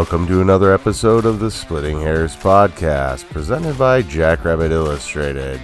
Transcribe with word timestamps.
Welcome 0.00 0.26
to 0.28 0.40
another 0.40 0.72
episode 0.72 1.26
of 1.26 1.40
the 1.40 1.50
Splitting 1.50 2.00
Hairs 2.00 2.34
podcast, 2.34 3.28
presented 3.28 3.76
by 3.76 4.00
Jackrabbit 4.00 4.72
Illustrated. 4.72 5.60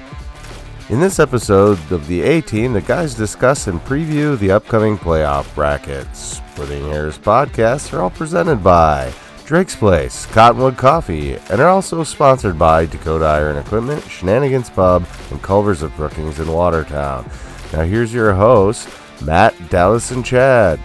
In 0.90 1.00
this 1.00 1.18
episode 1.18 1.78
of 1.90 2.06
the 2.06 2.20
A 2.20 2.42
Team, 2.42 2.74
the 2.74 2.82
guys 2.82 3.14
discuss 3.14 3.66
and 3.66 3.80
preview 3.80 4.38
the 4.38 4.50
upcoming 4.50 4.98
playoff 4.98 5.52
brackets. 5.54 6.36
Splitting 6.52 6.84
Hairs 6.90 7.16
podcasts 7.16 7.94
are 7.94 8.02
all 8.02 8.10
presented 8.10 8.62
by 8.62 9.10
Drake's 9.46 9.74
Place, 9.74 10.26
Cottonwood 10.26 10.76
Coffee, 10.76 11.36
and 11.48 11.58
are 11.58 11.70
also 11.70 12.04
sponsored 12.04 12.58
by 12.58 12.84
Dakota 12.84 13.24
Iron 13.24 13.56
Equipment, 13.56 14.04
Shenanigans 14.04 14.68
Pub, 14.68 15.06
and 15.30 15.42
Culvers 15.42 15.80
of 15.80 15.96
Brookings 15.96 16.40
in 16.40 16.52
Watertown. 16.52 17.26
Now 17.72 17.84
here's 17.84 18.12
your 18.12 18.34
host, 18.34 18.86
Matt, 19.22 19.54
Dallas, 19.70 20.10
and 20.10 20.22
Chad. 20.22 20.78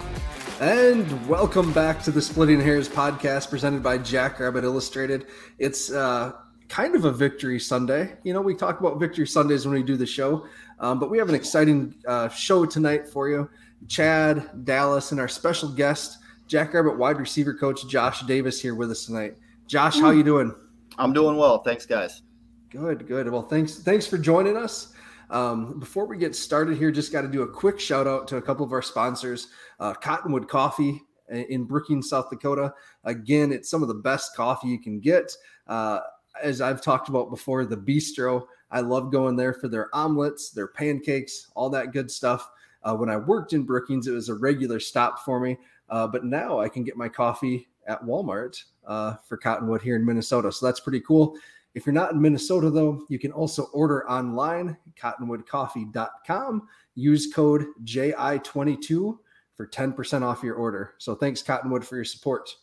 And 0.61 1.27
welcome 1.27 1.73
back 1.73 2.03
to 2.03 2.11
the 2.11 2.21
Splitting 2.21 2.61
Hairs 2.61 2.87
podcast 2.87 3.49
presented 3.49 3.81
by 3.81 3.97
Jackrabbit 3.97 4.63
Illustrated. 4.63 5.25
It's 5.57 5.91
uh, 5.91 6.33
kind 6.69 6.93
of 6.95 7.05
a 7.05 7.11
victory 7.11 7.59
Sunday. 7.59 8.15
You 8.23 8.33
know, 8.33 8.41
we 8.41 8.53
talk 8.53 8.79
about 8.79 8.99
victory 8.99 9.25
Sundays 9.25 9.65
when 9.65 9.73
we 9.73 9.81
do 9.81 9.97
the 9.97 10.05
show, 10.05 10.45
um, 10.79 10.99
but 10.99 11.09
we 11.09 11.17
have 11.17 11.29
an 11.29 11.33
exciting 11.33 11.95
uh, 12.07 12.29
show 12.29 12.63
tonight 12.67 13.09
for 13.09 13.27
you. 13.27 13.49
Chad, 13.87 14.63
Dallas, 14.63 15.11
and 15.11 15.19
our 15.19 15.27
special 15.27 15.67
guest, 15.67 16.19
Jackrabbit 16.45 16.95
wide 16.95 17.17
receiver 17.17 17.55
coach 17.55 17.87
Josh 17.87 18.21
Davis 18.27 18.61
here 18.61 18.75
with 18.75 18.91
us 18.91 19.07
tonight. 19.07 19.37
Josh, 19.65 19.97
how 19.97 20.11
you 20.11 20.21
doing? 20.21 20.53
I'm 20.99 21.11
doing 21.11 21.37
well. 21.37 21.63
Thanks, 21.63 21.87
guys. 21.87 22.21
Good, 22.69 23.07
good. 23.07 23.27
Well, 23.31 23.47
thanks, 23.47 23.79
thanks 23.79 24.05
for 24.05 24.19
joining 24.19 24.57
us. 24.57 24.93
Um, 25.31 25.79
before 25.79 26.05
we 26.05 26.17
get 26.17 26.35
started 26.35 26.77
here, 26.77 26.91
just 26.91 27.11
got 27.11 27.21
to 27.21 27.27
do 27.27 27.41
a 27.41 27.47
quick 27.47 27.79
shout 27.79 28.05
out 28.05 28.27
to 28.27 28.37
a 28.37 28.41
couple 28.41 28.65
of 28.65 28.73
our 28.73 28.81
sponsors 28.81 29.47
uh, 29.79 29.93
Cottonwood 29.93 30.47
Coffee 30.47 31.01
in 31.29 31.63
Brookings, 31.63 32.09
South 32.09 32.29
Dakota. 32.29 32.73
Again, 33.05 33.51
it's 33.51 33.69
some 33.69 33.81
of 33.81 33.87
the 33.87 33.95
best 33.95 34.35
coffee 34.35 34.67
you 34.67 34.79
can 34.79 34.99
get. 34.99 35.31
Uh, 35.67 36.01
as 36.43 36.61
I've 36.61 36.81
talked 36.81 37.09
about 37.09 37.29
before, 37.29 37.65
the 37.65 37.77
bistro. 37.77 38.45
I 38.69 38.81
love 38.81 39.11
going 39.11 39.35
there 39.35 39.53
for 39.53 39.67
their 39.67 39.93
omelets, 39.93 40.51
their 40.51 40.67
pancakes, 40.67 41.49
all 41.55 41.69
that 41.71 41.93
good 41.93 42.11
stuff. 42.11 42.49
Uh, 42.83 42.95
when 42.95 43.09
I 43.09 43.17
worked 43.17 43.53
in 43.53 43.63
Brookings, 43.63 44.07
it 44.07 44.11
was 44.11 44.29
a 44.29 44.35
regular 44.35 44.79
stop 44.79 45.19
for 45.19 45.39
me. 45.39 45.57
Uh, 45.89 46.07
but 46.07 46.25
now 46.25 46.59
I 46.59 46.69
can 46.69 46.83
get 46.83 46.95
my 46.95 47.09
coffee 47.09 47.67
at 47.87 48.01
Walmart 48.03 48.61
uh, 48.87 49.15
for 49.27 49.37
Cottonwood 49.37 49.81
here 49.81 49.95
in 49.95 50.05
Minnesota. 50.05 50.51
So 50.51 50.65
that's 50.65 50.79
pretty 50.79 51.01
cool. 51.01 51.35
If 51.73 51.85
you're 51.85 51.93
not 51.93 52.11
in 52.11 52.21
Minnesota, 52.21 52.69
though, 52.69 53.05
you 53.07 53.17
can 53.17 53.31
also 53.31 53.63
order 53.73 54.09
online, 54.09 54.77
cottonwoodcoffee.com. 55.01 56.67
Use 56.95 57.31
code 57.33 57.65
JI22 57.85 59.17
for 59.55 59.67
10% 59.67 60.21
off 60.21 60.43
your 60.43 60.55
order. 60.55 60.95
So 60.97 61.15
thanks, 61.15 61.41
Cottonwood, 61.41 61.85
for 61.85 61.95
your 61.95 62.05
support. 62.05 62.53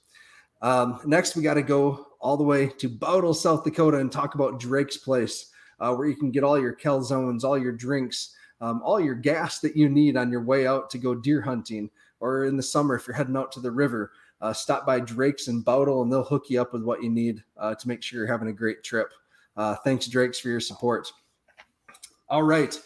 Um, 0.60 1.00
next, 1.06 1.36
we 1.36 1.42
got 1.42 1.54
to 1.54 1.62
go 1.62 2.06
all 2.20 2.36
the 2.36 2.44
way 2.44 2.66
to 2.66 2.88
Bowdle, 2.88 3.34
South 3.34 3.64
Dakota, 3.64 3.98
and 3.98 4.12
talk 4.12 4.34
about 4.34 4.60
Drake's 4.60 4.96
Place, 4.96 5.52
uh, 5.80 5.94
where 5.94 6.08
you 6.08 6.16
can 6.16 6.30
get 6.30 6.44
all 6.44 6.58
your 6.58 6.74
calzones, 6.74 7.44
all 7.44 7.56
your 7.56 7.72
drinks, 7.72 8.34
um, 8.60 8.82
all 8.82 9.00
your 9.00 9.14
gas 9.14 9.60
that 9.60 9.76
you 9.76 9.88
need 9.88 10.16
on 10.16 10.30
your 10.30 10.42
way 10.42 10.66
out 10.66 10.90
to 10.90 10.98
go 10.98 11.14
deer 11.14 11.40
hunting, 11.40 11.88
or 12.20 12.44
in 12.44 12.56
the 12.56 12.62
summer 12.62 12.96
if 12.96 13.06
you're 13.06 13.16
heading 13.16 13.36
out 13.36 13.52
to 13.52 13.60
the 13.60 13.70
river 13.70 14.10
uh, 14.40 14.52
stop 14.52 14.86
by 14.86 15.00
Drake's 15.00 15.48
and 15.48 15.64
Bowdle, 15.64 16.02
and 16.02 16.12
they'll 16.12 16.22
hook 16.22 16.44
you 16.48 16.60
up 16.60 16.72
with 16.72 16.82
what 16.82 17.02
you 17.02 17.10
need 17.10 17.42
uh, 17.56 17.74
to 17.74 17.88
make 17.88 18.02
sure 18.02 18.18
you're 18.18 18.32
having 18.32 18.48
a 18.48 18.52
great 18.52 18.82
trip. 18.84 19.12
Uh, 19.56 19.74
thanks, 19.84 20.06
Drake's, 20.06 20.38
for 20.38 20.48
your 20.48 20.60
support. 20.60 21.10
All 22.28 22.44
right. 22.44 22.78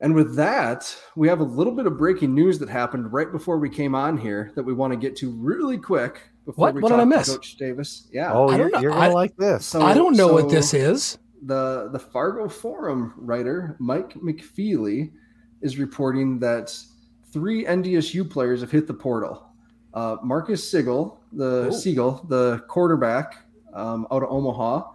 And 0.00 0.14
with 0.14 0.34
that, 0.36 0.96
we 1.14 1.28
have 1.28 1.40
a 1.40 1.44
little 1.44 1.72
bit 1.72 1.86
of 1.86 1.96
breaking 1.96 2.34
news 2.34 2.58
that 2.58 2.68
happened 2.68 3.12
right 3.12 3.30
before 3.30 3.58
we 3.58 3.68
came 3.68 3.94
on 3.94 4.16
here 4.16 4.50
that 4.56 4.62
we 4.62 4.72
want 4.72 4.92
to 4.92 4.96
get 4.96 5.14
to 5.16 5.30
really 5.30 5.78
quick. 5.78 6.22
Before 6.44 6.66
what? 6.66 6.74
We 6.74 6.80
what 6.80 6.88
did 6.88 6.98
I 6.98 7.04
miss? 7.04 7.28
Coach 7.28 7.56
Davis. 7.56 8.08
Yeah. 8.10 8.32
Oh, 8.32 8.50
you're, 8.50 8.70
you're 8.80 8.90
gonna 8.90 9.00
I, 9.00 9.08
like 9.08 9.36
this. 9.36 9.64
So, 9.64 9.80
I 9.80 9.94
don't 9.94 10.16
know 10.16 10.28
so 10.28 10.34
what 10.34 10.48
this 10.48 10.74
is. 10.74 11.18
The 11.44 11.88
the 11.92 12.00
Fargo 12.00 12.48
Forum 12.48 13.14
writer 13.16 13.76
Mike 13.78 14.14
McFeely 14.14 15.12
is 15.60 15.78
reporting 15.78 16.40
that 16.40 16.76
three 17.32 17.64
NDSU 17.64 18.28
players 18.28 18.60
have 18.60 18.72
hit 18.72 18.88
the 18.88 18.94
portal 18.94 19.51
uh, 19.94 20.16
Marcus 20.22 20.68
Siegel, 20.70 21.20
the 21.32 21.66
Ooh. 21.68 21.72
Siegel, 21.72 22.24
the 22.28 22.64
quarterback 22.68 23.44
um, 23.72 24.06
out 24.10 24.22
of 24.22 24.30
Omaha, 24.30 24.90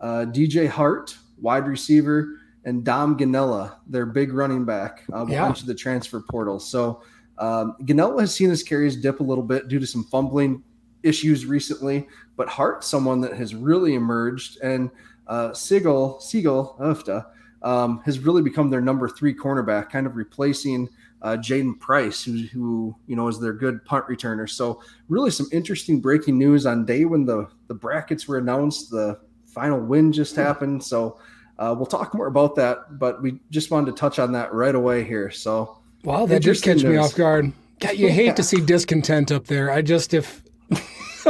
uh, 0.00 0.26
DJ 0.26 0.68
Hart, 0.68 1.16
wide 1.40 1.66
receiver, 1.66 2.40
and 2.64 2.84
Dom 2.84 3.16
Gonnella, 3.18 3.76
their 3.86 4.06
big 4.06 4.32
running 4.32 4.64
back, 4.64 5.04
uh, 5.12 5.26
yeah. 5.28 5.46
into 5.48 5.66
the 5.66 5.74
transfer 5.74 6.20
portal. 6.30 6.58
So 6.58 7.02
um, 7.38 7.76
Gonnella 7.82 8.20
has 8.20 8.34
seen 8.34 8.50
his 8.50 8.62
carries 8.62 8.96
dip 8.96 9.20
a 9.20 9.22
little 9.22 9.44
bit 9.44 9.68
due 9.68 9.78
to 9.78 9.86
some 9.86 10.04
fumbling 10.04 10.62
issues 11.02 11.46
recently, 11.46 12.06
but 12.36 12.48
Hart, 12.48 12.84
someone 12.84 13.20
that 13.20 13.34
has 13.34 13.54
really 13.54 13.94
emerged, 13.94 14.58
and 14.62 14.90
uh, 15.26 15.52
Siegel, 15.52 16.20
Siegel, 16.20 16.76
Ufta, 16.80 17.26
um, 17.62 18.02
has 18.04 18.18
really 18.18 18.42
become 18.42 18.70
their 18.70 18.80
number 18.80 19.08
three 19.08 19.34
cornerback, 19.34 19.90
kind 19.90 20.06
of 20.06 20.16
replacing 20.16 20.88
uh, 21.24 21.38
Jaden 21.38 21.80
Price, 21.80 22.22
who, 22.22 22.42
who 22.52 22.94
you 23.06 23.16
know 23.16 23.26
is 23.28 23.40
their 23.40 23.54
good 23.54 23.82
punt 23.86 24.06
returner. 24.06 24.48
So 24.48 24.82
really 25.08 25.30
some 25.30 25.48
interesting 25.52 25.98
breaking 26.00 26.38
news 26.38 26.66
on 26.66 26.84
day 26.84 27.06
when 27.06 27.24
the 27.24 27.48
the 27.66 27.74
brackets 27.74 28.28
were 28.28 28.38
announced. 28.38 28.90
The 28.90 29.18
final 29.46 29.80
win 29.80 30.12
just 30.12 30.36
happened. 30.36 30.84
So 30.84 31.18
uh, 31.58 31.74
we'll 31.76 31.86
talk 31.86 32.14
more 32.14 32.26
about 32.26 32.54
that, 32.56 32.98
but 32.98 33.22
we 33.22 33.40
just 33.50 33.70
wanted 33.70 33.86
to 33.86 33.98
touch 33.98 34.18
on 34.18 34.32
that 34.32 34.52
right 34.52 34.74
away 34.74 35.02
here. 35.02 35.30
So 35.30 35.78
wow, 36.04 36.26
that 36.26 36.40
just 36.40 36.62
catch 36.62 36.82
news. 36.82 36.84
me 36.84 36.96
off 36.98 37.14
guard. 37.14 37.52
God, 37.80 37.96
you 37.96 38.10
hate 38.10 38.26
yeah. 38.26 38.34
to 38.34 38.42
see 38.44 38.60
discontent 38.60 39.32
up 39.32 39.46
there. 39.46 39.70
I 39.70 39.80
just 39.80 40.12
if. 40.12 40.42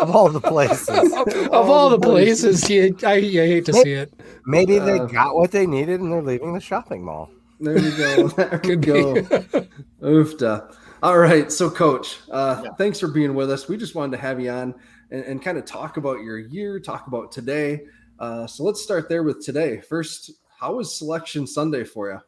of 0.00 0.16
all 0.16 0.28
the 0.30 0.40
places, 0.40 0.88
of, 0.88 1.28
of 1.28 1.52
all, 1.52 1.70
all, 1.70 1.90
the 1.90 1.98
places, 1.98 2.64
places 2.64 2.70
you, 2.70 2.96
I, 3.06 3.14
you 3.16 3.40
hate 3.42 3.66
to 3.66 3.72
maybe, 3.72 3.84
see 3.84 3.92
it. 3.92 4.12
Maybe 4.46 4.78
they 4.80 4.98
uh, 4.98 5.04
got 5.04 5.36
what 5.36 5.52
they 5.52 5.64
needed 5.64 6.00
and 6.00 6.12
they're 6.12 6.22
leaving 6.22 6.54
the 6.54 6.60
shopping 6.60 7.04
mall. 7.04 7.30
There 7.62 7.78
you 7.78 7.96
go. 7.96 8.28
There 8.28 8.60
we 8.64 8.76
go. 8.76 9.14
Oofda. 10.02 10.74
All 11.00 11.16
right. 11.16 11.50
So, 11.52 11.70
coach, 11.70 12.18
uh, 12.28 12.62
yeah. 12.64 12.70
thanks 12.72 12.98
for 12.98 13.06
being 13.06 13.34
with 13.34 13.52
us. 13.52 13.68
We 13.68 13.76
just 13.76 13.94
wanted 13.94 14.16
to 14.16 14.22
have 14.22 14.40
you 14.40 14.50
on 14.50 14.74
and, 15.12 15.24
and 15.24 15.42
kind 15.42 15.56
of 15.56 15.64
talk 15.64 15.96
about 15.96 16.22
your 16.22 16.40
year, 16.40 16.80
talk 16.80 17.06
about 17.06 17.30
today. 17.30 17.82
Uh, 18.18 18.48
so, 18.48 18.64
let's 18.64 18.82
start 18.82 19.08
there 19.08 19.22
with 19.22 19.44
today. 19.44 19.80
First, 19.80 20.32
how 20.58 20.74
was 20.74 20.98
selection 20.98 21.46
Sunday 21.46 21.84
for 21.84 22.10
you? 22.10 22.20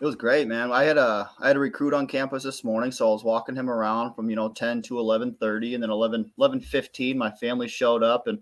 It 0.00 0.04
was 0.04 0.16
great, 0.16 0.48
man. 0.48 0.72
I 0.72 0.82
had 0.82 0.98
a 0.98 1.30
I 1.38 1.46
had 1.46 1.54
a 1.54 1.60
recruit 1.60 1.94
on 1.94 2.08
campus 2.08 2.42
this 2.42 2.64
morning, 2.64 2.90
so 2.90 3.08
I 3.08 3.12
was 3.12 3.22
walking 3.22 3.54
him 3.54 3.70
around 3.70 4.14
from 4.14 4.28
you 4.28 4.34
know 4.34 4.48
10 4.48 4.82
to 4.82 4.94
11:30, 4.94 5.74
and 5.74 5.82
then 5.82 5.90
11 5.90 6.32
11:15, 6.40 7.16
my 7.16 7.30
family 7.30 7.68
showed 7.68 8.02
up. 8.02 8.26
And 8.26 8.40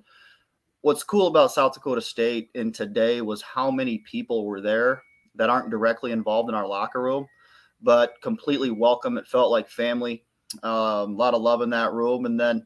what's 0.81 1.04
cool 1.04 1.27
about 1.27 1.53
South 1.53 1.75
Dakota 1.75 2.00
State 2.00 2.48
in 2.54 2.72
today 2.72 3.21
was 3.21 3.42
how 3.42 3.71
many 3.71 3.98
people 3.98 4.47
were 4.47 4.62
there 4.62 5.03
that 5.34 5.50
aren't 5.50 5.70
directly 5.70 6.12
involved 6.12 6.48
in 6.48 6.54
our 6.54 6.66
locker 6.66 7.02
room, 7.02 7.26
but 7.82 8.14
completely 8.22 8.70
welcome. 8.70 9.18
It 9.18 9.26
felt 9.26 9.50
like 9.50 9.68
family. 9.68 10.24
Um, 10.62 10.72
a 10.72 11.16
lot 11.16 11.34
of 11.34 11.42
love 11.42 11.62
in 11.62 11.70
that 11.70 11.92
room. 11.92 12.26
And 12.26 12.38
then, 12.38 12.64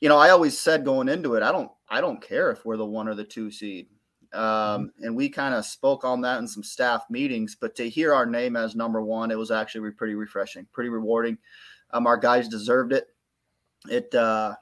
you 0.00 0.08
know, 0.08 0.18
I 0.18 0.30
always 0.30 0.58
said 0.58 0.84
going 0.84 1.08
into 1.08 1.34
it, 1.34 1.42
I 1.42 1.52
don't, 1.52 1.70
I 1.88 2.00
don't 2.00 2.20
care 2.20 2.50
if 2.50 2.64
we're 2.64 2.76
the 2.76 2.84
one 2.84 3.06
or 3.08 3.14
the 3.14 3.24
two 3.24 3.50
seed. 3.50 3.86
Um, 4.32 4.42
mm-hmm. 4.42 5.04
and 5.04 5.16
we 5.16 5.28
kind 5.28 5.54
of 5.54 5.64
spoke 5.64 6.04
on 6.04 6.22
that 6.22 6.38
in 6.38 6.48
some 6.48 6.62
staff 6.62 7.04
meetings, 7.10 7.56
but 7.60 7.76
to 7.76 7.88
hear 7.88 8.14
our 8.14 8.26
name 8.26 8.56
as 8.56 8.74
number 8.74 9.02
one, 9.02 9.30
it 9.30 9.38
was 9.38 9.50
actually 9.50 9.90
pretty 9.90 10.14
refreshing, 10.14 10.66
pretty 10.72 10.88
rewarding. 10.90 11.38
Um, 11.92 12.06
our 12.06 12.16
guys 12.16 12.48
deserved 12.48 12.92
it. 12.92 13.08
It, 13.88 14.14
uh, 14.14 14.54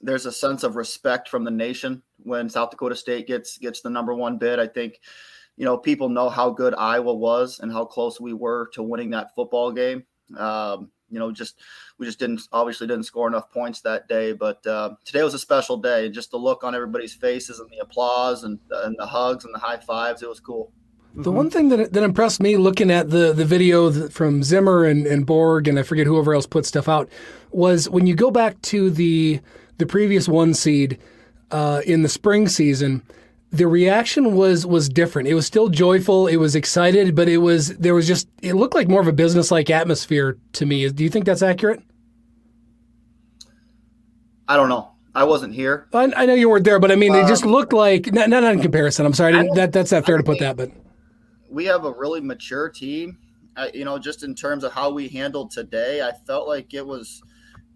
there's 0.00 0.26
a 0.26 0.32
sense 0.32 0.64
of 0.64 0.76
respect 0.76 1.28
from 1.28 1.44
the 1.44 1.50
nation 1.50 2.02
when 2.18 2.48
South 2.48 2.70
Dakota 2.70 2.96
State 2.96 3.26
gets 3.26 3.56
gets 3.58 3.80
the 3.80 3.90
number 3.90 4.14
one 4.14 4.36
bid. 4.36 4.58
I 4.58 4.66
think 4.66 5.00
you 5.56 5.64
know, 5.64 5.76
people 5.78 6.08
know 6.08 6.28
how 6.28 6.50
good 6.50 6.74
Iowa 6.74 7.14
was 7.14 7.60
and 7.60 7.72
how 7.72 7.84
close 7.84 8.20
we 8.20 8.32
were 8.32 8.68
to 8.74 8.82
winning 8.82 9.10
that 9.10 9.34
football 9.34 9.72
game. 9.72 10.04
Um, 10.36 10.90
you 11.10 11.18
know, 11.18 11.30
just 11.30 11.60
we 11.98 12.06
just 12.06 12.18
didn't 12.18 12.42
obviously 12.50 12.86
didn't 12.86 13.04
score 13.04 13.28
enough 13.28 13.50
points 13.52 13.80
that 13.82 14.08
day, 14.08 14.32
but 14.32 14.66
uh, 14.66 14.94
today 15.04 15.22
was 15.22 15.34
a 15.34 15.38
special 15.38 15.76
day. 15.76 16.08
Just 16.08 16.32
the 16.32 16.38
look 16.38 16.64
on 16.64 16.74
everybody's 16.74 17.14
faces 17.14 17.60
and 17.60 17.70
the 17.70 17.78
applause 17.78 18.42
and, 18.42 18.58
and 18.70 18.96
the 18.98 19.06
hugs 19.06 19.44
and 19.44 19.54
the 19.54 19.58
high 19.58 19.76
fives, 19.76 20.22
it 20.22 20.28
was 20.28 20.40
cool. 20.40 20.72
The 21.16 21.30
one 21.30 21.48
thing 21.48 21.68
that, 21.68 21.92
that 21.92 22.02
impressed 22.02 22.42
me 22.42 22.56
looking 22.56 22.90
at 22.90 23.10
the, 23.10 23.32
the 23.32 23.44
video 23.44 24.08
from 24.08 24.42
Zimmer 24.42 24.84
and, 24.84 25.06
and 25.06 25.24
Borg 25.24 25.68
and 25.68 25.78
I 25.78 25.84
forget 25.84 26.08
whoever 26.08 26.34
else 26.34 26.46
put 26.46 26.66
stuff 26.66 26.88
out 26.88 27.08
was 27.52 27.88
when 27.88 28.08
you 28.08 28.16
go 28.16 28.32
back 28.32 28.60
to 28.62 28.90
the 28.90 29.40
the 29.78 29.86
previous 29.86 30.28
one 30.28 30.54
seed 30.54 30.98
uh, 31.52 31.82
in 31.86 32.02
the 32.02 32.08
spring 32.08 32.48
season– 32.48 33.02
the 33.54 33.66
reaction 33.68 34.34
was 34.34 34.66
was 34.66 34.88
different. 34.88 35.28
It 35.28 35.34
was 35.34 35.46
still 35.46 35.68
joyful. 35.68 36.26
It 36.26 36.36
was 36.36 36.56
excited, 36.56 37.14
but 37.14 37.28
it 37.28 37.38
was 37.38 37.76
there 37.76 37.94
was 37.94 38.06
just 38.06 38.28
it 38.42 38.54
looked 38.54 38.74
like 38.74 38.88
more 38.88 39.00
of 39.00 39.06
a 39.06 39.12
business 39.12 39.50
like 39.50 39.70
atmosphere 39.70 40.38
to 40.54 40.66
me. 40.66 40.88
Do 40.90 41.04
you 41.04 41.10
think 41.10 41.24
that's 41.24 41.42
accurate? 41.42 41.82
I 44.48 44.56
don't 44.56 44.68
know. 44.68 44.90
I 45.14 45.24
wasn't 45.24 45.54
here. 45.54 45.86
I, 45.92 46.12
I 46.16 46.26
know 46.26 46.34
you 46.34 46.50
weren't 46.50 46.64
there, 46.64 46.80
but 46.80 46.90
I 46.90 46.96
mean, 46.96 47.14
it 47.14 47.28
just 47.28 47.44
um, 47.44 47.52
looked 47.52 47.72
like 47.72 48.12
not, 48.12 48.28
not 48.28 48.42
in 48.42 48.60
comparison. 48.60 49.06
I'm 49.06 49.14
sorry, 49.14 49.32
that 49.54 49.72
that's 49.72 49.92
not 49.92 50.04
fair 50.04 50.16
to 50.16 50.24
put 50.24 50.40
that, 50.40 50.56
but 50.56 50.72
we 51.48 51.64
have 51.66 51.84
a 51.84 51.92
really 51.92 52.20
mature 52.20 52.68
team. 52.68 53.18
Uh, 53.56 53.68
you 53.72 53.84
know, 53.84 54.00
just 54.00 54.24
in 54.24 54.34
terms 54.34 54.64
of 54.64 54.72
how 54.72 54.90
we 54.90 55.06
handled 55.06 55.52
today, 55.52 56.02
I 56.02 56.10
felt 56.26 56.48
like 56.48 56.74
it 56.74 56.84
was 56.84 57.22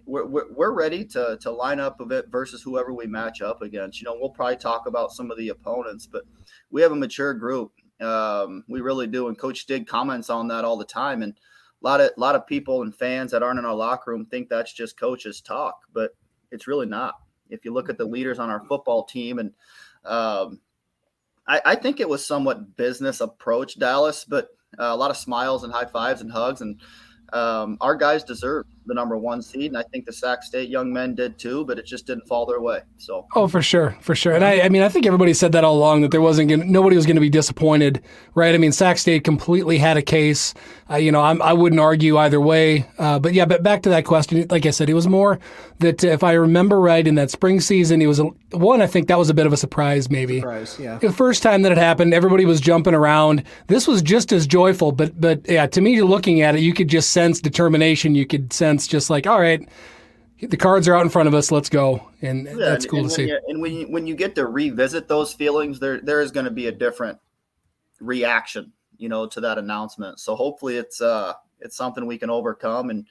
we're, 0.08 0.50
we're, 0.50 0.72
ready 0.72 1.04
to 1.04 1.38
to 1.40 1.50
line 1.50 1.78
up 1.78 2.00
a 2.00 2.06
bit 2.06 2.28
versus 2.30 2.62
whoever 2.62 2.92
we 2.94 3.06
match 3.06 3.42
up 3.42 3.60
against. 3.60 4.00
You 4.00 4.06
know, 4.06 4.16
we'll 4.18 4.30
probably 4.30 4.56
talk 4.56 4.86
about 4.86 5.12
some 5.12 5.30
of 5.30 5.36
the 5.36 5.50
opponents, 5.50 6.06
but 6.06 6.24
we 6.70 6.80
have 6.80 6.92
a 6.92 6.96
mature 6.96 7.34
group. 7.34 7.72
Um, 8.00 8.64
we 8.68 8.80
really 8.80 9.06
do, 9.06 9.28
and 9.28 9.38
Coach 9.38 9.60
Stig 9.60 9.86
comments 9.86 10.30
on 10.30 10.48
that 10.48 10.64
all 10.64 10.78
the 10.78 10.84
time. 10.84 11.22
And 11.22 11.34
a 11.34 11.86
lot 11.86 12.00
of 12.00 12.10
a 12.16 12.20
lot 12.20 12.34
of 12.34 12.46
people 12.46 12.82
and 12.82 12.94
fans 12.94 13.30
that 13.32 13.42
aren't 13.42 13.58
in 13.58 13.66
our 13.66 13.74
locker 13.74 14.10
room 14.10 14.24
think 14.24 14.48
that's 14.48 14.72
just 14.72 14.98
coaches 14.98 15.42
talk, 15.42 15.80
but 15.92 16.12
it's 16.50 16.66
really 16.66 16.86
not. 16.86 17.14
If 17.50 17.64
you 17.64 17.74
look 17.74 17.90
at 17.90 17.98
the 17.98 18.06
leaders 18.06 18.38
on 18.38 18.50
our 18.50 18.64
football 18.66 19.04
team, 19.04 19.38
and 19.38 19.52
um, 20.04 20.60
I, 21.46 21.60
I 21.64 21.74
think 21.74 22.00
it 22.00 22.08
was 22.08 22.24
somewhat 22.24 22.76
business 22.76 23.20
approach, 23.20 23.78
Dallas, 23.78 24.24
but 24.24 24.48
uh, 24.78 24.84
a 24.84 24.96
lot 24.96 25.10
of 25.10 25.16
smiles 25.16 25.64
and 25.64 25.72
high 25.72 25.86
fives 25.86 26.22
and 26.22 26.32
hugs, 26.32 26.62
and 26.62 26.80
um, 27.32 27.76
our 27.80 27.94
guys 27.94 28.24
deserve 28.24 28.64
the 28.88 28.94
number 28.94 29.16
one 29.16 29.40
seed, 29.40 29.70
and 29.70 29.78
I 29.78 29.82
think 29.84 30.06
the 30.06 30.12
Sac 30.12 30.42
State 30.42 30.68
young 30.68 30.92
men 30.92 31.14
did 31.14 31.38
too, 31.38 31.64
but 31.64 31.78
it 31.78 31.86
just 31.86 32.06
didn't 32.06 32.26
fall 32.26 32.46
their 32.46 32.60
way. 32.60 32.80
So, 32.96 33.26
oh, 33.36 33.46
for 33.46 33.62
sure, 33.62 33.96
for 34.00 34.14
sure. 34.14 34.32
And 34.32 34.44
I, 34.44 34.62
I 34.62 34.68
mean, 34.68 34.82
I 34.82 34.88
think 34.88 35.06
everybody 35.06 35.34
said 35.34 35.52
that 35.52 35.64
all 35.64 35.76
along 35.76 36.02
that 36.02 36.10
there 36.10 36.20
wasn't 36.20 36.50
gonna, 36.50 36.64
nobody 36.64 36.96
was 36.96 37.06
going 37.06 37.16
to 37.16 37.20
be 37.20 37.30
disappointed, 37.30 38.02
right? 38.34 38.54
I 38.54 38.58
mean, 38.58 38.72
Sac 38.72 38.98
State 38.98 39.22
completely 39.24 39.78
had 39.78 39.96
a 39.96 40.02
case. 40.02 40.54
Uh, 40.90 40.96
you 40.96 41.12
know, 41.12 41.20
I'm, 41.20 41.40
I 41.42 41.52
would 41.52 41.72
not 41.72 41.82
argue 41.82 42.16
either 42.18 42.40
way. 42.40 42.86
Uh, 42.98 43.18
but 43.18 43.34
yeah, 43.34 43.44
but 43.44 43.62
back 43.62 43.82
to 43.82 43.90
that 43.90 44.04
question, 44.04 44.46
like 44.50 44.66
I 44.66 44.70
said, 44.70 44.90
it 44.90 44.94
was 44.94 45.06
more 45.06 45.38
that 45.78 46.02
if 46.02 46.24
I 46.24 46.32
remember 46.32 46.80
right, 46.80 47.06
in 47.06 47.14
that 47.16 47.30
spring 47.30 47.60
season, 47.60 48.02
it 48.02 48.06
was 48.06 48.20
one. 48.50 48.80
I 48.82 48.86
think 48.86 49.08
that 49.08 49.18
was 49.18 49.30
a 49.30 49.34
bit 49.34 49.46
of 49.46 49.52
a 49.52 49.56
surprise, 49.56 50.10
maybe. 50.10 50.40
Surprise, 50.40 50.78
yeah. 50.78 50.98
The 50.98 51.12
first 51.12 51.42
time 51.42 51.62
that 51.62 51.72
it 51.72 51.78
happened, 51.78 52.14
everybody 52.14 52.44
was 52.44 52.60
jumping 52.60 52.94
around. 52.94 53.44
This 53.66 53.86
was 53.86 54.02
just 54.02 54.32
as 54.32 54.46
joyful, 54.46 54.92
but 54.92 55.20
but 55.20 55.48
yeah, 55.48 55.66
to 55.66 55.80
me, 55.80 56.00
looking 56.02 56.42
at 56.42 56.54
it, 56.54 56.60
you 56.60 56.74
could 56.74 56.88
just 56.88 57.10
sense 57.10 57.40
determination. 57.40 58.14
You 58.14 58.26
could 58.26 58.52
sense 58.52 58.86
just 58.86 59.10
like, 59.10 59.26
all 59.26 59.40
right 59.40 59.68
the 60.40 60.56
cards 60.56 60.86
are 60.86 60.94
out 60.94 61.02
in 61.02 61.08
front 61.08 61.28
of 61.28 61.34
us. 61.34 61.50
Let's 61.50 61.68
go, 61.68 62.08
and 62.22 62.46
yeah, 62.46 62.54
that's 62.54 62.86
cool 62.86 63.00
and 63.00 63.08
to 63.08 63.14
see. 63.14 63.26
You, 63.28 63.40
and 63.48 63.60
when 63.60 63.72
you, 63.72 63.86
when 63.86 64.06
you 64.06 64.14
get 64.14 64.34
to 64.36 64.46
revisit 64.46 65.08
those 65.08 65.32
feelings, 65.32 65.80
there 65.80 66.00
there 66.00 66.20
is 66.20 66.30
going 66.30 66.44
to 66.44 66.50
be 66.50 66.68
a 66.68 66.72
different 66.72 67.18
reaction, 68.00 68.72
you 68.96 69.08
know, 69.08 69.26
to 69.26 69.40
that 69.40 69.58
announcement. 69.58 70.20
So 70.20 70.36
hopefully, 70.36 70.76
it's 70.76 71.00
uh 71.00 71.34
it's 71.60 71.76
something 71.76 72.06
we 72.06 72.18
can 72.18 72.30
overcome. 72.30 72.90
And 72.90 73.06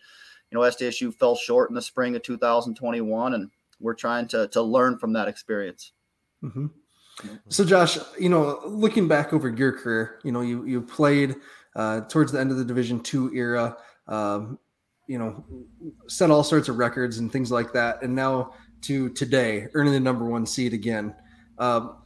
you 0.52 0.58
know, 0.58 0.62
SDSU 0.62 1.14
fell 1.14 1.36
short 1.36 1.70
in 1.70 1.76
the 1.76 1.82
spring 1.82 2.16
of 2.16 2.24
2021, 2.24 3.34
and 3.34 3.52
we're 3.80 3.96
trying 3.96 4.28
to 4.30 4.48
to 4.50 4.62
learn 4.62 4.98
from 4.98 5.14
that 5.14 5.28
experience. 5.28 5.92
Mm-hmm. 6.44 6.68
So, 7.50 7.66
Josh, 7.66 7.98
you 8.20 8.30
know, 8.30 8.60
looking 8.66 9.08
back 9.08 9.34
over 9.34 9.50
your 9.50 9.72
career, 9.72 10.20
you 10.24 10.32
know, 10.32 10.42
you 10.42 10.66
you 10.66 10.82
played 10.82 11.36
uh, 11.76 12.02
towards 12.02 12.32
the 12.32 12.40
end 12.40 12.52
of 12.52 12.58
the 12.58 12.66
Division 12.66 13.00
two 13.00 13.34
era. 13.34 13.78
Um, 14.08 14.60
you 15.08 15.18
know, 15.18 15.44
set 16.08 16.30
all 16.30 16.44
sorts 16.44 16.68
of 16.68 16.78
records 16.78 17.18
and 17.18 17.32
things 17.32 17.50
like 17.50 17.72
that. 17.74 18.04
And 18.04 18.14
now 18.14 18.54
to 18.82 19.10
today, 19.10 19.68
earning 19.74 19.94
the 19.94 20.00
number 20.00 20.26
one 20.26 20.46
seed 20.46 20.74
again. 20.74 21.16
Um, 21.58 21.98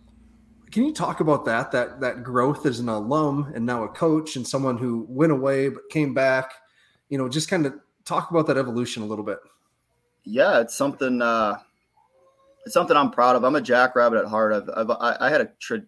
can 0.71 0.85
you 0.85 0.93
talk 0.93 1.19
about 1.19 1.43
that? 1.45 1.71
That 1.71 1.99
that 1.99 2.23
growth 2.23 2.65
as 2.65 2.79
an 2.79 2.87
alum 2.87 3.51
and 3.55 3.65
now 3.65 3.83
a 3.83 3.89
coach 3.89 4.35
and 4.35 4.47
someone 4.47 4.77
who 4.77 5.05
went 5.09 5.31
away 5.31 5.67
but 5.69 5.89
came 5.89 6.13
back. 6.13 6.53
You 7.09 7.17
know, 7.17 7.27
just 7.27 7.49
kind 7.49 7.65
of 7.65 7.73
talk 8.05 8.31
about 8.31 8.47
that 8.47 8.57
evolution 8.57 9.03
a 9.03 9.05
little 9.05 9.25
bit. 9.25 9.39
Yeah, 10.23 10.59
it's 10.59 10.75
something. 10.75 11.21
Uh, 11.21 11.57
it's 12.65 12.73
something 12.73 12.95
I'm 12.95 13.11
proud 13.11 13.35
of. 13.35 13.43
I'm 13.43 13.55
a 13.55 13.61
jackrabbit 13.61 14.19
at 14.19 14.25
heart. 14.25 14.53
I've, 14.53 14.69
I've 14.75 14.89
I, 14.91 15.17
I 15.19 15.29
had 15.29 15.41
a 15.41 15.49
tre- 15.59 15.81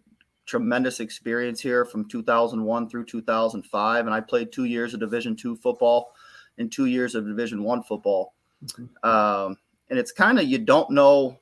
tremendous 0.45 0.99
experience 0.99 1.61
here 1.61 1.85
from 1.85 2.07
2001 2.09 2.89
through 2.89 3.05
2005, 3.05 4.05
and 4.05 4.13
I 4.13 4.19
played 4.19 4.51
two 4.51 4.65
years 4.65 4.93
of 4.93 4.99
Division 4.99 5.35
two 5.35 5.55
football 5.55 6.13
and 6.57 6.71
two 6.71 6.85
years 6.85 7.15
of 7.15 7.25
Division 7.25 7.63
One 7.63 7.83
football. 7.83 8.33
Mm-hmm. 8.65 9.07
Um, 9.09 9.57
and 9.89 9.99
it's 9.99 10.11
kind 10.11 10.39
of 10.39 10.45
you 10.45 10.57
don't 10.57 10.89
know 10.89 11.37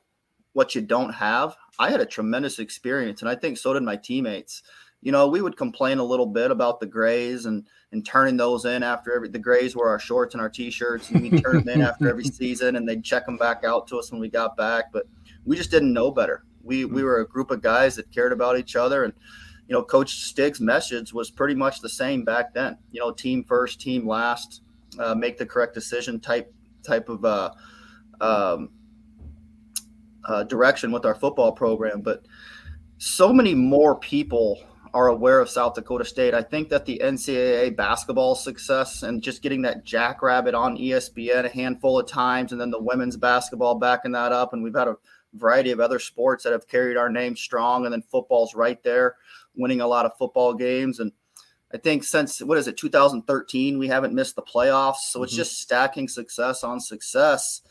what 0.54 0.76
you 0.76 0.82
don't 0.82 1.14
have. 1.14 1.56
I 1.80 1.90
had 1.90 2.02
a 2.02 2.06
tremendous 2.06 2.60
experience, 2.60 3.22
and 3.22 3.30
I 3.30 3.36
think 3.36 3.58
so 3.58 3.74
did 3.74 3.84
my 3.84 3.96
teammates. 3.96 4.64
You 5.02 5.12
know, 5.12 5.28
we 5.28 5.42
would 5.42 5.58
complain 5.58 5.98
a 5.98 6.04
little 6.04 6.28
bit 6.28 6.52
about 6.52 6.80
the 6.80 6.86
grays 6.86 7.46
and 7.46 7.66
and 7.92 8.06
turning 8.06 8.38
those 8.38 8.66
in 8.66 8.84
after 8.84 9.14
every 9.14 9.30
the 9.30 9.40
grays 9.40 9.76
were 9.76 9.90
our 9.90 10.00
shorts 10.00 10.36
and 10.36 10.42
our 10.42 10.50
t-shirts, 10.50 11.10
and 11.10 11.22
we 11.22 11.42
turn 11.42 11.58
them 11.58 11.70
in 11.70 11.82
after 11.82 12.10
every 12.10 12.24
season, 12.40 12.76
and 12.76 12.88
they'd 12.88 13.04
check 13.04 13.26
them 13.26 13.38
back 13.38 13.64
out 13.64 13.88
to 13.88 13.98
us 13.98 14.12
when 14.12 14.22
we 14.22 14.30
got 14.30 14.56
back. 14.56 14.92
But 14.94 15.08
we 15.44 15.58
just 15.58 15.72
didn't 15.72 15.94
know 15.94 16.12
better. 16.12 16.46
We 16.64 16.86
we 16.86 17.00
mm-hmm. 17.00 17.06
were 17.06 17.22
a 17.22 17.28
group 17.28 17.52
of 17.52 17.62
guys 17.62 17.96
that 17.96 18.12
cared 18.12 18.32
about 18.32 18.58
each 18.58 18.76
other, 18.76 19.04
and 19.04 19.14
you 19.72 19.78
know, 19.78 19.84
Coach 19.84 20.26
Stig's 20.26 20.60
message 20.60 21.14
was 21.14 21.32
pretty 21.32 21.56
much 21.56 21.80
the 21.80 21.88
same 21.88 22.26
back 22.26 22.54
then. 22.54 22.78
You 22.92 23.00
know, 23.00 23.12
team 23.12 23.44
first, 23.44 23.80
team 23.80 24.06
last 24.06 24.64
uh, 25.00 25.16
make 25.16 25.38
the 25.38 25.46
correct 25.46 25.74
decision 25.74 26.20
type 26.20 26.54
type 26.84 27.10
of 27.10 27.24
uh, 27.24 27.52
um, 28.20 28.70
uh, 30.26 30.44
direction 30.44 30.92
with 30.92 31.06
our 31.06 31.16
football 31.16 31.52
program. 31.54 32.02
But 32.02 32.26
so 32.98 33.32
many 33.32 33.56
more 33.56 33.96
people 33.96 34.62
are 34.94 35.08
aware 35.08 35.40
of 35.40 35.50
South 35.50 35.74
Dakota 35.74 36.06
State. 36.06 36.34
I 36.34 36.42
think 36.42 36.70
that 36.70 36.86
the 36.86 37.02
NCAA 37.04 37.76
basketball 37.76 38.36
success 38.36 39.04
and 39.04 39.22
just 39.22 39.42
getting 39.42 39.62
that 39.64 39.84
jackrabbit 39.84 40.54
on 40.54 40.78
ESPN 40.78 41.46
a 41.46 41.50
handful 41.50 42.00
of 42.00 42.08
times, 42.08 42.52
and 42.52 42.60
then 42.60 42.72
the 42.72 42.82
women's 42.82 43.18
basketball 43.18 43.76
backing 43.76 44.12
that 44.12 44.32
up, 44.32 44.54
and 44.54 44.64
we've 44.64 44.76
had 44.76 44.88
a 44.88 44.98
variety 45.34 45.72
of 45.72 45.80
other 45.80 46.00
sports 46.00 46.44
that 46.44 46.52
have 46.52 46.68
carried 46.68 46.98
our 46.98 47.10
name 47.10 47.36
strong, 47.36 47.86
and 47.86 47.94
then 47.94 48.02
football's 48.02 48.54
right 48.54 48.84
there, 48.84 49.16
winning 49.56 49.82
a 49.82 49.88
lot 49.88 50.06
of 50.06 50.18
football 50.18 50.54
games 50.54 51.00
and 51.00 51.12
I 51.74 51.78
think 51.78 52.04
since 52.04 52.42
what 52.42 52.58
is 52.58 52.68
it, 52.68 52.78
2013, 52.78 53.78
we 53.78 53.88
haven't 53.88 54.14
missed 54.14 54.36
the 54.36 54.42
playoffs. 54.42 55.10
So 55.10 55.24
it's 55.24 55.34
mm-hmm. 55.34 55.38
just 55.38 55.60
stacking 55.60 56.08
success 56.08 56.64
on 56.64 56.80
success. 56.80 57.62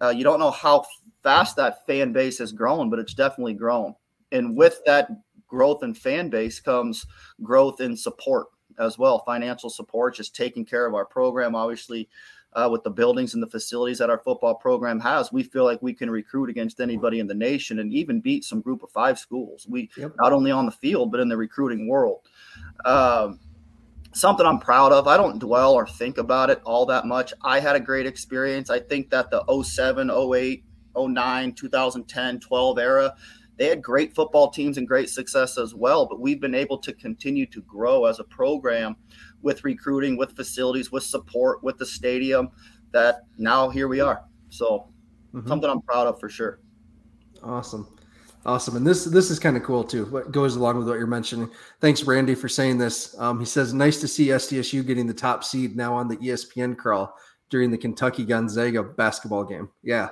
Uh, 0.00 0.10
you 0.10 0.24
don't 0.24 0.38
know 0.38 0.50
how 0.50 0.84
fast 1.22 1.56
that 1.56 1.86
fan 1.86 2.12
base 2.12 2.38
has 2.38 2.52
grown, 2.52 2.90
but 2.90 2.98
it's 2.98 3.14
definitely 3.14 3.54
grown. 3.54 3.94
And 4.32 4.56
with 4.56 4.80
that 4.86 5.08
growth 5.50 5.82
in 5.82 5.92
fan 5.92 6.30
base 6.30 6.60
comes 6.60 7.04
growth 7.42 7.80
in 7.80 7.96
support 7.96 8.46
as 8.78 8.96
well, 8.96 9.22
financial 9.26 9.68
support, 9.68 10.14
just 10.14 10.34
taking 10.34 10.64
care 10.64 10.86
of 10.86 10.94
our 10.94 11.04
program. 11.04 11.54
Obviously, 11.54 12.08
uh, 12.52 12.68
with 12.70 12.82
the 12.82 12.90
buildings 12.90 13.34
and 13.34 13.42
the 13.42 13.46
facilities 13.46 13.98
that 13.98 14.10
our 14.10 14.18
football 14.18 14.54
program 14.54 14.98
has, 15.00 15.32
we 15.32 15.42
feel 15.42 15.64
like 15.64 15.82
we 15.82 15.92
can 15.92 16.10
recruit 16.10 16.48
against 16.48 16.80
anybody 16.80 17.20
in 17.20 17.26
the 17.26 17.34
nation 17.34 17.78
and 17.78 17.92
even 17.92 18.20
beat 18.20 18.44
some 18.44 18.60
group 18.60 18.82
of 18.82 18.90
five 18.90 19.18
schools. 19.18 19.66
We 19.68 19.90
yep. 19.96 20.12
not 20.18 20.32
only 20.32 20.50
on 20.50 20.66
the 20.66 20.72
field 20.72 21.12
but 21.12 21.20
in 21.20 21.28
the 21.28 21.36
recruiting 21.36 21.86
world. 21.86 22.20
Um, 22.84 23.38
something 24.12 24.46
I'm 24.46 24.58
proud 24.58 24.92
of. 24.92 25.06
I 25.06 25.16
don't 25.16 25.38
dwell 25.38 25.74
or 25.74 25.86
think 25.86 26.18
about 26.18 26.50
it 26.50 26.60
all 26.64 26.86
that 26.86 27.06
much. 27.06 27.32
I 27.42 27.60
had 27.60 27.76
a 27.76 27.80
great 27.80 28.06
experience. 28.06 28.70
I 28.70 28.80
think 28.80 29.10
that 29.10 29.30
the 29.30 29.44
07, 29.62 30.10
08, 30.10 30.64
09, 30.96 31.52
2010, 31.52 32.40
12 32.40 32.78
era, 32.78 33.14
they 33.60 33.66
had 33.66 33.82
great 33.82 34.14
football 34.14 34.50
teams 34.50 34.78
and 34.78 34.88
great 34.88 35.10
success 35.10 35.58
as 35.58 35.74
well. 35.74 36.06
But 36.06 36.18
we've 36.18 36.40
been 36.40 36.54
able 36.54 36.78
to 36.78 36.94
continue 36.94 37.44
to 37.44 37.60
grow 37.60 38.06
as 38.06 38.18
a 38.18 38.24
program 38.24 38.96
with 39.42 39.64
recruiting, 39.64 40.16
with 40.16 40.34
facilities, 40.34 40.90
with 40.90 41.02
support, 41.02 41.62
with 41.62 41.76
the 41.76 41.84
stadium. 41.84 42.48
That 42.92 43.26
now 43.36 43.68
here 43.68 43.86
we 43.86 44.00
are. 44.00 44.24
So 44.48 44.88
mm-hmm. 45.34 45.46
something 45.46 45.68
I'm 45.68 45.82
proud 45.82 46.06
of 46.06 46.18
for 46.18 46.30
sure. 46.30 46.60
Awesome. 47.42 47.86
Awesome, 48.46 48.76
and 48.76 48.86
this 48.86 49.04
this 49.04 49.30
is 49.30 49.38
kind 49.38 49.58
of 49.58 49.62
cool 49.62 49.84
too. 49.84 50.06
What 50.06 50.32
goes 50.32 50.56
along 50.56 50.78
with 50.78 50.88
what 50.88 50.96
you're 50.96 51.06
mentioning. 51.06 51.50
Thanks, 51.82 52.02
Randy, 52.04 52.34
for 52.34 52.48
saying 52.48 52.78
this. 52.78 53.14
Um, 53.18 53.38
he 53.38 53.44
says, 53.44 53.74
"Nice 53.74 54.00
to 54.00 54.08
see 54.08 54.28
SDSU 54.28 54.86
getting 54.86 55.06
the 55.06 55.12
top 55.12 55.44
seed 55.44 55.76
now 55.76 55.94
on 55.94 56.08
the 56.08 56.16
ESPN 56.16 56.74
crawl 56.74 57.14
during 57.50 57.70
the 57.70 57.76
Kentucky 57.76 58.24
Gonzaga 58.24 58.82
basketball 58.82 59.44
game." 59.44 59.68
Yeah, 59.82 60.08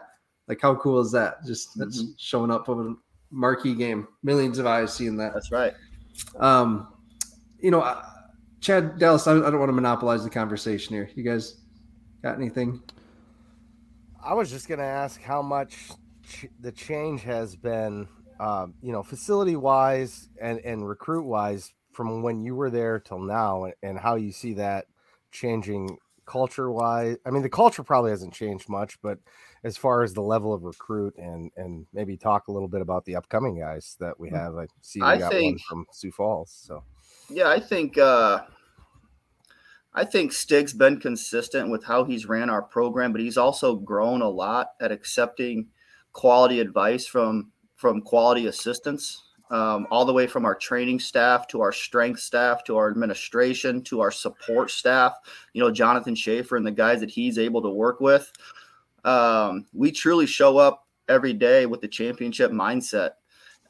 like 0.47 0.61
how 0.61 0.75
cool 0.75 1.01
is 1.01 1.11
that? 1.13 1.37
Just 1.47 1.79
that's 1.79 2.03
mm-hmm. 2.03 2.13
showing 2.19 2.51
up 2.51 2.69
a 2.69 2.95
marquee 3.31 3.75
game. 3.75 4.09
Millions 4.23 4.59
of 4.59 4.67
eyes 4.67 4.93
seeing 4.93 5.17
that. 5.17 5.35
That's 5.35 5.53
right. 5.53 5.75
Um, 6.39 6.89
you 7.61 7.71
know, 7.71 7.81
uh, 7.81 8.03
Chad 8.61 8.99
Dallas. 8.99 9.27
I, 9.27 9.33
I 9.33 9.51
don't 9.51 9.59
want 9.59 9.69
to 9.69 9.75
monopolize 9.75 10.25
the 10.25 10.31
conversation 10.31 10.95
here. 10.95 11.11
You 11.15 11.25
guys 11.25 11.61
got 12.23 12.37
anything? 12.37 12.83
I 14.25 14.35
was 14.35 14.51
just 14.51 14.69
going 14.69 14.81
to 14.81 14.85
ask 14.85 15.23
how 15.23 15.43
much 15.43 15.91
ch- 16.29 16.47
the 16.61 16.73
change 16.73 17.23
has 17.23 17.55
been 17.55 18.09
um, 18.41 18.75
you 18.83 18.93
know, 18.93 19.03
facility 19.03 19.57
wise 19.57 20.29
and, 20.41 20.61
and 20.61 20.89
recruit 20.89 21.25
wise 21.25 21.73
from 21.93 22.23
when 22.23 22.43
you 22.43 22.55
were 22.55 22.71
there 22.71 23.01
till 23.01 23.19
now 23.19 23.65
and, 23.65 23.75
and 23.83 23.99
how 23.99 24.15
you 24.15 24.31
see 24.31 24.55
that 24.55 24.87
changing 25.33 25.99
culture 26.29 26.71
wise? 26.71 27.17
I 27.27 27.31
mean, 27.31 27.43
the 27.43 27.49
culture 27.49 27.83
probably 27.83 28.11
hasn't 28.11 28.35
changed 28.35 28.69
much, 28.69 29.01
but 29.03 29.19
as 29.65 29.77
far 29.77 30.03
as 30.03 30.15
the 30.15 30.23
level 30.23 30.53
of 30.53 30.63
recruit 30.63 31.17
and 31.17 31.51
and 31.57 31.87
maybe 31.93 32.17
talk 32.17 32.49
a 32.49 32.53
little 32.53 32.69
bit 32.69 32.81
about 32.81 33.05
the 33.05 33.17
upcoming 33.17 33.59
guys 33.59 33.97
that 34.01 34.19
we 34.21 34.31
mm, 34.31 34.37
have. 34.37 34.57
I 34.57 34.67
see 34.83 35.01
we 35.01 35.07
I 35.07 35.19
got 35.19 35.33
think, 35.33 35.59
one 35.59 35.59
from 35.69 35.87
Sioux 35.93 36.13
Falls. 36.13 36.51
So 36.53 36.85
yeah, 37.29 37.49
I 37.49 37.59
think 37.59 37.99
uh 37.99 38.41
I 39.95 40.05
think 40.05 40.33
Stig's 40.33 40.75
been 40.75 41.01
consistent 41.01 41.71
with 41.71 41.85
how 41.85 42.05
he's 42.05 42.27
ran 42.27 42.51
our 42.51 42.63
program, 42.63 43.13
but 43.13 43.21
he's 43.21 43.39
also 43.39 43.75
grown 43.75 44.23
a 44.23 44.29
lot 44.29 44.73
at 44.81 44.93
accepting 44.93 45.69
quality 46.13 46.61
advice 46.61 47.07
from 47.07 47.51
from 47.75 48.03
quality 48.03 48.47
assistants, 48.47 49.25
um, 49.51 49.87
all 49.91 50.05
the 50.05 50.13
way 50.13 50.27
from 50.27 50.45
our 50.45 50.55
training 50.55 51.01
staff 51.01 51.47
to 51.49 51.61
our 51.61 51.73
strength 51.73 52.21
staff 52.21 52.65
to 52.65 52.77
our 52.77 52.91
administration 52.91 53.83
to 53.85 54.01
our 54.01 54.11
support 54.11 54.71
staff. 54.71 55.15
You 55.55 55.63
know, 55.63 55.71
Jonathan 55.71 56.15
Schaefer 56.15 56.57
and 56.57 56.67
the 56.67 56.71
guys 56.71 57.01
that 57.01 57.11
he's 57.11 57.39
able 57.39 57.63
to 57.63 57.71
work 57.71 58.01
with. 58.01 58.31
um, 59.05 59.67
we 59.73 59.91
truly 59.93 60.27
show 60.27 60.59
up 60.59 60.87
every 61.09 61.33
day 61.33 61.67
with 61.67 61.81
the 61.81 61.89
championship 61.89 62.51
mindset. 62.51 63.13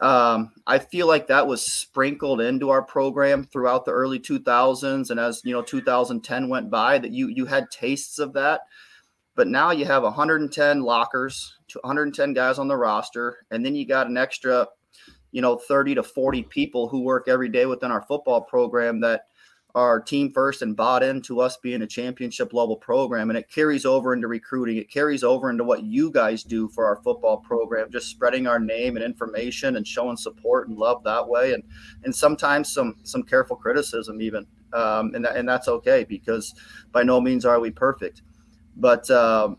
Um, 0.00 0.52
I 0.66 0.78
feel 0.78 1.08
like 1.08 1.26
that 1.26 1.46
was 1.46 1.64
sprinkled 1.64 2.40
into 2.40 2.70
our 2.70 2.82
program 2.82 3.44
throughout 3.44 3.84
the 3.84 3.90
early 3.92 4.18
2000s, 4.20 5.10
and 5.10 5.18
as 5.20 5.42
you 5.44 5.52
know, 5.52 5.62
2010 5.62 6.48
went 6.48 6.70
by, 6.70 6.98
that 6.98 7.10
you 7.10 7.28
you 7.28 7.46
had 7.46 7.70
tastes 7.70 8.18
of 8.18 8.32
that. 8.34 8.62
But 9.34 9.48
now 9.48 9.70
you 9.72 9.84
have 9.86 10.02
110 10.04 10.82
lockers, 10.82 11.56
110 11.82 12.32
guys 12.32 12.58
on 12.58 12.68
the 12.68 12.76
roster, 12.76 13.38
and 13.50 13.64
then 13.64 13.74
you 13.74 13.86
got 13.86 14.08
an 14.08 14.16
extra, 14.16 14.66
you 15.32 15.42
know, 15.42 15.56
30 15.56 15.96
to 15.96 16.02
40 16.02 16.42
people 16.44 16.88
who 16.88 17.02
work 17.02 17.28
every 17.28 17.48
day 17.48 17.66
within 17.66 17.90
our 17.90 18.02
football 18.02 18.40
program 18.40 19.00
that 19.00 19.26
are 19.74 20.00
team 20.00 20.32
first 20.32 20.62
and 20.62 20.74
bought 20.74 21.02
into 21.02 21.40
us 21.40 21.56
being 21.58 21.82
a 21.82 21.86
championship 21.86 22.52
level 22.52 22.76
program. 22.76 23.30
And 23.30 23.38
it 23.38 23.50
carries 23.50 23.84
over 23.84 24.14
into 24.14 24.26
recruiting. 24.26 24.76
It 24.76 24.90
carries 24.90 25.22
over 25.22 25.50
into 25.50 25.62
what 25.62 25.82
you 25.82 26.10
guys 26.10 26.42
do 26.42 26.68
for 26.68 26.86
our 26.86 26.96
football 26.96 27.36
program 27.36 27.90
just 27.90 28.08
spreading 28.08 28.46
our 28.46 28.58
name 28.58 28.96
and 28.96 29.04
information 29.04 29.76
and 29.76 29.86
showing 29.86 30.16
support 30.16 30.68
and 30.68 30.78
love 30.78 31.04
that 31.04 31.28
way. 31.28 31.52
And 31.52 31.62
and 32.04 32.14
sometimes 32.14 32.72
some 32.72 32.96
some 33.02 33.22
careful 33.22 33.56
criticism 33.56 34.20
even 34.22 34.46
um, 34.72 35.14
and, 35.14 35.24
that, 35.24 35.36
and 35.36 35.48
that's 35.48 35.68
okay 35.68 36.04
because 36.04 36.54
by 36.92 37.02
no 37.02 37.20
means 37.20 37.44
are 37.44 37.60
we 37.60 37.70
perfect. 37.70 38.22
But 38.76 39.10
um, 39.10 39.58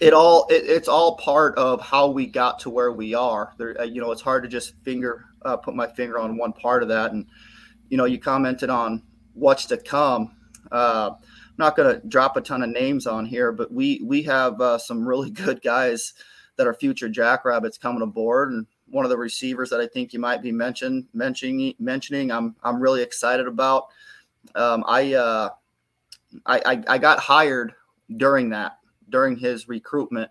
it 0.00 0.12
all 0.12 0.46
it, 0.50 0.64
it's 0.66 0.88
all 0.88 1.16
part 1.16 1.56
of 1.56 1.80
how 1.80 2.08
we 2.08 2.26
got 2.26 2.58
to 2.58 2.70
where 2.70 2.92
we 2.92 3.14
are 3.14 3.54
there 3.58 3.80
uh, 3.80 3.84
you 3.84 4.00
know 4.00 4.10
it's 4.12 4.22
hard 4.22 4.42
to 4.42 4.48
just 4.48 4.74
finger 4.82 5.26
uh, 5.44 5.56
put 5.56 5.74
my 5.74 5.86
finger 5.86 6.18
on 6.18 6.36
one 6.36 6.52
part 6.52 6.82
of 6.82 6.88
that 6.88 7.12
and 7.12 7.26
you 7.88 7.96
know, 7.96 8.04
you 8.04 8.18
commented 8.18 8.70
on 8.70 9.02
what's 9.34 9.66
to 9.66 9.76
come. 9.76 10.34
Uh, 10.72 11.10
I'm 11.12 11.54
not 11.58 11.76
going 11.76 11.94
to 11.94 12.06
drop 12.08 12.36
a 12.36 12.40
ton 12.40 12.62
of 12.62 12.70
names 12.70 13.06
on 13.06 13.26
here, 13.26 13.52
but 13.52 13.72
we 13.72 14.00
we 14.02 14.22
have 14.24 14.60
uh, 14.60 14.78
some 14.78 15.06
really 15.06 15.30
good 15.44 15.62
guys 15.62 16.14
that 16.56 16.66
are 16.66 16.74
future 16.74 17.08
Jackrabbits 17.08 17.78
coming 17.78 18.02
aboard, 18.02 18.52
and 18.52 18.66
one 18.86 19.04
of 19.04 19.10
the 19.10 19.16
receivers 19.16 19.70
that 19.70 19.80
I 19.80 19.86
think 19.86 20.12
you 20.12 20.18
might 20.18 20.42
be 20.42 20.52
mention, 20.52 21.06
mentioning 21.12 21.74
mentioning 21.78 22.30
I'm 22.30 22.56
I'm 22.62 22.80
really 22.80 23.02
excited 23.02 23.46
about. 23.46 23.88
Um, 24.54 24.84
I, 24.86 25.14
uh, 25.14 25.48
I, 26.46 26.60
I 26.66 26.84
I 26.88 26.98
got 26.98 27.18
hired 27.18 27.74
during 28.16 28.50
that 28.50 28.78
during 29.14 29.36
his 29.36 29.68
recruitment 29.68 30.28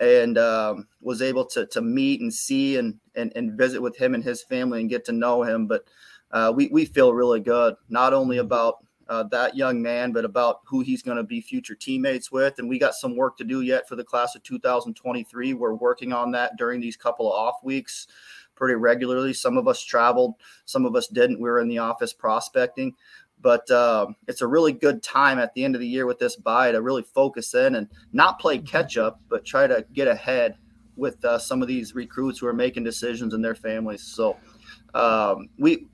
and 0.00 0.38
um, 0.38 0.86
was 1.00 1.20
able 1.20 1.44
to 1.44 1.66
to 1.66 1.80
meet 1.80 2.20
and 2.20 2.32
see 2.32 2.76
and, 2.76 2.94
and 3.16 3.32
and 3.34 3.58
visit 3.58 3.82
with 3.82 3.96
him 3.96 4.14
and 4.14 4.22
his 4.22 4.40
family 4.44 4.80
and 4.80 4.88
get 4.88 5.04
to 5.04 5.12
know 5.12 5.42
him. 5.42 5.66
But 5.66 5.84
uh, 6.30 6.52
we, 6.54 6.68
we 6.68 6.84
feel 6.84 7.12
really 7.12 7.40
good, 7.40 7.74
not 7.88 8.14
only 8.14 8.38
about 8.38 8.86
uh, 9.08 9.24
that 9.24 9.56
young 9.56 9.82
man, 9.82 10.12
but 10.12 10.24
about 10.24 10.60
who 10.64 10.78
he's 10.80 11.02
going 11.02 11.16
to 11.16 11.24
be 11.24 11.40
future 11.40 11.74
teammates 11.74 12.30
with. 12.30 12.60
And 12.60 12.68
we 12.68 12.78
got 12.78 12.94
some 12.94 13.16
work 13.16 13.36
to 13.38 13.44
do 13.44 13.62
yet 13.62 13.88
for 13.88 13.96
the 13.96 14.04
class 14.04 14.36
of 14.36 14.44
2023. 14.44 15.54
We're 15.54 15.74
working 15.74 16.12
on 16.12 16.30
that 16.30 16.56
during 16.56 16.80
these 16.80 16.96
couple 16.96 17.26
of 17.26 17.36
off 17.36 17.56
weeks 17.64 18.06
pretty 18.54 18.74
regularly. 18.74 19.32
Some 19.32 19.56
of 19.56 19.66
us 19.66 19.82
traveled, 19.82 20.34
some 20.66 20.84
of 20.84 20.94
us 20.94 21.08
didn't. 21.08 21.40
We 21.40 21.48
were 21.48 21.60
in 21.60 21.68
the 21.68 21.78
office 21.78 22.12
prospecting. 22.12 22.94
But 23.42 23.70
uh, 23.70 24.08
it's 24.28 24.42
a 24.42 24.46
really 24.46 24.72
good 24.72 25.02
time 25.02 25.38
at 25.38 25.54
the 25.54 25.64
end 25.64 25.74
of 25.74 25.80
the 25.80 25.88
year 25.88 26.06
with 26.06 26.18
this 26.18 26.36
buy 26.36 26.72
to 26.72 26.82
really 26.82 27.02
focus 27.02 27.54
in 27.54 27.74
and 27.74 27.88
not 28.12 28.38
play 28.38 28.58
catch 28.58 28.98
up, 28.98 29.20
but 29.28 29.44
try 29.44 29.66
to 29.66 29.84
get 29.92 30.08
ahead 30.08 30.56
with 30.96 31.24
uh, 31.24 31.38
some 31.38 31.62
of 31.62 31.68
these 31.68 31.94
recruits 31.94 32.38
who 32.38 32.46
are 32.46 32.52
making 32.52 32.84
decisions 32.84 33.32
in 33.34 33.40
their 33.40 33.54
families. 33.54 34.02
So 34.02 34.36
um, 34.94 35.48
we 35.58 35.86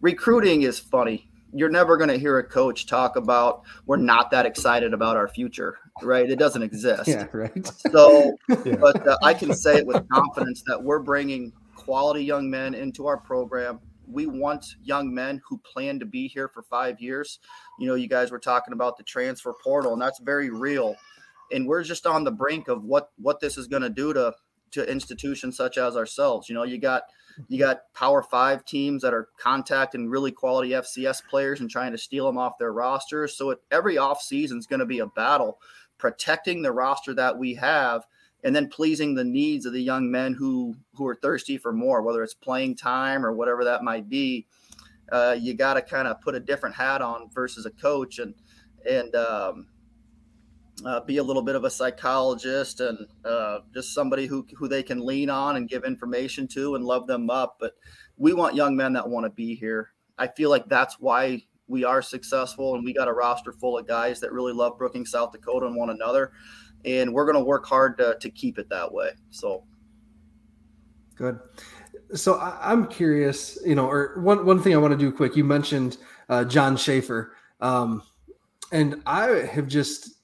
recruiting 0.00 0.62
is 0.62 0.78
funny. 0.78 1.28
You're 1.52 1.70
never 1.70 1.96
going 1.96 2.08
to 2.08 2.18
hear 2.18 2.38
a 2.38 2.44
coach 2.44 2.86
talk 2.86 3.14
about 3.16 3.62
we're 3.86 3.96
not 3.96 4.30
that 4.32 4.44
excited 4.44 4.92
about 4.92 5.16
our 5.16 5.28
future, 5.28 5.78
right? 6.02 6.28
It 6.28 6.36
doesn't 6.36 6.62
exist. 6.62 7.06
Yeah, 7.06 7.26
right. 7.32 7.66
So, 7.92 8.36
yeah. 8.64 8.76
but 8.76 9.06
uh, 9.06 9.16
I 9.22 9.34
can 9.34 9.54
say 9.54 9.76
it 9.76 9.86
with 9.86 10.08
confidence 10.08 10.62
that 10.66 10.82
we're 10.82 10.98
bringing 10.98 11.52
quality 11.76 12.24
young 12.24 12.50
men 12.50 12.74
into 12.74 13.06
our 13.06 13.18
program. 13.18 13.78
We 14.08 14.26
want 14.26 14.76
young 14.82 15.12
men 15.12 15.40
who 15.48 15.58
plan 15.58 15.98
to 16.00 16.06
be 16.06 16.28
here 16.28 16.48
for 16.48 16.62
five 16.62 17.00
years. 17.00 17.38
You 17.78 17.86
know, 17.86 17.94
you 17.94 18.08
guys 18.08 18.30
were 18.30 18.38
talking 18.38 18.72
about 18.72 18.96
the 18.96 19.02
transfer 19.02 19.52
portal, 19.62 19.92
and 19.92 20.02
that's 20.02 20.20
very 20.20 20.50
real. 20.50 20.96
And 21.52 21.66
we're 21.66 21.82
just 21.82 22.06
on 22.06 22.24
the 22.24 22.32
brink 22.32 22.68
of 22.68 22.84
what 22.84 23.10
what 23.16 23.40
this 23.40 23.58
is 23.58 23.66
going 23.66 23.82
to 23.82 23.90
do 23.90 24.12
to 24.12 24.34
to 24.72 24.90
institutions 24.90 25.56
such 25.56 25.78
as 25.78 25.96
ourselves. 25.96 26.48
You 26.48 26.54
know, 26.54 26.64
you 26.64 26.78
got 26.78 27.04
you 27.48 27.58
got 27.58 27.92
Power 27.94 28.22
Five 28.22 28.64
teams 28.64 29.02
that 29.02 29.14
are 29.14 29.28
contacting 29.38 30.08
really 30.08 30.32
quality 30.32 30.70
FCS 30.70 31.24
players 31.28 31.60
and 31.60 31.70
trying 31.70 31.92
to 31.92 31.98
steal 31.98 32.26
them 32.26 32.38
off 32.38 32.58
their 32.58 32.72
rosters. 32.72 33.36
So 33.36 33.50
it, 33.50 33.58
every 33.70 33.96
offseason 33.96 34.58
is 34.58 34.66
going 34.66 34.80
to 34.80 34.86
be 34.86 34.98
a 35.00 35.06
battle 35.06 35.58
protecting 35.98 36.62
the 36.62 36.72
roster 36.72 37.14
that 37.14 37.38
we 37.38 37.54
have 37.54 38.04
and 38.44 38.54
then 38.54 38.68
pleasing 38.68 39.14
the 39.14 39.24
needs 39.24 39.66
of 39.66 39.72
the 39.72 39.82
young 39.82 40.10
men 40.10 40.34
who 40.34 40.76
who 40.94 41.06
are 41.06 41.14
thirsty 41.14 41.58
for 41.58 41.72
more, 41.72 42.02
whether 42.02 42.22
it's 42.22 42.34
playing 42.34 42.76
time 42.76 43.24
or 43.24 43.32
whatever 43.32 43.64
that 43.64 43.82
might 43.82 44.08
be. 44.08 44.46
Uh, 45.10 45.36
you 45.38 45.54
got 45.54 45.74
to 45.74 45.82
kind 45.82 46.06
of 46.06 46.20
put 46.20 46.34
a 46.34 46.40
different 46.40 46.74
hat 46.74 47.02
on 47.02 47.28
versus 47.30 47.66
a 47.66 47.70
coach 47.70 48.18
and 48.18 48.34
and 48.88 49.14
um, 49.16 49.66
uh, 50.84 51.00
be 51.00 51.18
a 51.18 51.22
little 51.22 51.42
bit 51.42 51.54
of 51.54 51.64
a 51.64 51.70
psychologist 51.70 52.80
and 52.80 53.06
uh, 53.24 53.60
just 53.72 53.94
somebody 53.94 54.26
who, 54.26 54.46
who 54.56 54.68
they 54.68 54.82
can 54.82 55.04
lean 55.04 55.30
on 55.30 55.56
and 55.56 55.68
give 55.68 55.84
information 55.84 56.46
to 56.48 56.74
and 56.74 56.84
love 56.84 57.06
them 57.06 57.30
up. 57.30 57.56
But 57.58 57.72
we 58.16 58.32
want 58.32 58.54
young 58.54 58.76
men 58.76 58.92
that 58.94 59.08
want 59.08 59.24
to 59.24 59.30
be 59.30 59.54
here. 59.54 59.90
I 60.18 60.26
feel 60.26 60.50
like 60.50 60.68
that's 60.68 60.98
why 61.00 61.44
we 61.66 61.84
are 61.84 62.02
successful 62.02 62.74
and 62.74 62.84
we 62.84 62.92
got 62.92 63.08
a 63.08 63.12
roster 63.12 63.52
full 63.52 63.78
of 63.78 63.86
guys 63.86 64.20
that 64.20 64.32
really 64.32 64.52
love 64.52 64.76
Brookings, 64.76 65.10
South 65.10 65.32
Dakota 65.32 65.66
and 65.66 65.76
one 65.76 65.90
another. 65.90 66.32
And 66.84 67.12
we're 67.12 67.24
going 67.24 67.38
to 67.38 67.44
work 67.44 67.66
hard 67.66 67.96
to, 67.98 68.16
to 68.20 68.30
keep 68.30 68.58
it 68.58 68.68
that 68.70 68.92
way. 68.92 69.10
So 69.30 69.64
good. 71.16 71.38
So 72.14 72.34
I, 72.34 72.72
am 72.72 72.86
curious, 72.86 73.58
you 73.64 73.74
know, 73.74 73.88
or 73.88 74.20
one, 74.20 74.44
one 74.44 74.62
thing 74.62 74.74
I 74.74 74.76
want 74.76 74.92
to 74.92 74.98
do 74.98 75.10
quick, 75.10 75.36
you 75.36 75.44
mentioned 75.44 75.96
uh, 76.28 76.44
John 76.44 76.76
Schaefer. 76.76 77.32
Um, 77.60 78.02
and 78.72 79.02
I 79.06 79.26
have 79.26 79.66
just 79.68 80.14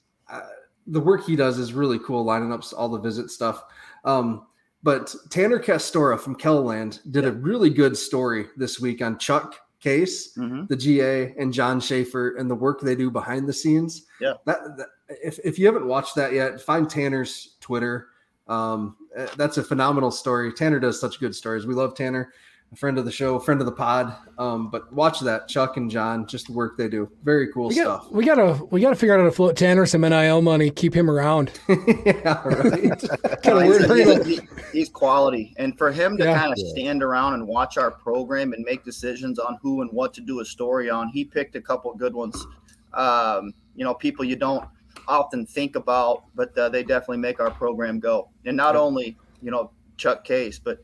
the 0.87 0.99
work 0.99 1.25
he 1.25 1.35
does 1.35 1.57
is 1.57 1.73
really 1.73 1.99
cool, 1.99 2.23
lining 2.23 2.51
up 2.51 2.63
all 2.75 2.89
the 2.89 2.99
visit 2.99 3.29
stuff. 3.29 3.63
Um, 4.03 4.47
but 4.83 5.13
Tanner 5.29 5.59
Castora 5.59 6.19
from 6.19 6.35
KELOLAND 6.35 6.99
did 7.11 7.25
a 7.25 7.31
really 7.31 7.69
good 7.69 7.95
story 7.95 8.47
this 8.57 8.79
week 8.79 9.01
on 9.01 9.19
Chuck 9.19 9.55
Case, 9.81 10.37
mm-hmm. 10.37 10.65
the 10.67 10.75
GA, 10.75 11.33
and 11.37 11.51
John 11.51 11.79
Schaefer 11.79 12.35
and 12.37 12.49
the 12.49 12.55
work 12.55 12.81
they 12.81 12.95
do 12.95 13.09
behind 13.09 13.47
the 13.47 13.53
scenes. 13.53 14.05
Yeah. 14.19 14.33
That, 14.45 14.77
that, 14.77 14.87
if, 15.09 15.39
if 15.43 15.57
you 15.57 15.65
haven't 15.65 15.87
watched 15.87 16.15
that 16.15 16.33
yet, 16.33 16.61
find 16.61 16.89
Tanner's 16.89 17.55
Twitter. 17.59 18.09
Um, 18.47 18.95
eh, 19.15 19.27
that's 19.37 19.57
a 19.57 19.63
phenomenal 19.63 20.11
story. 20.11 20.53
Tanner 20.53 20.79
does 20.79 20.99
such 20.99 21.19
good 21.19 21.35
stories. 21.35 21.65
We 21.65 21.73
love 21.73 21.95
Tanner 21.95 22.31
a 22.71 22.75
friend 22.75 22.97
of 22.97 23.03
the 23.03 23.11
show, 23.11 23.37
friend 23.37 23.59
of 23.59 23.65
the 23.65 23.71
pod. 23.71 24.15
Um, 24.37 24.69
but 24.69 24.91
watch 24.93 25.19
that, 25.21 25.47
Chuck 25.47 25.75
and 25.75 25.91
John, 25.91 26.25
just 26.25 26.47
the 26.47 26.53
work 26.53 26.77
they 26.77 26.87
do. 26.87 27.09
Very 27.23 27.51
cool 27.51 27.67
we 27.67 27.75
stuff. 27.75 28.03
Got, 28.03 28.13
we 28.13 28.25
gotta 28.25 28.65
we 28.71 28.81
gotta 28.81 28.95
figure 28.95 29.13
out 29.13 29.19
how 29.19 29.25
to 29.25 29.31
float 29.31 29.57
Tanner 29.57 29.85
some 29.85 30.01
NIL 30.01 30.41
money, 30.41 30.69
keep 30.69 30.93
him 30.93 31.09
around. 31.09 31.51
yeah, 31.67 32.41
right. 32.47 33.01
he's, 33.43 34.25
he's, 34.25 34.41
he's, 34.71 34.89
quality, 34.89 35.53
and 35.57 35.77
for 35.77 35.91
him 35.91 36.17
to 36.17 36.23
yeah. 36.23 36.39
kind 36.39 36.53
of 36.53 36.59
stand 36.59 37.03
around 37.03 37.33
and 37.33 37.45
watch 37.45 37.77
our 37.77 37.91
program 37.91 38.53
and 38.53 38.63
make 38.63 38.85
decisions 38.85 39.37
on 39.37 39.57
who 39.61 39.81
and 39.81 39.91
what 39.91 40.13
to 40.13 40.21
do 40.21 40.39
a 40.39 40.45
story 40.45 40.89
on, 40.89 41.09
he 41.09 41.25
picked 41.25 41.55
a 41.55 41.61
couple 41.61 41.93
good 41.95 42.13
ones. 42.13 42.45
Um, 42.93 43.53
you 43.75 43.83
know, 43.83 43.93
people 43.93 44.23
you 44.23 44.35
don't 44.35 44.65
often 45.07 45.45
think 45.45 45.75
about, 45.75 46.23
but 46.35 46.57
uh, 46.57 46.69
they 46.69 46.83
definitely 46.83 47.17
make 47.17 47.39
our 47.39 47.51
program 47.51 47.99
go. 47.99 48.29
And 48.45 48.55
not 48.55 48.77
only 48.77 49.17
you 49.41 49.51
know 49.51 49.71
Chuck 49.97 50.23
Case, 50.23 50.57
but 50.57 50.81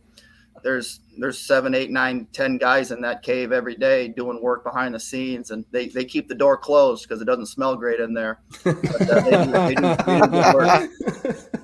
there's 0.64 1.02
there's 1.18 1.40
seven, 1.40 1.74
eight, 1.74 1.90
nine, 1.90 2.28
ten 2.34 2.58
guys 2.58 2.92
in 2.92 3.02
that 3.02 3.24
cave 3.24 3.52
every 3.52 3.76
day 3.76 4.08
doing 4.08 4.42
work 4.42 4.64
behind 4.64 4.94
the 4.94 5.00
scenes, 5.00 5.52
and 5.52 5.66
they, 5.72 5.88
they 5.88 6.06
keep 6.06 6.28
the 6.28 6.36
door 6.36 6.58
closed 6.58 7.08
because 7.08 7.22
it 7.22 7.26
doesn't 7.26 7.48
smell 7.48 7.76
great 7.76 8.00
in 8.00 8.14
there. 8.14 8.40
But, 8.64 9.10
uh, 9.10 9.22
they 9.22 9.46
they 9.46 9.76
do, 9.76 9.82
they 9.82 10.20
do 10.22 10.28
good 10.28 10.54
work. 10.54 10.90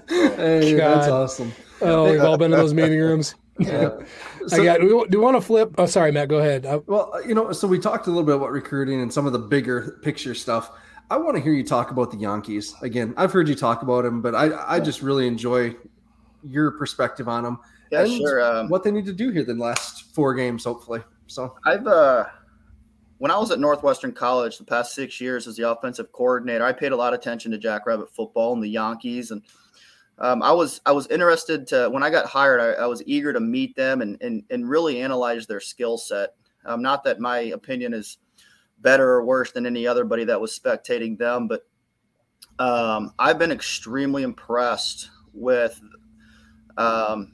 Hey, 0.10 0.74
that's 0.74 1.08
awesome. 1.08 1.54
Oh, 1.82 2.12
we've 2.12 2.24
all 2.24 2.38
been 2.38 2.54
in 2.54 2.60
those 2.60 2.74
meeting 2.74 3.00
rooms. 3.00 3.36
Yeah. 3.60 4.00
So, 4.48 4.62
I 4.62 4.66
got. 4.66 4.82
Do 4.82 5.08
you 5.10 5.22
want 5.22 5.38
to 5.38 5.42
flip? 5.42 5.74
Oh, 5.78 5.86
sorry, 5.86 6.12
Matt. 6.12 6.28
Go 6.28 6.40
ahead. 6.40 6.66
I, 6.66 6.78
well, 6.78 7.14
you 7.26 7.34
know, 7.34 7.54
so 7.54 7.66
we 7.66 7.80
talked 7.80 8.08
a 8.08 8.10
little 8.10 8.26
bit 8.26 8.36
about 8.36 8.52
recruiting 8.52 9.00
and 9.00 9.14
some 9.14 9.26
of 9.26 9.32
the 9.32 9.40
bigger 9.40 10.00
picture 10.02 10.34
stuff. 10.36 10.72
I 11.10 11.16
want 11.16 11.38
to 11.38 11.42
hear 11.42 11.54
you 11.54 11.64
talk 11.64 11.90
about 11.90 12.12
the 12.12 12.18
Jankes 12.18 12.82
again. 12.82 13.14
I've 13.16 13.32
heard 13.32 13.48
you 13.48 13.56
talk 13.56 13.84
about 13.84 14.02
them, 14.04 14.22
but 14.22 14.36
I 14.36 14.76
I 14.76 14.80
just 14.82 15.02
really 15.02 15.28
enjoy 15.28 15.78
your 16.44 16.72
perspective 16.72 17.30
on 17.30 17.44
them 17.44 17.60
yeah, 17.94 18.18
sure. 18.18 18.42
Um, 18.42 18.70
what 18.70 18.84
they 18.84 18.92
need 18.92 19.06
to 19.06 19.14
do 19.14 19.30
here 19.30 19.44
the 19.44 19.54
last 19.54 20.14
four 20.14 20.34
games, 20.34 20.64
hopefully. 20.64 21.02
So 21.28 21.56
I've 21.66 21.86
uh, 21.88 22.26
when 23.20 23.32
I 23.32 23.38
was 23.38 23.52
at 23.52 23.60
Northwestern 23.60 24.12
College 24.12 24.58
the 24.58 24.64
past 24.64 24.94
six 24.94 25.22
years 25.22 25.48
as 25.48 25.56
the 25.56 25.70
offensive 25.70 26.12
coordinator, 26.12 26.66
I 26.66 26.74
paid 26.74 26.92
a 26.92 26.96
lot 26.96 27.14
of 27.14 27.20
attention 27.20 27.52
to 27.52 27.58
Jackrabbit 27.58 28.10
football 28.14 28.54
and 28.54 28.64
the 28.64 28.74
Jankes, 28.74 29.32
and 29.32 29.42
um, 30.20 30.42
I 30.42 30.52
was 30.52 30.82
I 30.86 30.92
was 30.92 31.08
interested 31.08 31.68
to 31.68 31.90
when 31.90 32.04
I 32.04 32.10
got 32.10 32.26
hired, 32.26 32.60
I, 32.60 32.84
I 32.84 32.86
was 32.86 33.04
eager 33.06 33.34
to 33.34 33.40
meet 33.40 33.76
them 33.76 34.02
and 34.02 34.22
and, 34.22 34.44
and 34.50 34.70
really 34.70 35.02
analyze 35.02 35.48
their 35.48 35.60
skill 35.60 35.98
set. 35.98 36.36
Um, 36.66 36.82
not 36.82 37.04
that 37.04 37.20
my 37.20 37.40
opinion 37.40 37.94
is 37.94 38.18
better 38.80 39.10
or 39.10 39.26
worse 39.26 39.52
than 39.52 39.66
any 39.66 39.88
other 39.88 40.04
buddy 40.06 40.24
that 40.26 40.40
was 40.40 40.58
spectating 40.58 41.18
them, 41.18 41.48
but 41.48 41.66
um, 42.60 43.14
I've 43.20 43.40
been 43.40 43.52
extremely 43.52 44.24
impressed 44.24 45.10
with 45.34 45.80
um, 46.78 47.33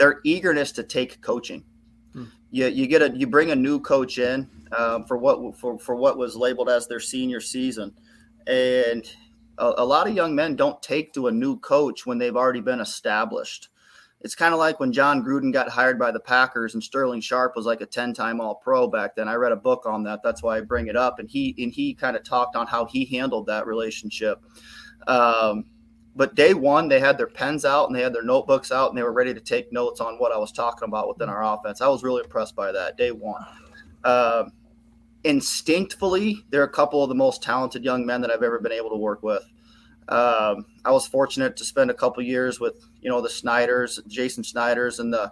their 0.00 0.20
eagerness 0.24 0.72
to 0.72 0.82
take 0.82 1.20
coaching. 1.20 1.62
Hmm. 2.12 2.24
You, 2.50 2.66
you 2.66 2.86
get 2.88 3.02
a 3.02 3.16
you 3.16 3.26
bring 3.26 3.52
a 3.52 3.56
new 3.56 3.78
coach 3.78 4.18
in 4.18 4.48
um, 4.76 5.04
for 5.04 5.16
what 5.16 5.56
for, 5.56 5.78
for 5.78 5.94
what 5.94 6.18
was 6.18 6.34
labeled 6.34 6.68
as 6.68 6.88
their 6.88 7.00
senior 7.00 7.40
season, 7.40 7.94
and 8.48 9.04
a, 9.58 9.74
a 9.78 9.84
lot 9.84 10.08
of 10.08 10.16
young 10.16 10.34
men 10.34 10.56
don't 10.56 10.82
take 10.82 11.12
to 11.12 11.28
a 11.28 11.32
new 11.32 11.58
coach 11.60 12.06
when 12.06 12.18
they've 12.18 12.36
already 12.36 12.60
been 12.60 12.80
established 12.80 13.68
it's 14.22 14.34
kind 14.34 14.52
of 14.52 14.60
like 14.60 14.80
when 14.80 14.92
Jon 14.92 15.24
Gruden 15.24 15.52
got 15.52 15.70
hired 15.70 15.98
by 15.98 16.10
the 16.10 16.20
Packers 16.20 16.74
and 16.74 16.84
Sterling 16.84 17.22
Sharpe 17.22 17.56
was 17.56 17.64
like 17.64 17.80
a 17.80 17.86
10-time 17.86 18.40
all-pro 18.40 18.86
back 18.86 19.16
then. 19.16 19.28
I 19.28 19.34
read 19.34 19.52
a 19.52 19.56
book 19.56 19.86
on 19.86 20.02
that. 20.04 20.22
That's 20.22 20.42
why 20.42 20.58
I 20.58 20.60
bring 20.60 20.88
it 20.88 20.96
up. 20.96 21.18
And 21.18 21.28
he 21.28 21.54
and 21.58 21.72
he 21.72 21.94
kind 21.94 22.16
of 22.16 22.22
talked 22.22 22.54
on 22.54 22.66
how 22.66 22.84
he 22.84 23.06
handled 23.06 23.46
that 23.46 23.66
relationship. 23.66 24.42
Um, 25.06 25.64
but 26.16 26.34
day 26.34 26.54
one, 26.54 26.88
they 26.88 27.00
had 27.00 27.16
their 27.16 27.26
pens 27.26 27.64
out 27.64 27.86
and 27.86 27.94
they 27.94 28.02
had 28.02 28.14
their 28.14 28.22
notebooks 28.22 28.72
out 28.72 28.88
and 28.90 28.98
they 28.98 29.02
were 29.02 29.12
ready 29.12 29.32
to 29.32 29.40
take 29.40 29.72
notes 29.72 30.00
on 30.00 30.16
what 30.16 30.32
I 30.32 30.38
was 30.38 30.52
talking 30.52 30.88
about 30.88 31.08
within 31.08 31.28
our 31.28 31.42
offense. 31.42 31.80
I 31.80 31.88
was 31.88 32.02
really 32.02 32.22
impressed 32.22 32.56
by 32.56 32.72
that 32.72 32.96
day 32.96 33.12
one. 33.12 33.44
Um, 34.04 34.52
instinctively, 35.24 36.44
they're 36.50 36.64
a 36.64 36.68
couple 36.68 37.02
of 37.02 37.08
the 37.08 37.14
most 37.14 37.42
talented 37.42 37.84
young 37.84 38.04
men 38.04 38.20
that 38.22 38.30
I've 38.30 38.42
ever 38.42 38.58
been 38.58 38.72
able 38.72 38.90
to 38.90 38.96
work 38.96 39.22
with. 39.22 39.44
Um, 40.08 40.66
I 40.84 40.90
was 40.90 41.06
fortunate 41.06 41.56
to 41.56 41.64
spend 41.64 41.90
a 41.90 41.94
couple 41.94 42.22
years 42.24 42.58
with 42.58 42.84
you 43.00 43.08
know 43.08 43.20
the 43.20 43.28
Snyders, 43.28 44.00
Jason 44.08 44.42
Snyders, 44.42 44.98
and 44.98 45.12
the 45.12 45.30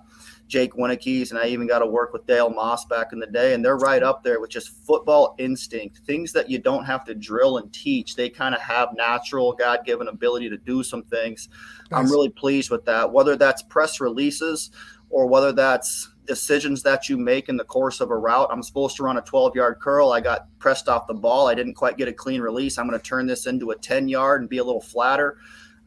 Jake 0.48 0.72
Wienekes, 0.72 1.30
and 1.30 1.38
I 1.38 1.46
even 1.46 1.66
got 1.66 1.80
to 1.80 1.86
work 1.86 2.12
with 2.12 2.26
Dale 2.26 2.50
Moss 2.50 2.84
back 2.86 3.12
in 3.12 3.20
the 3.20 3.26
day, 3.26 3.54
and 3.54 3.64
they're 3.64 3.76
right 3.76 4.02
up 4.02 4.24
there 4.24 4.40
with 4.40 4.50
just 4.50 4.70
football 4.84 5.34
instinct, 5.38 5.98
things 5.98 6.32
that 6.32 6.50
you 6.50 6.58
don't 6.58 6.84
have 6.84 7.04
to 7.04 7.14
drill 7.14 7.58
and 7.58 7.72
teach. 7.72 8.16
They 8.16 8.30
kind 8.30 8.54
of 8.54 8.60
have 8.60 8.88
natural, 8.96 9.52
God 9.52 9.84
given 9.84 10.08
ability 10.08 10.48
to 10.50 10.56
do 10.56 10.82
some 10.82 11.04
things. 11.04 11.48
Nice. 11.90 12.00
I'm 12.00 12.10
really 12.10 12.30
pleased 12.30 12.70
with 12.70 12.84
that. 12.86 13.12
Whether 13.12 13.36
that's 13.36 13.62
press 13.62 14.00
releases 14.00 14.70
or 15.10 15.26
whether 15.26 15.52
that's 15.52 16.10
decisions 16.26 16.82
that 16.82 17.08
you 17.08 17.16
make 17.16 17.48
in 17.48 17.56
the 17.56 17.64
course 17.64 18.00
of 18.00 18.10
a 18.10 18.16
route. 18.16 18.48
I'm 18.52 18.62
supposed 18.62 18.96
to 18.96 19.02
run 19.02 19.16
a 19.16 19.22
12 19.22 19.56
yard 19.56 19.80
curl. 19.80 20.12
I 20.12 20.20
got 20.20 20.46
pressed 20.58 20.88
off 20.88 21.06
the 21.06 21.14
ball. 21.14 21.48
I 21.48 21.54
didn't 21.54 21.74
quite 21.74 21.96
get 21.96 22.06
a 22.06 22.12
clean 22.12 22.40
release. 22.40 22.78
I'm 22.78 22.86
going 22.86 23.00
to 23.00 23.04
turn 23.04 23.26
this 23.26 23.46
into 23.46 23.70
a 23.70 23.76
10 23.76 24.08
yard 24.08 24.42
and 24.42 24.50
be 24.50 24.58
a 24.58 24.64
little 24.64 24.82
flatter. 24.82 25.38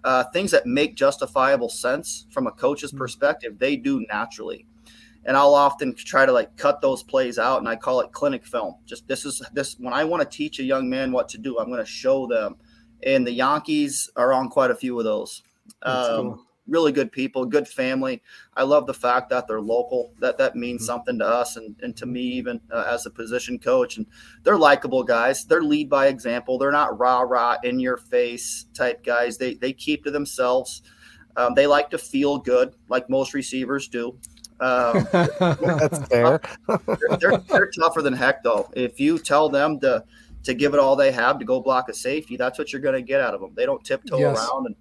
Uh, 0.04 0.24
things 0.26 0.50
that 0.52 0.66
make 0.66 0.96
justifiable 0.96 1.70
sense 1.70 2.26
from 2.32 2.48
a 2.48 2.52
coach's 2.52 2.92
hmm. 2.92 2.98
perspective, 2.98 3.60
they 3.60 3.76
do 3.76 4.06
naturally. 4.12 4.66
And 5.26 5.38
I'll 5.38 5.54
often 5.54 5.94
try 5.94 6.26
to 6.26 6.32
like 6.32 6.58
cut 6.58 6.82
those 6.82 7.04
plays 7.04 7.38
out 7.38 7.60
and 7.60 7.70
I 7.70 7.76
call 7.76 8.00
it 8.02 8.12
clinic 8.12 8.44
film. 8.44 8.76
Just 8.86 9.08
this 9.08 9.24
is 9.24 9.42
this 9.54 9.76
when 9.78 9.94
I 9.94 10.04
want 10.04 10.24
to 10.24 10.38
teach 10.38 10.58
a 10.60 10.64
young 10.64 10.90
man 10.90 11.12
what 11.12 11.30
to 11.30 11.38
do, 11.38 11.60
I'm 11.60 11.68
going 11.68 11.78
to 11.78 11.86
show 11.86 12.26
them. 12.26 12.56
And 13.04 13.26
the 13.26 13.38
Jankes 13.38 14.10
are 14.16 14.34
on 14.34 14.50
quite 14.50 14.72
a 14.72 14.76
few 14.76 14.98
of 14.98 15.06
those. 15.06 15.44
Um, 15.84 16.32
cool 16.32 16.46
really 16.68 16.92
good 16.92 17.12
people, 17.12 17.46
good 17.46 17.68
family. 17.68 18.22
I 18.56 18.64
love 18.64 18.88
the 18.88 18.94
fact 18.94 19.30
that 19.30 19.48
they're 19.48 19.62
local. 19.62 20.14
That 20.20 20.38
that 20.38 20.56
means 20.56 20.82
mm-hmm. 20.82 20.88
something 20.88 21.20
to 21.20 21.26
us 21.26 21.58
and, 21.58 21.76
and 21.82 21.96
to 21.98 22.06
me 22.06 22.22
even 22.22 22.62
uh, 22.72 22.86
as 22.88 23.06
a 23.06 23.10
position 23.10 23.60
coach. 23.60 23.98
And 23.98 24.06
they're 24.44 24.58
likable 24.58 25.04
guys. 25.04 25.46
They're 25.46 25.64
lead 25.64 25.90
by 25.90 26.08
example. 26.08 26.58
They're 26.58 26.72
not 26.72 26.98
rah 26.98 27.22
rah 27.22 27.58
in 27.64 27.80
your 27.80 27.98
face 27.98 28.66
type 28.74 29.04
guys. 29.04 29.38
They 29.38 29.56
they 29.56 29.74
keep 29.74 30.04
to 30.06 30.12
themselves. 30.12 30.82
Um, 31.38 31.54
they 31.54 31.68
like 31.68 31.90
to 31.92 31.98
feel 31.98 32.38
good, 32.38 32.76
like 32.90 33.10
most 33.10 33.34
receivers 33.34 33.88
do. 33.88 34.18
Um, 34.60 35.08
That's 35.12 36.06
fair. 36.08 36.42
they're, 36.68 37.18
they're, 37.18 37.38
they're 37.38 37.72
tougher 37.72 38.02
than 38.02 38.14
heck, 38.14 38.44
though. 38.44 38.70
If 38.76 39.00
you 39.00 39.18
tell 39.18 39.50
them 39.50 39.80
to 39.80 40.04
to 40.44 40.56
give 40.56 40.74
it 40.74 40.80
all 40.80 40.96
they 40.96 41.12
have 41.12 41.38
to 41.38 41.46
go 41.46 41.62
block 41.62 41.88
a 41.88 41.94
safety, 41.94 42.36
that's 42.36 42.58
what 42.58 42.74
you're 42.74 42.82
going 42.82 42.96
to 42.96 43.02
get 43.02 43.22
out 43.22 43.36
of 43.36 43.42
them. 43.42 43.52
They 43.56 43.66
don't 43.66 43.84
tiptoe 43.84 44.18
yes. 44.18 44.38
around 44.38 44.66
and 44.66 44.76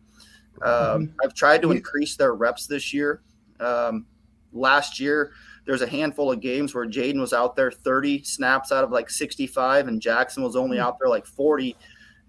um. 0.62 1.14
I've 1.24 1.34
tried 1.34 1.62
to 1.62 1.72
increase 1.72 2.16
their 2.16 2.34
reps 2.34 2.66
this 2.66 2.92
year. 2.92 3.22
Um, 3.58 4.06
last 4.52 5.00
year, 5.00 5.32
there's 5.66 5.82
a 5.82 5.86
handful 5.86 6.32
of 6.32 6.40
games 6.40 6.74
where 6.74 6.86
Jadon 6.86 7.20
was 7.20 7.32
out 7.32 7.56
there 7.56 7.70
30 7.70 8.24
snaps 8.24 8.72
out 8.72 8.84
of 8.84 8.90
like 8.90 9.10
65, 9.10 9.88
and 9.88 10.00
Jaxon 10.00 10.42
was 10.42 10.56
only 10.56 10.78
mm. 10.78 10.82
out 10.82 10.98
there 10.98 11.08
like 11.08 11.26
40. 11.26 11.76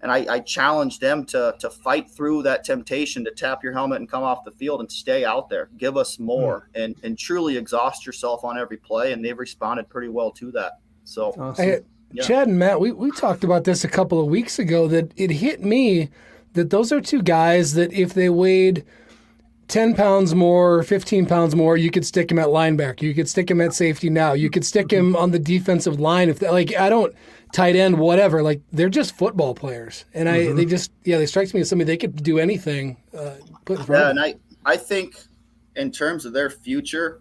And 0.00 0.10
I, 0.10 0.26
I 0.28 0.40
challenged 0.40 1.00
them 1.00 1.24
to 1.26 1.54
to 1.60 1.70
fight 1.70 2.10
through 2.10 2.42
that 2.42 2.64
temptation 2.64 3.24
to 3.24 3.30
tap 3.30 3.62
your 3.62 3.72
helmet 3.72 4.00
and 4.00 4.08
come 4.08 4.24
off 4.24 4.44
the 4.44 4.50
field 4.50 4.80
and 4.80 4.90
stay 4.90 5.24
out 5.24 5.48
there. 5.48 5.70
Give 5.76 5.96
us 5.96 6.18
more 6.18 6.68
mm. 6.74 6.84
and 6.84 6.96
and 7.04 7.16
truly 7.16 7.56
exhaust 7.56 8.04
yourself 8.04 8.42
on 8.44 8.58
every 8.58 8.78
play. 8.78 9.12
And 9.12 9.24
they've 9.24 9.38
responded 9.38 9.88
pretty 9.88 10.08
well 10.08 10.32
to 10.32 10.50
that. 10.52 10.80
So, 11.04 11.30
awesome. 11.38 11.64
hey, 11.64 11.80
yeah. 12.12 12.22
Chad 12.24 12.48
and 12.48 12.58
Matt, 12.58 12.80
we, 12.80 12.92
we 12.92 13.10
talked 13.12 13.42
about 13.42 13.64
this 13.64 13.84
a 13.84 13.88
couple 13.88 14.20
of 14.20 14.26
weeks 14.26 14.58
ago 14.58 14.86
that 14.88 15.12
it 15.16 15.30
hit 15.30 15.62
me 15.64 16.10
that 16.54 16.70
those 16.70 16.92
are 16.92 17.00
two 17.00 17.22
guys 17.22 17.74
that 17.74 17.92
if 17.92 18.14
they 18.14 18.28
weighed 18.28 18.84
10 19.68 19.94
pounds 19.94 20.34
more, 20.34 20.82
15 20.82 21.26
pounds 21.26 21.56
more, 21.56 21.76
you 21.76 21.90
could 21.90 22.04
stick 22.04 22.30
him 22.30 22.38
at 22.38 22.48
linebacker. 22.48 23.02
You 23.02 23.14
could 23.14 23.28
stick 23.28 23.50
him 23.50 23.60
at 23.60 23.72
safety 23.72 24.10
now. 24.10 24.34
You 24.34 24.50
could 24.50 24.64
stick 24.64 24.92
him 24.92 25.16
on 25.16 25.30
the 25.30 25.38
defensive 25.38 25.98
line. 25.98 26.28
If 26.28 26.40
they, 26.40 26.50
like, 26.50 26.76
I 26.76 26.90
don't 26.90 27.14
tight 27.52 27.76
end, 27.76 27.98
whatever. 27.98 28.42
Like 28.42 28.60
they're 28.72 28.88
just 28.88 29.16
football 29.16 29.54
players, 29.54 30.04
and 30.14 30.28
I 30.28 30.38
mm-hmm. 30.40 30.56
they 30.56 30.64
just 30.64 30.90
yeah 31.04 31.18
they 31.18 31.26
strikes 31.26 31.54
me 31.54 31.60
as 31.60 31.68
somebody 31.68 31.86
they 31.86 31.96
could 31.96 32.22
do 32.22 32.38
anything. 32.38 32.96
Uh, 33.16 33.34
put 33.64 33.86
yeah, 33.88 34.10
and 34.10 34.18
I 34.18 34.34
I 34.64 34.76
think 34.76 35.16
in 35.76 35.92
terms 35.92 36.24
of 36.24 36.32
their 36.32 36.50
future, 36.50 37.20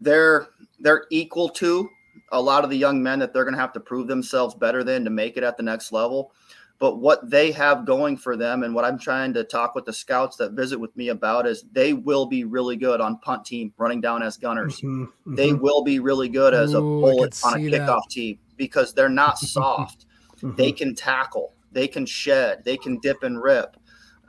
they're 0.00 0.48
they're 0.80 1.06
equal 1.10 1.48
to 1.50 1.88
a 2.32 2.40
lot 2.40 2.64
of 2.64 2.70
the 2.70 2.76
young 2.76 3.02
men 3.02 3.18
that 3.20 3.32
they're 3.32 3.44
going 3.44 3.54
to 3.54 3.60
have 3.60 3.72
to 3.72 3.80
prove 3.80 4.08
themselves 4.08 4.54
better 4.54 4.82
than 4.82 5.04
to 5.04 5.10
make 5.10 5.36
it 5.36 5.44
at 5.44 5.56
the 5.56 5.62
next 5.62 5.92
level 5.92 6.32
but 6.78 6.96
what 6.96 7.30
they 7.30 7.52
have 7.52 7.86
going 7.86 8.16
for 8.16 8.36
them 8.36 8.62
and 8.62 8.74
what 8.74 8.84
I'm 8.84 8.98
trying 8.98 9.32
to 9.34 9.44
talk 9.44 9.74
with 9.74 9.84
the 9.84 9.92
scouts 9.92 10.36
that 10.36 10.52
visit 10.52 10.78
with 10.78 10.94
me 10.96 11.08
about 11.08 11.46
is 11.46 11.64
they 11.72 11.92
will 11.92 12.26
be 12.26 12.44
really 12.44 12.76
good 12.76 13.00
on 13.00 13.18
punt 13.18 13.44
team 13.44 13.72
running 13.78 14.00
down 14.00 14.22
as 14.22 14.36
gunners. 14.36 14.78
Mm-hmm, 14.78 15.04
mm-hmm. 15.04 15.34
They 15.34 15.52
will 15.52 15.82
be 15.84 16.00
really 16.00 16.28
good 16.28 16.52
as 16.52 16.74
a 16.74 16.80
bullet 16.80 17.38
on 17.44 17.54
a 17.54 17.56
kickoff 17.58 17.86
that. 17.86 18.10
team 18.10 18.38
because 18.56 18.92
they're 18.92 19.08
not 19.08 19.38
soft. 19.38 20.06
mm-hmm. 20.36 20.56
They 20.56 20.72
can 20.72 20.94
tackle, 20.94 21.54
they 21.72 21.86
can 21.86 22.06
shed, 22.06 22.64
they 22.64 22.76
can 22.76 22.98
dip 22.98 23.22
and 23.22 23.40
rip. 23.40 23.76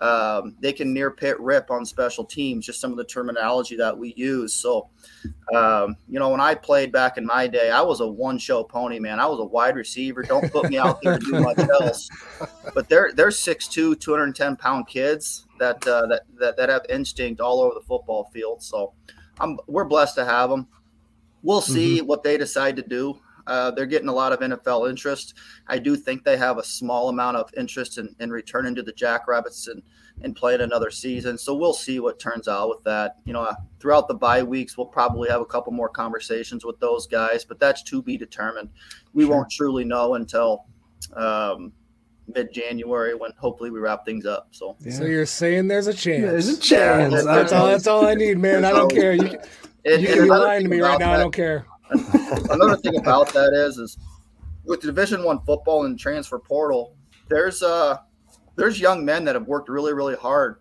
Um, 0.02 0.56
they 0.60 0.74
can 0.74 0.94
near 0.94 1.12
pit 1.12 1.40
rip 1.40 1.72
on 1.72 1.86
special 1.86 2.26
teams, 2.26 2.66
just 2.66 2.82
some 2.82 2.92
of 2.92 2.98
the 2.98 3.06
terminology 3.06 3.78
that 3.78 3.98
we 3.98 4.14
use. 4.18 4.54
So, 4.54 4.90
um, 5.54 5.96
you 6.10 6.20
know, 6.20 6.30
when 6.30 6.42
I 6.42 6.54
played 6.54 6.92
back 6.92 7.18
in 7.18 7.26
my 7.26 7.48
day, 7.48 7.72
I 7.72 7.82
was 7.82 8.02
a 8.02 8.08
one 8.08 8.38
show 8.38 8.64
pony, 8.64 9.00
man. 9.00 9.20
I 9.20 9.26
was 9.26 9.40
a 9.40 9.46
wide 9.46 9.76
receiver. 9.76 10.22
Don't 10.22 10.52
put 10.52 10.70
me 10.70 10.78
out 10.78 11.02
there 11.02 11.18
to 11.18 11.26
do 11.26 11.40
much 11.40 11.60
else. 11.60 12.10
But 12.74 12.90
they're, 12.90 13.12
they're 13.14 13.30
6'2, 13.30 14.00
210 14.00 14.56
pound 14.58 14.88
kids 14.88 15.46
that, 15.60 15.86
uh, 15.88 16.08
that, 16.08 16.24
that, 16.40 16.58
that 16.58 16.70
have 16.70 16.86
instinct 16.90 17.40
all 17.40 17.62
over 17.62 17.74
the 17.74 17.86
football 17.86 18.30
field. 18.34 18.62
So 18.62 18.94
I'm, 19.40 19.58
we're 19.68 19.86
blessed 19.86 20.16
to 20.16 20.26
have 20.26 20.50
them. 20.50 20.68
We'll 21.42 21.62
see 21.62 22.00
mm-hmm. 22.00 22.08
what 22.08 22.24
they 22.24 22.38
decide 22.38 22.76
to 22.78 22.82
do. 22.82 23.20
Uh, 23.48 23.72
they're 23.72 23.86
getting 23.86 24.10
a 24.10 24.14
lot 24.14 24.34
of 24.34 24.40
NFL 24.40 24.90
interest. 24.90 25.36
I 25.68 25.78
do 25.80 25.96
think 25.96 26.24
they 26.24 26.38
have 26.38 26.58
a 26.58 26.64
small 26.64 27.10
amount 27.10 27.38
of 27.38 27.52
interest 27.56 27.98
in, 27.98 28.16
in 28.20 28.32
returning 28.32 28.76
to 28.76 28.84
the 28.84 28.94
Jackrabbits 28.94 29.68
and, 29.68 29.82
and 30.22 30.36
playing 30.36 30.62
another 30.62 30.90
season. 30.90 31.38
So 31.38 31.56
we'll 31.56 31.74
see 31.74 32.00
what 32.00 32.20
turns 32.20 32.48
out 32.48 32.70
with 32.70 32.84
that. 32.84 33.18
You 33.26 33.34
know, 33.34 33.42
uh, 33.42 33.56
throughout 33.80 34.08
the 34.08 34.16
bye 34.16 34.44
weeks, 34.44 34.78
we'll 34.78 34.88
probably 34.88 35.30
have 35.30 35.42
a 35.42 35.46
couple 35.46 35.74
more 35.74 35.90
conversations 35.90 36.66
with 36.66 36.80
those 36.80 37.08
guys, 37.08 37.46
but 37.46 37.60
that's 37.60 37.84
to 37.84 38.02
be 38.02 38.18
determined. 38.18 38.70
We 39.14 39.26
sure. 39.26 39.36
won't 39.36 39.52
truly 39.52 39.84
know 39.84 40.16
until 40.16 40.66
um, 41.14 41.72
mid 42.34 42.52
January 42.52 43.16
when 43.16 43.32
hopefully 43.38 43.70
we 43.70 43.80
wrap 43.80 44.06
things 44.06 44.26
up. 44.26 44.48
So, 44.52 44.76
yeah. 44.80 44.94
so 44.94 45.06
you're 45.06 45.26
saying 45.26 45.68
there's 45.68 45.88
a 45.88 45.94
chance? 45.94 46.24
There's 46.24 46.48
a 46.50 46.60
chance. 46.60 47.14
Yeah, 47.14 47.22
that's 47.22 47.52
all. 47.52 47.68
That's 47.68 47.88
all 47.88 48.06
I 48.06 48.16
need, 48.16 48.38
man. 48.38 48.66
I 48.66 48.72
don't 48.72 48.90
care. 48.92 49.14
You, 49.14 49.30
can, 49.30 49.40
it, 49.84 50.02
you 50.02 50.08
can 50.08 50.24
be 50.24 50.30
lying 50.30 50.64
to 50.64 50.70
me 50.70 50.80
right 50.80 51.00
now. 51.00 51.12
That, 51.12 51.20
I 51.20 51.24
don't 51.24 51.34
care. 51.34 51.66
Another 52.50 52.78
thing 52.78 52.98
about 52.98 53.32
that 53.34 53.54
is, 53.54 53.78
is 53.78 53.98
with 54.64 54.82
Division 54.82 55.24
One 55.24 55.40
football 55.46 55.86
and 55.86 56.00
transfer 56.00 56.40
portal, 56.40 56.96
there's 57.30 57.64
uh 57.64 57.98
there's 58.56 58.80
young 58.80 59.04
men 59.04 59.26
that 59.26 59.36
have 59.36 59.48
worked 59.48 59.70
really, 59.70 59.94
really 59.94 60.16
hard 60.16 60.60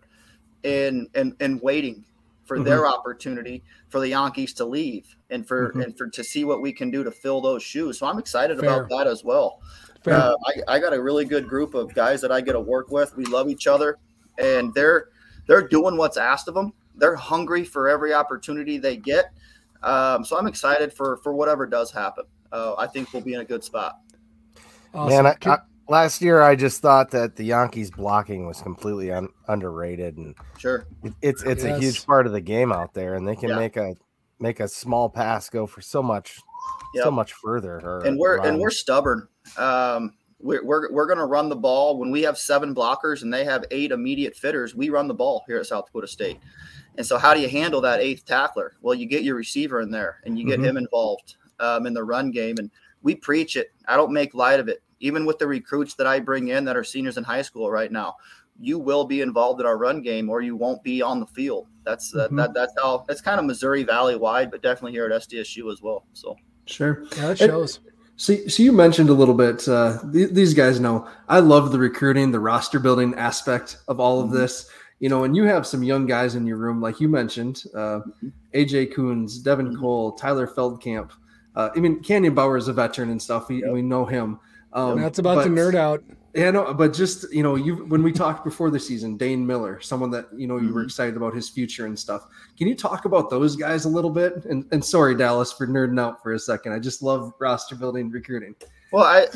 in 0.63 1.07
in, 1.15 1.35
in 1.39 1.59
waiting 1.59 2.05
for 2.43 2.57
mm-hmm. 2.57 2.65
their 2.65 2.85
opportunity 2.85 3.63
for 3.89 3.99
the 3.99 4.11
Jankes 4.11 4.53
to 4.55 4.65
leave 4.65 5.15
and 5.29 5.47
for 5.47 5.69
mm-hmm. 5.69 5.81
and 5.81 5.97
for 5.97 6.07
to 6.07 6.23
see 6.23 6.43
what 6.43 6.61
we 6.61 6.71
can 6.71 6.91
do 6.91 7.03
to 7.03 7.11
fill 7.11 7.41
those 7.41 7.63
shoes. 7.63 7.99
So 7.99 8.07
I'm 8.07 8.19
excited 8.19 8.59
Fair. 8.59 8.83
about 8.83 8.89
that 8.89 9.07
as 9.07 9.23
well. 9.23 9.61
Uh, 10.05 10.35
I, 10.45 10.75
I 10.75 10.79
got 10.79 10.93
a 10.93 11.01
really 11.01 11.25
good 11.25 11.47
group 11.47 11.73
of 11.73 11.91
guys 11.95 12.21
that 12.21 12.31
I 12.31 12.39
get 12.39 12.53
to 12.53 12.59
work 12.59 12.91
with. 12.91 13.15
We 13.17 13.25
love 13.25 13.49
each 13.49 13.65
other, 13.65 13.97
and 14.37 14.71
they're 14.75 15.09
they're 15.47 15.67
doing 15.67 15.97
what's 15.97 16.17
asked 16.17 16.47
of 16.47 16.53
them. 16.53 16.73
They're 16.95 17.15
hungry 17.15 17.63
for 17.63 17.89
every 17.89 18.13
opportunity 18.13 18.77
they 18.77 18.97
get, 18.97 19.33
um, 19.85 20.25
so 20.25 20.37
I'm 20.37 20.47
excited 20.47 20.91
for 20.91 21.17
for 21.17 21.33
whatever 21.33 21.65
does 21.65 21.91
happen. 21.91 22.25
Uh, 22.51 22.75
I 22.77 22.87
think 22.87 23.13
we'll 23.13 23.21
be 23.21 23.33
in 23.33 23.41
a 23.41 23.45
good 23.45 23.63
spot. 23.63 23.99
Awesome. 24.93 25.23
Man, 25.23 25.35
I, 25.45 25.49
I, 25.49 25.57
last 25.87 26.21
year 26.21 26.41
I 26.41 26.55
just 26.55 26.81
thought 26.81 27.11
that 27.11 27.35
the 27.35 27.49
Jankes 27.49 27.95
blocking 27.95 28.47
was 28.47 28.61
completely 28.61 29.11
un, 29.11 29.29
underrated, 29.47 30.17
and 30.17 30.35
sure, 30.57 30.87
it, 31.03 31.13
it's 31.21 31.43
it's 31.43 31.63
yes. 31.63 31.77
a 31.77 31.79
huge 31.79 32.05
part 32.05 32.25
of 32.27 32.33
the 32.33 32.41
game 32.41 32.71
out 32.71 32.93
there, 32.93 33.15
and 33.15 33.27
they 33.27 33.35
can 33.35 33.49
yeah. 33.49 33.57
make 33.57 33.77
a 33.77 33.95
make 34.39 34.59
a 34.59 34.67
small 34.67 35.09
pass 35.09 35.49
go 35.49 35.65
for 35.65 35.81
so 35.81 36.03
much, 36.03 36.39
yep. 36.93 37.03
so 37.05 37.11
much 37.11 37.33
further. 37.33 37.99
and 38.05 38.17
we're 38.17 38.37
run. 38.37 38.47
and 38.47 38.59
we're 38.59 38.69
stubborn. 38.69 39.27
Um, 39.57 40.13
We're, 40.39 40.63
we're, 40.63 40.91
we're 40.91 41.07
going 41.07 41.17
to 41.17 41.25
run 41.25 41.49
the 41.49 41.55
ball 41.55 41.97
when 41.97 42.11
we 42.11 42.21
have 42.23 42.37
seven 42.37 42.75
blockers 42.75 43.23
and 43.23 43.33
they 43.33 43.45
have 43.45 43.63
eight 43.71 43.91
immediate 43.91 44.35
fitters. 44.35 44.75
We 44.75 44.89
run 44.89 45.07
the 45.07 45.13
ball 45.13 45.43
here 45.47 45.57
at 45.57 45.65
South 45.65 45.85
Dakota 45.87 46.07
State. 46.07 46.39
And 46.97 47.05
so, 47.05 47.17
how 47.17 47.33
do 47.33 47.39
you 47.39 47.49
handle 47.49 47.81
that 47.81 47.99
eighth 47.99 48.25
tackler? 48.25 48.75
Well, 48.81 48.95
you 48.95 49.05
get 49.05 49.23
your 49.23 49.35
receiver 49.35 49.81
in 49.81 49.91
there 49.91 50.21
and 50.25 50.37
you 50.37 50.45
get 50.45 50.59
mm-hmm. 50.59 50.69
him 50.69 50.77
involved 50.77 51.35
um, 51.59 51.85
in 51.85 51.93
the 51.93 52.03
run 52.03 52.31
game. 52.31 52.55
And 52.57 52.71
we 53.01 53.15
preach 53.15 53.55
it. 53.55 53.71
I 53.87 53.95
don't 53.95 54.11
make 54.11 54.33
light 54.33 54.59
of 54.59 54.67
it. 54.67 54.81
Even 54.99 55.25
with 55.25 55.37
the 55.37 55.47
recruits 55.47 55.93
that 55.95 56.07
I 56.07 56.19
bring 56.19 56.47
in 56.49 56.65
that 56.65 56.77
are 56.77 56.83
seniors 56.83 57.17
in 57.17 57.23
high 57.23 57.41
school 57.41 57.69
right 57.69 57.91
now, 57.91 58.15
you 58.59 58.79
will 58.79 59.05
be 59.05 59.21
involved 59.21 59.59
in 59.59 59.67
our 59.67 59.77
run 59.77 60.01
game 60.01 60.29
or 60.29 60.41
you 60.41 60.55
won't 60.55 60.81
be 60.83 61.01
on 61.01 61.19
the 61.19 61.27
field. 61.27 61.67
That's 61.83 62.13
mm-hmm. 62.13 62.35
that, 62.37 62.53
that's 62.53 62.73
how 62.81 63.05
it's 63.09 63.21
kind 63.21 63.39
of 63.39 63.45
Missouri 63.45 63.83
Valley 63.83 64.15
wide, 64.15 64.49
but 64.51 64.61
definitely 64.61 64.93
here 64.93 65.05
at 65.05 65.11
SDSU 65.11 65.71
as 65.71 65.81
well. 65.81 66.05
So 66.13 66.35
sure, 66.65 67.05
yeah, 67.17 67.27
that 67.27 67.37
shows. 67.37 67.77
And, 67.77 67.91
so, 68.17 68.35
so 68.47 68.63
you 68.63 68.71
mentioned 68.71 69.09
a 69.09 69.13
little 69.13 69.33
bit. 69.33 69.67
Uh, 69.67 69.99
th- 70.11 70.31
these 70.31 70.53
guys 70.53 70.79
know 70.79 71.07
I 71.27 71.39
love 71.39 71.71
the 71.71 71.79
recruiting, 71.79 72.31
the 72.31 72.39
roster 72.39 72.79
building 72.79 73.13
aspect 73.15 73.77
of 73.87 73.99
all 73.99 74.21
of 74.21 74.27
mm-hmm. 74.27 74.37
this. 74.37 74.69
You 74.99 75.09
know, 75.09 75.23
and 75.23 75.35
you 75.35 75.43
have 75.43 75.67
some 75.67 75.83
young 75.83 76.05
guys 76.05 76.35
in 76.35 76.47
your 76.47 76.57
room, 76.57 76.81
like 76.81 76.99
you 76.99 77.09
mentioned, 77.09 77.63
uh, 77.73 77.99
mm-hmm. 77.99 78.29
AJ 78.53 78.93
Coons, 78.93 79.39
Devin 79.39 79.67
mm-hmm. 79.67 79.81
Cole, 79.81 80.11
Tyler 80.13 80.47
Feldkamp. 80.47 81.11
Uh, 81.55 81.69
I 81.75 81.79
mean, 81.79 82.01
Canyon 82.01 82.33
Bauer 82.33 82.57
is 82.57 82.67
a 82.67 82.73
veteran 82.73 83.09
and 83.09 83.21
stuff. 83.21 83.49
We, 83.49 83.61
yep. 83.61 83.71
we 83.71 83.81
know 83.81 84.05
him. 84.05 84.39
Um, 84.73 85.01
That's 85.01 85.19
about 85.19 85.35
but, 85.35 85.43
to 85.45 85.49
nerd 85.49 85.75
out. 85.75 86.03
Yeah, 86.33 86.51
no, 86.51 86.73
but 86.73 86.93
just 86.93 87.31
you 87.31 87.43
know, 87.43 87.55
you 87.55 87.85
when 87.85 88.03
we 88.03 88.11
talked 88.11 88.43
before 88.43 88.69
the 88.69 88.79
season, 88.79 89.15
Dane 89.15 89.47
Miller, 89.47 89.79
someone 89.79 90.11
that 90.11 90.27
you 90.35 90.47
know 90.47 90.57
you 90.57 90.63
mm-hmm. 90.63 90.73
were 90.73 90.83
excited 90.83 91.15
about 91.15 91.33
his 91.33 91.47
future 91.47 91.85
and 91.85 91.97
stuff. 91.97 92.27
Can 92.57 92.67
you 92.67 92.75
talk 92.75 93.05
about 93.05 93.29
those 93.29 93.55
guys 93.55 93.85
a 93.85 93.89
little 93.89 94.09
bit? 94.09 94.43
And 94.43 94.65
and 94.73 94.83
sorry, 94.83 95.15
Dallas, 95.15 95.53
for 95.53 95.65
nerding 95.65 95.97
out 95.97 96.21
for 96.21 96.33
a 96.33 96.39
second. 96.39 96.73
I 96.73 96.79
just 96.79 97.01
love 97.01 97.33
roster 97.39 97.75
building, 97.75 98.11
recruiting. 98.11 98.53
Well, 98.91 99.05
I 99.05 99.27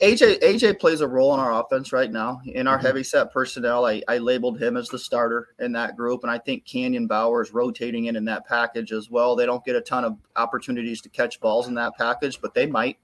AJ 0.00 0.40
AJ 0.40 0.78
plays 0.78 1.00
a 1.00 1.08
role 1.08 1.34
in 1.34 1.40
our 1.40 1.60
offense 1.60 1.92
right 1.92 2.10
now. 2.10 2.40
In 2.46 2.66
our 2.66 2.76
mm-hmm. 2.76 2.86
heavy 2.86 3.02
set 3.02 3.32
personnel, 3.32 3.84
I, 3.84 4.00
I 4.06 4.18
labeled 4.18 4.60
him 4.60 4.76
as 4.76 4.88
the 4.88 4.98
starter 4.98 5.48
in 5.58 5.72
that 5.72 5.96
group, 5.96 6.22
and 6.22 6.30
I 6.30 6.38
think 6.38 6.64
Canyon 6.64 7.06
Bauer 7.06 7.42
is 7.42 7.52
rotating 7.52 8.04
in 8.06 8.14
in 8.14 8.24
that 8.26 8.46
package 8.46 8.92
as 8.92 9.10
well. 9.10 9.34
They 9.34 9.46
don't 9.46 9.64
get 9.64 9.76
a 9.76 9.80
ton 9.80 10.04
of 10.04 10.16
opportunities 10.36 11.00
to 11.02 11.08
catch 11.08 11.40
balls 11.40 11.66
in 11.66 11.74
that 11.74 11.96
package, 11.98 12.40
but 12.40 12.54
they 12.54 12.66
might, 12.66 12.98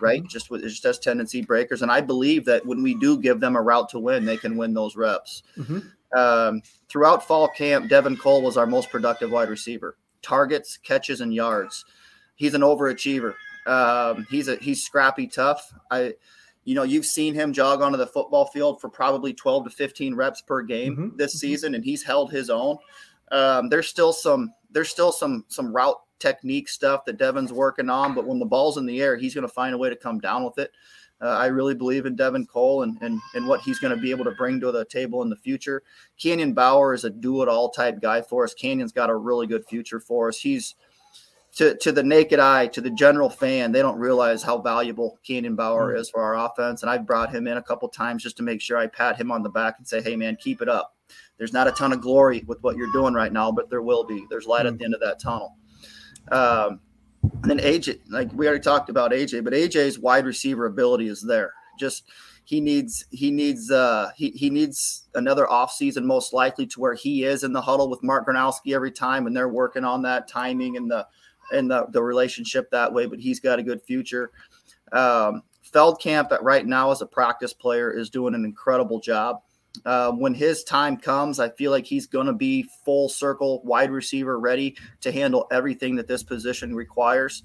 right? 0.00 0.20
Mm-hmm. 0.20 0.28
Just 0.28 0.50
with 0.50 0.62
just 0.62 0.84
as 0.84 0.98
tendency 0.98 1.42
breakers, 1.42 1.82
and 1.82 1.90
I 1.90 2.00
believe 2.00 2.44
that 2.46 2.66
when 2.66 2.82
we 2.82 2.94
do 2.94 3.16
give 3.16 3.38
them 3.38 3.54
a 3.54 3.62
route 3.62 3.88
to 3.90 4.00
win, 4.00 4.24
they 4.24 4.36
can 4.36 4.56
win 4.56 4.74
those 4.74 4.96
reps. 4.96 5.44
Mm-hmm. 5.56 5.78
Um, 6.18 6.62
throughout 6.88 7.26
fall 7.26 7.48
camp, 7.48 7.88
Devin 7.88 8.16
Cole 8.16 8.42
was 8.42 8.56
our 8.56 8.66
most 8.66 8.90
productive 8.90 9.30
wide 9.30 9.50
receiver. 9.50 9.96
Targets, 10.22 10.76
catches, 10.76 11.20
and 11.20 11.32
yards. 11.32 11.84
He's 12.34 12.54
an 12.54 12.62
overachiever. 12.62 13.34
Um, 13.66 14.26
he's 14.30 14.48
a 14.48 14.56
he's 14.56 14.82
scrappy 14.82 15.26
tough. 15.26 15.72
I 15.90 16.14
you 16.64 16.74
know, 16.74 16.82
you've 16.82 17.06
seen 17.06 17.34
him 17.34 17.52
jog 17.52 17.80
onto 17.82 17.98
the 17.98 18.06
football 18.06 18.46
field 18.46 18.80
for 18.80 18.88
probably 18.88 19.32
12 19.32 19.64
to 19.64 19.70
15 19.70 20.14
reps 20.14 20.42
per 20.42 20.62
game 20.62 20.92
mm-hmm. 20.92 21.16
this 21.16 21.32
mm-hmm. 21.32 21.38
season, 21.38 21.74
and 21.74 21.84
he's 21.84 22.02
held 22.02 22.30
his 22.30 22.50
own. 22.50 22.76
Um, 23.32 23.68
there's 23.68 23.88
still 23.88 24.12
some 24.12 24.52
there's 24.70 24.90
still 24.90 25.12
some 25.12 25.44
some 25.48 25.74
route 25.74 26.00
technique 26.18 26.68
stuff 26.68 27.04
that 27.06 27.16
Devin's 27.16 27.52
working 27.52 27.88
on, 27.88 28.14
but 28.14 28.26
when 28.26 28.38
the 28.38 28.46
ball's 28.46 28.76
in 28.76 28.86
the 28.86 29.00
air, 29.00 29.16
he's 29.16 29.34
going 29.34 29.46
to 29.46 29.52
find 29.52 29.74
a 29.74 29.78
way 29.78 29.88
to 29.88 29.96
come 29.96 30.18
down 30.18 30.44
with 30.44 30.58
it. 30.58 30.70
Uh, 31.22 31.28
I 31.28 31.46
really 31.46 31.74
believe 31.74 32.06
in 32.06 32.16
Devin 32.16 32.46
Cole 32.46 32.82
and, 32.82 32.96
and, 33.02 33.20
and 33.34 33.46
what 33.46 33.60
he's 33.60 33.78
going 33.78 33.94
to 33.94 34.00
be 34.00 34.10
able 34.10 34.24
to 34.24 34.30
bring 34.32 34.58
to 34.60 34.72
the 34.72 34.86
table 34.86 35.22
in 35.22 35.28
the 35.28 35.36
future. 35.36 35.82
Canyon 36.18 36.54
Bauer 36.54 36.94
is 36.94 37.04
a 37.04 37.10
do 37.10 37.42
it 37.42 37.48
all 37.48 37.68
type 37.68 38.00
guy 38.00 38.22
for 38.22 38.44
us. 38.44 38.54
Canyon's 38.54 38.92
got 38.92 39.10
a 39.10 39.16
really 39.16 39.46
good 39.46 39.66
future 39.66 40.00
for 40.00 40.28
us. 40.28 40.38
He's 40.38 40.76
to, 41.56 41.76
to 41.76 41.92
the 41.92 42.02
naked 42.02 42.38
eye, 42.38 42.66
to 42.68 42.80
the 42.80 42.90
general 42.90 43.28
fan, 43.28 43.72
they 43.72 43.82
don't 43.82 43.98
realize 43.98 44.42
how 44.42 44.58
valuable 44.58 45.18
Canyon 45.26 45.56
Bauer 45.56 45.90
mm-hmm. 45.90 46.00
is 46.00 46.10
for 46.10 46.22
our 46.22 46.46
offense. 46.46 46.82
And 46.82 46.90
I've 46.90 47.06
brought 47.06 47.34
him 47.34 47.46
in 47.46 47.56
a 47.56 47.62
couple 47.62 47.88
times 47.88 48.22
just 48.22 48.36
to 48.36 48.42
make 48.42 48.60
sure 48.60 48.78
I 48.78 48.86
pat 48.86 49.16
him 49.16 49.32
on 49.32 49.42
the 49.42 49.48
back 49.48 49.74
and 49.78 49.86
say, 49.86 50.00
hey, 50.00 50.16
man, 50.16 50.36
keep 50.36 50.62
it 50.62 50.68
up. 50.68 50.96
There's 51.38 51.52
not 51.52 51.66
a 51.66 51.72
ton 51.72 51.92
of 51.92 52.00
glory 52.00 52.44
with 52.46 52.62
what 52.62 52.76
you're 52.76 52.92
doing 52.92 53.14
right 53.14 53.32
now, 53.32 53.50
but 53.50 53.68
there 53.68 53.82
will 53.82 54.04
be. 54.04 54.24
There's 54.30 54.46
light 54.46 54.66
mm-hmm. 54.66 54.74
at 54.74 54.78
the 54.78 54.84
end 54.84 54.94
of 54.94 55.00
that 55.00 55.20
tunnel. 55.20 55.56
Um, 56.30 56.80
and 57.22 57.50
then 57.50 57.58
AJ, 57.58 58.00
like 58.08 58.32
we 58.32 58.46
already 58.46 58.62
talked 58.62 58.88
about 58.88 59.12
AJ, 59.12 59.44
but 59.44 59.52
AJ's 59.52 59.98
wide 59.98 60.24
receiver 60.24 60.66
ability 60.66 61.08
is 61.08 61.22
there. 61.22 61.52
Just 61.78 62.04
he 62.44 62.60
needs 62.60 63.04
he 63.10 63.30
needs 63.30 63.70
uh 63.70 64.10
he, 64.16 64.30
he 64.30 64.50
needs 64.50 65.08
another 65.14 65.46
offseason 65.46 66.02
most 66.02 66.32
likely 66.32 66.66
to 66.66 66.80
where 66.80 66.94
he 66.94 67.24
is 67.24 67.44
in 67.44 67.52
the 67.52 67.60
huddle 67.60 67.88
with 67.88 68.02
Mark 68.02 68.26
Gronowski 68.26 68.74
every 68.74 68.90
time 68.90 69.26
and 69.26 69.36
they're 69.36 69.48
working 69.48 69.84
on 69.84 70.02
that 70.02 70.26
timing 70.26 70.76
and 70.76 70.90
the 70.90 71.06
and 71.52 71.70
the, 71.70 71.86
the 71.90 72.02
relationship 72.02 72.70
that 72.70 72.92
way, 72.92 73.06
but 73.06 73.20
he's 73.20 73.40
got 73.40 73.58
a 73.58 73.62
good 73.62 73.82
future. 73.82 74.30
Um, 74.92 75.42
Feldkamp 75.72 76.32
at 76.32 76.42
right 76.42 76.66
now 76.66 76.90
as 76.90 77.00
a 77.00 77.06
practice 77.06 77.52
player 77.52 77.92
is 77.92 78.10
doing 78.10 78.34
an 78.34 78.44
incredible 78.44 79.00
job. 79.00 79.42
Uh, 79.84 80.10
when 80.10 80.34
his 80.34 80.64
time 80.64 80.96
comes, 80.96 81.38
I 81.38 81.50
feel 81.50 81.70
like 81.70 81.86
he's 81.86 82.06
going 82.06 82.26
to 82.26 82.32
be 82.32 82.68
full 82.84 83.08
circle 83.08 83.62
wide 83.62 83.92
receiver 83.92 84.38
ready 84.38 84.76
to 85.00 85.12
handle 85.12 85.46
everything 85.52 85.94
that 85.96 86.08
this 86.08 86.24
position 86.24 86.74
requires. 86.74 87.44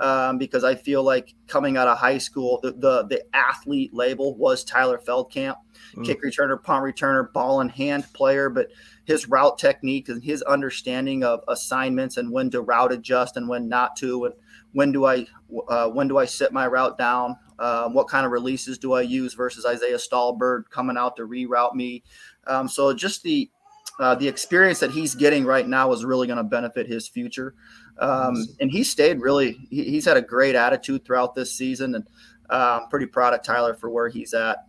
Um, 0.00 0.36
because 0.36 0.62
I 0.62 0.74
feel 0.74 1.02
like 1.02 1.34
coming 1.46 1.78
out 1.78 1.88
of 1.88 1.96
high 1.98 2.18
school, 2.18 2.60
the 2.62 2.72
the, 2.72 3.06
the 3.06 3.24
athlete 3.34 3.94
label 3.94 4.34
was 4.36 4.64
Tyler 4.64 4.98
Feldkamp, 4.98 5.56
mm. 5.94 6.04
kick 6.04 6.22
returner, 6.22 6.62
punt 6.62 6.84
returner, 6.84 7.32
ball 7.32 7.60
in 7.60 7.68
hand 7.68 8.10
player, 8.12 8.50
but 8.50 8.68
his 9.06 9.28
route 9.28 9.56
technique 9.58 10.08
and 10.10 10.22
his 10.22 10.42
understanding 10.42 11.24
of 11.24 11.40
assignments 11.48 12.18
and 12.18 12.30
when 12.30 12.50
to 12.50 12.60
route 12.60 12.92
adjust 12.92 13.36
and 13.36 13.48
when 13.48 13.68
not 13.68 13.96
to, 13.96 14.26
and 14.26 14.34
when 14.72 14.92
do 14.92 15.06
I 15.06 15.26
uh, 15.68 15.88
when 15.88 16.08
do 16.08 16.18
I 16.18 16.26
sit 16.26 16.52
my 16.52 16.66
route 16.66 16.98
down? 16.98 17.36
Um, 17.58 17.94
what 17.94 18.08
kind 18.08 18.26
of 18.26 18.32
releases 18.32 18.76
do 18.76 18.92
I 18.92 19.00
use 19.00 19.32
versus 19.32 19.64
Isaiah 19.64 19.96
Stalbird 19.96 20.68
coming 20.68 20.98
out 20.98 21.16
to 21.16 21.26
reroute 21.26 21.74
me? 21.74 22.02
Um, 22.46 22.68
so 22.68 22.92
just 22.92 23.22
the 23.22 23.50
uh, 23.98 24.14
the 24.14 24.28
experience 24.28 24.78
that 24.80 24.90
he's 24.90 25.14
getting 25.14 25.44
right 25.44 25.66
now 25.66 25.92
is 25.92 26.04
really 26.04 26.26
going 26.26 26.36
to 26.36 26.44
benefit 26.44 26.86
his 26.86 27.08
future. 27.08 27.54
Um, 27.98 28.46
and 28.60 28.70
he 28.70 28.84
stayed 28.84 29.20
really, 29.20 29.52
he, 29.70 29.84
he's 29.84 30.04
had 30.04 30.16
a 30.16 30.22
great 30.22 30.54
attitude 30.54 31.04
throughout 31.04 31.34
this 31.34 31.52
season. 31.52 31.94
And 31.94 32.04
uh, 32.50 32.80
I'm 32.82 32.88
pretty 32.88 33.06
proud 33.06 33.32
of 33.32 33.42
Tyler 33.42 33.74
for 33.74 33.88
where 33.88 34.08
he's 34.08 34.34
at. 34.34 34.66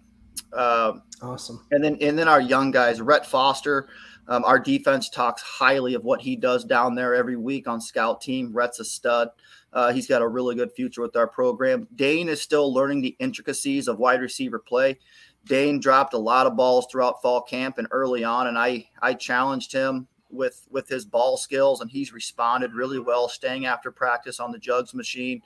Um, 0.54 1.04
awesome. 1.22 1.66
And 1.72 1.84
then, 1.84 1.98
and 2.00 2.18
then 2.18 2.28
our 2.30 2.40
young 2.40 2.72
guys, 2.72 3.02
Rhett 3.02 3.26
Foster, 3.26 3.90
um, 4.28 4.44
our 4.44 4.60
defense 4.60 5.10
talks 5.10 5.42
highly 5.42 5.94
of 5.94 6.04
what 6.04 6.22
he 6.22 6.36
does 6.36 6.64
down 6.64 6.96
there 6.96 7.16
every 7.16 7.38
week 7.38 7.68
on 7.68 7.80
scout 7.80 8.22
team. 8.22 8.52
Rhett's 8.54 8.80
a 8.80 8.86
stud. 8.86 9.30
Uh, 9.74 9.92
he's 9.92 10.08
got 10.08 10.22
a 10.22 10.28
really 10.28 10.56
good 10.56 10.72
future 10.72 11.02
with 11.02 11.16
our 11.16 11.28
program. 11.28 11.88
Dane 11.96 12.30
is 12.30 12.42
still 12.42 12.74
learning 12.74 13.02
the 13.02 13.16
intricacies 13.20 13.88
of 13.88 14.00
wide 14.00 14.22
receiver 14.22 14.60
play. 14.60 14.98
Dane 15.46 15.80
dropped 15.80 16.14
a 16.14 16.18
lot 16.18 16.46
of 16.46 16.56
balls 16.56 16.88
throughout 16.92 17.22
fall 17.22 17.42
camp 17.42 17.78
and 17.78 17.88
early 17.92 18.24
on, 18.24 18.48
and 18.48 18.58
I 18.58 18.90
I 19.02 19.14
challenged 19.14 19.72
him 19.72 20.08
with 20.30 20.68
with 20.70 20.90
his 20.90 21.06
ball 21.06 21.38
skills, 21.38 21.80
and 21.82 21.90
he's 21.90 22.12
responded 22.12 22.74
really 22.74 23.00
well, 23.00 23.30
staying 23.30 23.66
after 23.66 23.92
practice 23.92 24.40
on 24.40 24.52
the 24.52 24.60
jugs 24.60 24.94
machine. 24.94 25.42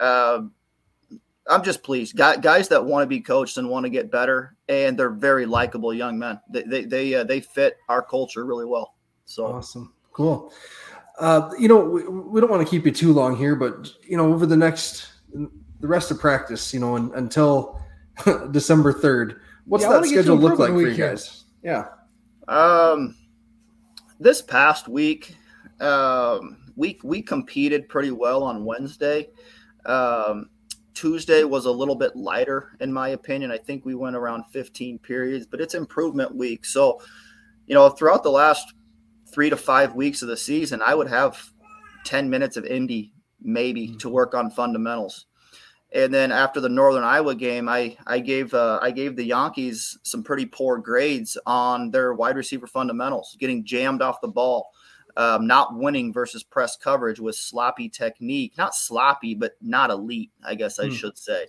Uh, 0.00 0.42
I'm 1.48 1.62
just 1.62 1.82
pleased. 1.82 2.16
Guys 2.16 2.68
that 2.68 2.84
want 2.84 3.02
to 3.02 3.06
be 3.06 3.20
coached 3.20 3.58
and 3.58 3.68
want 3.68 3.84
to 3.84 3.90
get 3.90 4.10
better, 4.10 4.56
and 4.68 4.98
they're 4.98 5.10
very 5.10 5.44
likable 5.44 5.92
young 5.92 6.18
men. 6.18 6.40
They 6.48 6.62
they 6.62 6.84
they, 6.84 7.14
uh, 7.14 7.24
they 7.24 7.40
fit 7.40 7.76
our 7.88 8.02
culture 8.02 8.46
really 8.46 8.64
well. 8.64 8.94
So 9.26 9.46
awesome, 9.46 9.92
cool. 10.12 10.52
Uh, 11.18 11.50
you 11.58 11.68
know, 11.68 11.78
we, 11.78 12.02
we, 12.08 12.40
don't 12.40 12.50
want 12.50 12.66
to 12.66 12.68
keep 12.68 12.84
you 12.84 12.90
too 12.90 13.12
long 13.12 13.36
here, 13.36 13.54
but 13.54 13.92
you 14.02 14.16
know, 14.16 14.32
over 14.32 14.46
the 14.46 14.56
next 14.56 15.12
the 15.32 15.86
rest 15.86 16.10
of 16.10 16.18
practice, 16.18 16.74
you 16.74 16.80
know, 16.80 16.96
until 16.96 17.80
December 18.50 18.92
third, 18.92 19.40
what's 19.66 19.84
yeah, 19.84 19.92
that 19.92 20.06
schedule 20.06 20.36
look 20.36 20.58
like 20.58 20.70
for 20.70 20.80
you 20.80 20.94
guys? 20.94 21.44
Yeah. 21.62 21.86
Um, 22.48 23.16
this 24.18 24.42
past 24.42 24.88
week, 24.88 25.36
um, 25.80 26.72
we 26.74 26.98
we 27.04 27.22
competed 27.22 27.88
pretty 27.88 28.10
well 28.10 28.42
on 28.42 28.64
Wednesday. 28.64 29.28
Um, 29.86 30.48
Tuesday 30.94 31.44
was 31.44 31.66
a 31.66 31.70
little 31.70 31.96
bit 31.96 32.16
lighter, 32.16 32.76
in 32.80 32.92
my 32.92 33.10
opinion. 33.10 33.50
I 33.50 33.58
think 33.58 33.84
we 33.84 33.94
went 33.94 34.16
around 34.16 34.44
15 34.52 34.98
periods, 35.00 35.46
but 35.46 35.60
it's 35.60 35.74
improvement 35.74 36.34
week. 36.34 36.64
So, 36.64 37.00
you 37.66 37.74
know, 37.74 37.88
throughout 37.90 38.22
the 38.22 38.30
last 38.30 38.72
three 39.32 39.50
to 39.50 39.56
five 39.56 39.94
weeks 39.94 40.22
of 40.22 40.28
the 40.28 40.36
season, 40.36 40.80
I 40.80 40.94
would 40.94 41.08
have 41.08 41.52
10 42.04 42.30
minutes 42.30 42.56
of 42.56 42.64
Indy 42.64 43.12
maybe 43.40 43.88
mm-hmm. 43.88 43.98
to 43.98 44.08
work 44.08 44.34
on 44.34 44.50
fundamentals. 44.50 45.26
And 45.92 46.12
then 46.12 46.32
after 46.32 46.60
the 46.60 46.68
Northern 46.68 47.04
Iowa 47.04 47.36
game, 47.36 47.68
I 47.68 47.96
I 48.04 48.18
gave 48.18 48.52
uh, 48.52 48.80
I 48.82 48.90
gave 48.90 49.14
the 49.14 49.30
Jankes 49.30 49.96
some 50.02 50.24
pretty 50.24 50.44
poor 50.44 50.78
grades 50.78 51.38
on 51.46 51.92
their 51.92 52.14
wide 52.14 52.36
receiver 52.36 52.66
fundamentals, 52.66 53.36
getting 53.38 53.64
jammed 53.64 54.02
off 54.02 54.20
the 54.20 54.26
ball, 54.26 54.70
um, 55.16 55.46
not 55.46 55.76
winning 55.76 56.12
versus 56.12 56.42
press 56.42 56.76
coverage 56.76 57.20
with 57.20 57.36
sloppy 57.36 57.88
technique, 57.88 58.54
not 58.58 58.74
sloppy, 58.74 59.34
but 59.34 59.52
not 59.60 59.90
elite, 59.90 60.30
I 60.44 60.54
guess 60.54 60.78
I 60.78 60.86
hmm. 60.86 60.94
should 60.94 61.18
say. 61.18 61.46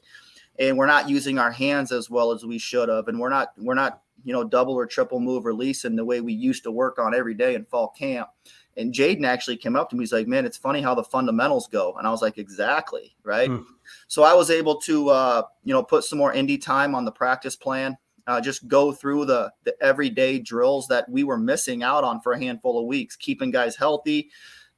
And 0.59 0.77
we're 0.77 0.85
not 0.85 1.09
using 1.09 1.39
our 1.39 1.51
hands 1.51 1.91
as 1.91 2.09
well 2.09 2.31
as 2.31 2.45
we 2.45 2.57
should 2.57 2.89
have, 2.89 3.07
and 3.07 3.19
we're 3.19 3.29
not 3.29 3.49
we're 3.57 3.73
not 3.73 4.01
you 4.23 4.33
know 4.33 4.43
double 4.43 4.73
or 4.73 4.85
triple 4.85 5.19
move 5.19 5.45
releasing 5.45 5.95
the 5.95 6.05
way 6.05 6.21
we 6.21 6.33
used 6.33 6.63
to 6.63 6.71
work 6.71 6.97
on 6.97 7.13
every 7.13 7.33
day 7.33 7.55
in 7.55 7.65
fall 7.65 7.89
camp. 7.89 8.29
And 8.77 8.93
Jadon 8.93 9.25
actually 9.25 9.57
came 9.57 9.75
up 9.75 9.89
to 9.89 9.95
me. 9.95 10.01
He's 10.01 10.13
like, 10.13 10.27
"Man, 10.27 10.45
it's 10.45 10.57
funny 10.57 10.81
how 10.81 10.95
the 10.95 11.03
fundamentals 11.03 11.67
go." 11.67 11.93
And 11.97 12.07
I 12.07 12.11
was 12.11 12.21
like, 12.21 12.37
"Exactly, 12.37 13.15
right." 13.23 13.49
Mm. 13.49 13.65
So 14.07 14.23
I 14.23 14.33
was 14.33 14.49
able 14.49 14.77
to, 14.81 15.09
uh, 15.09 15.41
you 15.63 15.73
know, 15.73 15.83
put 15.83 16.03
some 16.03 16.19
more 16.19 16.33
indie 16.33 16.61
time 16.61 16.95
on 16.95 17.05
the 17.05 17.11
practice 17.11 17.55
plan. 17.55 17.97
Uh, 18.27 18.41
just 18.41 18.67
go 18.67 18.91
through 18.91 19.25
the 19.25 19.51
the 19.63 19.75
everyday 19.83 20.39
drills 20.39 20.87
that 20.87 21.07
we 21.07 21.23
were 21.23 21.37
missing 21.37 21.83
out 21.83 22.03
on 22.03 22.19
for 22.21 22.33
a 22.33 22.39
handful 22.39 22.79
of 22.79 22.87
weeks, 22.87 23.15
keeping 23.15 23.51
guys 23.51 23.75
healthy, 23.75 24.29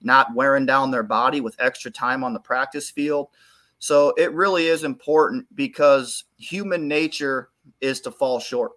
not 0.01 0.33
wearing 0.35 0.65
down 0.65 0.91
their 0.91 1.03
body 1.03 1.41
with 1.41 1.55
extra 1.59 1.89
time 1.89 2.23
on 2.23 2.33
the 2.33 2.39
practice 2.39 2.89
field. 2.89 3.29
So 3.79 4.13
it 4.17 4.33
really 4.33 4.67
is 4.67 4.83
important 4.83 5.45
because 5.55 6.23
human 6.37 6.87
nature 6.87 7.49
is 7.79 8.01
to 8.01 8.11
fall 8.11 8.39
short. 8.39 8.71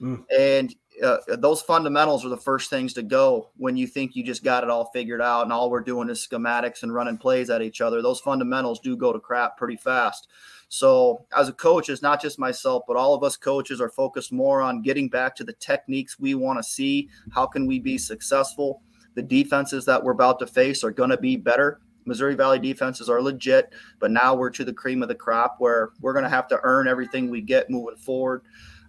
Mm. 0.00 0.24
And 0.36 0.74
uh, 1.02 1.18
those 1.38 1.62
fundamentals 1.62 2.24
are 2.24 2.28
the 2.28 2.36
first 2.36 2.68
things 2.68 2.92
to 2.94 3.02
go 3.02 3.50
when 3.56 3.76
you 3.76 3.86
think 3.86 4.14
you 4.14 4.22
just 4.22 4.44
got 4.44 4.64
it 4.64 4.70
all 4.70 4.90
figured 4.92 5.22
out 5.22 5.42
and 5.42 5.52
all 5.52 5.70
we're 5.70 5.80
doing 5.80 6.10
is 6.10 6.26
schematics 6.26 6.82
and 6.82 6.92
running 6.92 7.16
plays 7.16 7.50
at 7.50 7.62
each 7.62 7.80
other. 7.80 8.02
Those 8.02 8.20
fundamentals 8.20 8.80
do 8.80 8.96
go 8.96 9.12
to 9.12 9.20
crap 9.20 9.56
pretty 9.56 9.76
fast. 9.76 10.28
So, 10.74 11.26
as 11.36 11.50
a 11.50 11.52
coach, 11.52 11.90
it's 11.90 12.00
not 12.00 12.22
just 12.22 12.38
myself, 12.38 12.84
but 12.88 12.96
all 12.96 13.12
of 13.12 13.22
us 13.22 13.36
coaches 13.36 13.78
are 13.78 13.90
focused 13.90 14.32
more 14.32 14.62
on 14.62 14.80
getting 14.80 15.06
back 15.06 15.36
to 15.36 15.44
the 15.44 15.52
techniques 15.52 16.18
we 16.18 16.34
want 16.34 16.58
to 16.58 16.62
see. 16.62 17.10
How 17.30 17.44
can 17.44 17.66
we 17.66 17.78
be 17.78 17.98
successful? 17.98 18.80
The 19.14 19.22
defenses 19.22 19.84
that 19.84 20.02
we're 20.02 20.12
about 20.12 20.38
to 20.38 20.46
face 20.46 20.82
are 20.82 20.90
going 20.90 21.10
to 21.10 21.18
be 21.18 21.36
better. 21.36 21.82
Missouri 22.06 22.34
Valley 22.34 22.58
defenses 22.58 23.10
are 23.10 23.20
legit, 23.20 23.70
but 23.98 24.10
now 24.10 24.34
we're 24.34 24.48
to 24.48 24.64
the 24.64 24.72
cream 24.72 25.02
of 25.02 25.10
the 25.10 25.14
crop 25.14 25.56
where 25.58 25.90
we're 26.00 26.14
going 26.14 26.24
to 26.24 26.30
have 26.30 26.48
to 26.48 26.58
earn 26.62 26.88
everything 26.88 27.28
we 27.28 27.42
get 27.42 27.68
moving 27.68 27.96
forward. 27.96 28.40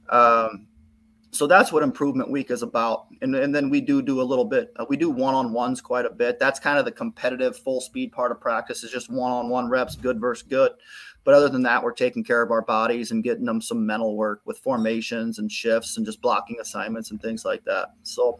Um, 0.08 0.68
so 1.34 1.48
that's 1.48 1.72
what 1.72 1.82
improvement 1.82 2.30
week 2.30 2.52
is 2.52 2.62
about 2.62 3.08
and, 3.22 3.36
and 3.36 3.54
then 3.54 3.70
we 3.70 3.82
do 3.82 4.04
do 4.04 4.22
a 4.22 4.24
little 4.24 4.46
bit 4.46 4.72
uh, 4.78 4.86
we 4.88 4.96
do 4.96 5.10
one-on-ones 5.10 5.82
quite 5.82 6.06
a 6.06 6.10
bit 6.10 6.38
that's 6.38 6.60
kind 6.60 6.78
of 6.78 6.86
the 6.86 6.92
competitive 6.92 7.58
full 7.58 7.82
speed 7.82 8.12
part 8.12 8.32
of 8.32 8.40
practice 8.40 8.84
is 8.84 8.92
just 8.92 9.10
one-on-one 9.10 9.68
reps 9.68 9.96
good 9.96 10.22
versus 10.22 10.48
good 10.48 10.72
but 11.24 11.34
other 11.34 11.50
than 11.50 11.64
that 11.64 11.84
we're 11.84 11.92
taking 11.92 12.24
care 12.24 12.42
of 12.42 12.52
our 12.52 12.62
bodies 12.62 13.12
and 13.12 13.24
getting 13.24 13.46
them 13.46 13.62
some 13.62 13.86
mental 13.86 14.16
work 14.16 14.42
with 14.46 14.58
formations 14.58 15.40
and 15.40 15.52
shifts 15.52 15.98
and 15.98 16.06
just 16.06 16.22
blocking 16.22 16.58
assignments 16.60 17.12
and 17.12 17.22
things 17.22 17.46
like 17.46 17.64
that 17.66 17.94
so 18.04 18.40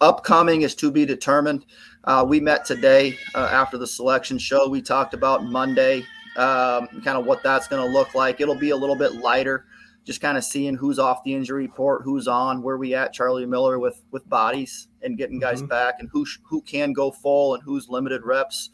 upcoming 0.00 0.62
is 0.62 0.74
to 0.74 0.90
be 0.90 1.04
determined 1.04 1.64
uh, 2.04 2.24
we 2.26 2.40
met 2.40 2.64
today 2.64 3.16
uh, 3.34 3.48
after 3.52 3.78
the 3.78 3.86
selection 3.86 4.38
show 4.38 4.68
we 4.68 4.82
talked 4.82 5.14
about 5.14 5.44
monday 5.44 5.98
um, 6.36 6.88
kind 7.04 7.16
of 7.16 7.26
what 7.26 7.42
that's 7.42 7.68
going 7.68 7.84
to 7.84 7.92
look 7.92 8.14
like 8.14 8.40
it'll 8.40 8.54
be 8.54 8.70
a 8.70 8.76
little 8.76 8.96
bit 8.96 9.14
lighter 9.14 9.66
just 10.04 10.20
kind 10.20 10.36
of 10.36 10.44
seeing 10.44 10.74
who's 10.74 10.98
off 10.98 11.24
the 11.24 11.34
injury 11.34 11.62
report, 11.62 12.02
who's 12.04 12.28
on, 12.28 12.62
where 12.62 12.76
we 12.76 12.94
at 12.94 13.12
Charlie 13.12 13.46
Miller 13.46 13.78
with 13.78 14.02
with 14.10 14.28
bodies 14.28 14.88
and 15.02 15.16
getting 15.16 15.38
guys 15.38 15.60
mm-hmm. 15.60 15.68
back, 15.68 15.96
and 15.98 16.08
who 16.12 16.26
who 16.42 16.60
can 16.62 16.92
go 16.92 17.10
full 17.10 17.54
and 17.54 17.62
who's 17.62 17.88
limited 17.88 18.22
reps. 18.22 18.70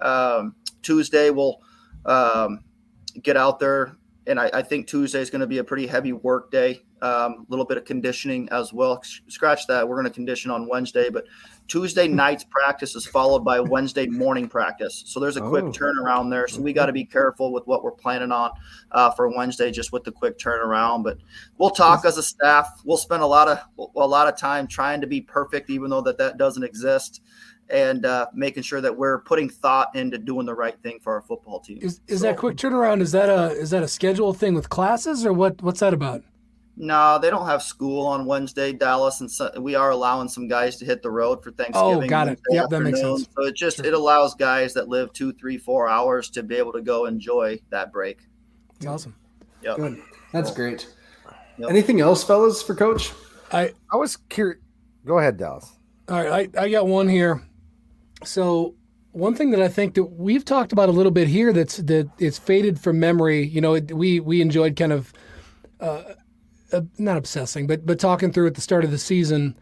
Um, 0.00 0.56
Tuesday 0.82 1.30
we'll 1.30 1.60
um, 2.04 2.64
get 3.22 3.36
out 3.36 3.58
there, 3.58 3.96
and 4.26 4.38
I, 4.38 4.50
I 4.52 4.62
think 4.62 4.86
Tuesday 4.86 5.20
is 5.20 5.30
going 5.30 5.40
to 5.40 5.46
be 5.46 5.58
a 5.58 5.64
pretty 5.64 5.86
heavy 5.86 6.12
work 6.12 6.50
day. 6.50 6.82
A 7.00 7.26
um, 7.26 7.46
little 7.48 7.64
bit 7.64 7.78
of 7.78 7.84
conditioning 7.84 8.48
as 8.50 8.72
well. 8.72 9.02
Scratch 9.26 9.66
that. 9.66 9.88
We're 9.88 9.96
going 9.96 10.06
to 10.06 10.14
condition 10.14 10.52
on 10.52 10.68
Wednesday, 10.68 11.10
but 11.10 11.24
Tuesday 11.66 12.06
night's 12.06 12.44
practice 12.44 12.94
is 12.94 13.06
followed 13.06 13.44
by 13.44 13.58
Wednesday 13.58 14.06
morning 14.06 14.48
practice. 14.48 15.02
So 15.06 15.18
there's 15.18 15.36
a 15.36 15.40
quick 15.40 15.64
oh. 15.64 15.72
turnaround 15.72 16.30
there. 16.30 16.46
So 16.46 16.60
we 16.60 16.72
got 16.72 16.86
to 16.86 16.92
be 16.92 17.04
careful 17.04 17.52
with 17.52 17.66
what 17.66 17.82
we're 17.82 17.90
planning 17.90 18.30
on 18.30 18.50
uh, 18.92 19.10
for 19.10 19.34
Wednesday, 19.34 19.72
just 19.72 19.92
with 19.92 20.04
the 20.04 20.12
quick 20.12 20.38
turnaround. 20.38 21.02
But 21.02 21.18
we'll 21.58 21.70
talk 21.70 22.04
as 22.04 22.18
a 22.18 22.22
staff. 22.22 22.68
We'll 22.84 22.96
spend 22.96 23.22
a 23.22 23.26
lot 23.26 23.48
of 23.48 23.58
a 23.96 24.06
lot 24.06 24.28
of 24.28 24.36
time 24.36 24.68
trying 24.68 25.00
to 25.00 25.08
be 25.08 25.20
perfect, 25.20 25.70
even 25.70 25.90
though 25.90 26.02
that 26.02 26.18
that 26.18 26.36
doesn't 26.36 26.62
exist, 26.62 27.20
and 27.72 28.04
uh, 28.04 28.26
making 28.34 28.62
sure 28.62 28.80
that 28.80 28.96
we're 28.96 29.20
putting 29.22 29.48
thought 29.48 29.94
into 29.96 30.18
doing 30.18 30.46
the 30.46 30.54
right 30.54 30.80
thing 30.82 31.00
for 31.00 31.14
our 31.14 31.22
football 31.22 31.58
team. 31.58 31.78
Is, 31.80 32.00
is 32.06 32.20
so, 32.20 32.26
that 32.26 32.36
quick 32.36 32.56
turnaround? 32.56 33.00
Is 33.00 33.12
that 33.12 33.28
a 33.28 33.50
is 33.50 33.70
that 33.70 33.82
a 33.82 33.88
schedule 33.88 34.32
thing 34.32 34.54
with 34.54 34.68
classes 34.68 35.26
or 35.26 35.32
what? 35.32 35.60
What's 35.62 35.80
that 35.80 35.94
about? 35.94 36.22
No, 36.76 37.18
they 37.18 37.28
don't 37.28 37.46
have 37.46 37.62
school 37.62 38.06
on 38.06 38.24
Wednesday, 38.24 38.72
Dallas, 38.72 39.20
and 39.20 39.30
so 39.30 39.52
we 39.60 39.74
are 39.74 39.90
allowing 39.90 40.28
some 40.28 40.48
guys 40.48 40.76
to 40.78 40.86
hit 40.86 41.02
the 41.02 41.10
road 41.10 41.42
for 41.42 41.50
Thanksgiving. 41.50 42.04
Oh, 42.04 42.06
got 42.06 42.28
it. 42.28 42.40
Yeah, 42.50 42.64
that 42.68 42.80
makes 42.80 43.00
sense. 43.00 43.28
So 43.36 43.44
it 43.44 43.54
just 43.54 43.78
sure. 43.78 43.86
it 43.86 43.92
allows 43.92 44.34
guys 44.34 44.72
that 44.74 44.88
live 44.88 45.12
two, 45.12 45.32
three, 45.34 45.58
four 45.58 45.88
hours 45.88 46.30
to 46.30 46.42
be 46.42 46.56
able 46.56 46.72
to 46.72 46.80
go 46.80 47.06
enjoy 47.06 47.60
that 47.70 47.92
break. 47.92 48.20
That's 48.74 48.86
awesome. 48.86 49.16
Yep. 49.62 49.76
Good. 49.76 50.02
That's 50.32 50.50
cool. 50.50 50.56
great. 50.56 50.88
Yep. 51.58 51.68
Anything 51.68 52.00
else, 52.00 52.24
fellas, 52.24 52.62
for 52.62 52.74
Coach? 52.74 53.12
I 53.50 53.72
I 53.92 53.96
was 53.96 54.16
curious. 54.16 54.60
Go 55.04 55.18
ahead, 55.18 55.36
Dallas. 55.36 55.70
All 56.08 56.22
right, 56.22 56.50
I, 56.56 56.62
I 56.62 56.70
got 56.70 56.86
one 56.86 57.08
here. 57.08 57.42
So 58.24 58.74
one 59.12 59.34
thing 59.34 59.50
that 59.50 59.62
I 59.62 59.68
think 59.68 59.94
that 59.94 60.04
we've 60.04 60.44
talked 60.44 60.72
about 60.72 60.88
a 60.88 60.92
little 60.92 61.12
bit 61.12 61.28
here 61.28 61.52
that's 61.52 61.76
that 61.78 62.08
it's 62.18 62.38
faded 62.38 62.80
from 62.80 62.98
memory. 62.98 63.46
You 63.46 63.60
know, 63.60 63.74
it, 63.74 63.92
we 63.92 64.20
we 64.20 64.40
enjoyed 64.40 64.76
kind 64.76 64.92
of. 64.92 65.12
Uh, 65.80 66.14
uh, 66.72 66.80
not 66.96 67.18
obsessing, 67.18 67.66
but 67.66 67.84
but 67.84 67.98
talking 67.98 68.32
through 68.32 68.46
at 68.46 68.54
the 68.54 68.60
start 68.60 68.82
of 68.82 68.90
the 68.90 68.96
season 68.96 69.54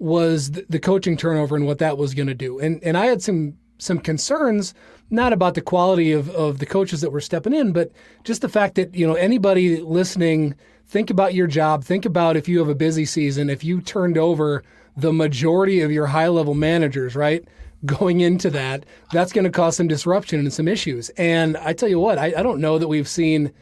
was 0.00 0.50
the, 0.50 0.66
the 0.68 0.80
coaching 0.80 1.16
turnover 1.16 1.54
and 1.54 1.66
what 1.66 1.78
that 1.78 1.96
was 1.96 2.14
going 2.14 2.26
to 2.26 2.34
do. 2.34 2.58
And 2.58 2.82
and 2.82 2.96
I 2.96 3.06
had 3.06 3.22
some 3.22 3.56
some 3.78 3.98
concerns 4.00 4.74
not 5.10 5.32
about 5.32 5.54
the 5.54 5.60
quality 5.60 6.12
of, 6.12 6.28
of 6.30 6.58
the 6.58 6.66
coaches 6.66 7.00
that 7.00 7.12
were 7.12 7.20
stepping 7.20 7.54
in, 7.54 7.72
but 7.72 7.90
just 8.24 8.42
the 8.42 8.48
fact 8.48 8.74
that, 8.74 8.94
you 8.94 9.06
know, 9.06 9.14
anybody 9.14 9.80
listening, 9.80 10.54
think 10.86 11.10
about 11.10 11.32
your 11.32 11.46
job, 11.46 11.84
think 11.84 12.04
about 12.04 12.36
if 12.36 12.48
you 12.48 12.58
have 12.58 12.68
a 12.68 12.74
busy 12.74 13.04
season, 13.04 13.48
if 13.48 13.64
you 13.64 13.80
turned 13.80 14.18
over 14.18 14.62
the 14.96 15.12
majority 15.12 15.80
of 15.80 15.92
your 15.92 16.06
high 16.06 16.28
level 16.28 16.54
managers, 16.54 17.14
right? 17.14 17.46
Going 17.86 18.20
into 18.20 18.50
that, 18.50 18.84
that's 19.12 19.32
going 19.32 19.44
to 19.44 19.50
cause 19.50 19.76
some 19.76 19.86
disruption 19.86 20.40
and 20.40 20.52
some 20.52 20.66
issues. 20.66 21.10
And 21.10 21.56
I 21.58 21.72
tell 21.72 21.88
you 21.88 22.00
what, 22.00 22.18
I, 22.18 22.34
I 22.36 22.42
don't 22.42 22.60
know 22.60 22.76
that 22.78 22.88
we've 22.88 23.08
seen 23.08 23.52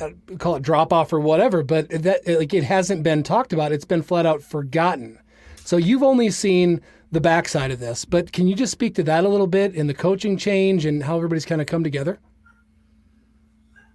uh, 0.00 0.10
call 0.38 0.56
it 0.56 0.62
drop 0.62 0.92
off 0.92 1.12
or 1.12 1.20
whatever, 1.20 1.62
but 1.62 1.88
that 1.88 2.26
like 2.26 2.52
it 2.52 2.64
hasn't 2.64 3.02
been 3.02 3.22
talked 3.22 3.52
about. 3.52 3.72
It's 3.72 3.84
been 3.84 4.02
flat 4.02 4.26
out 4.26 4.42
forgotten. 4.42 5.18
So 5.64 5.76
you've 5.76 6.02
only 6.02 6.30
seen 6.30 6.80
the 7.12 7.20
backside 7.20 7.70
of 7.70 7.80
this, 7.80 8.04
but 8.04 8.32
can 8.32 8.46
you 8.46 8.54
just 8.54 8.72
speak 8.72 8.94
to 8.96 9.02
that 9.04 9.24
a 9.24 9.28
little 9.28 9.46
bit 9.46 9.74
in 9.74 9.86
the 9.86 9.94
coaching 9.94 10.36
change 10.36 10.84
and 10.84 11.02
how 11.02 11.16
everybody's 11.16 11.46
kind 11.46 11.60
of 11.60 11.66
come 11.66 11.82
together? 11.82 12.18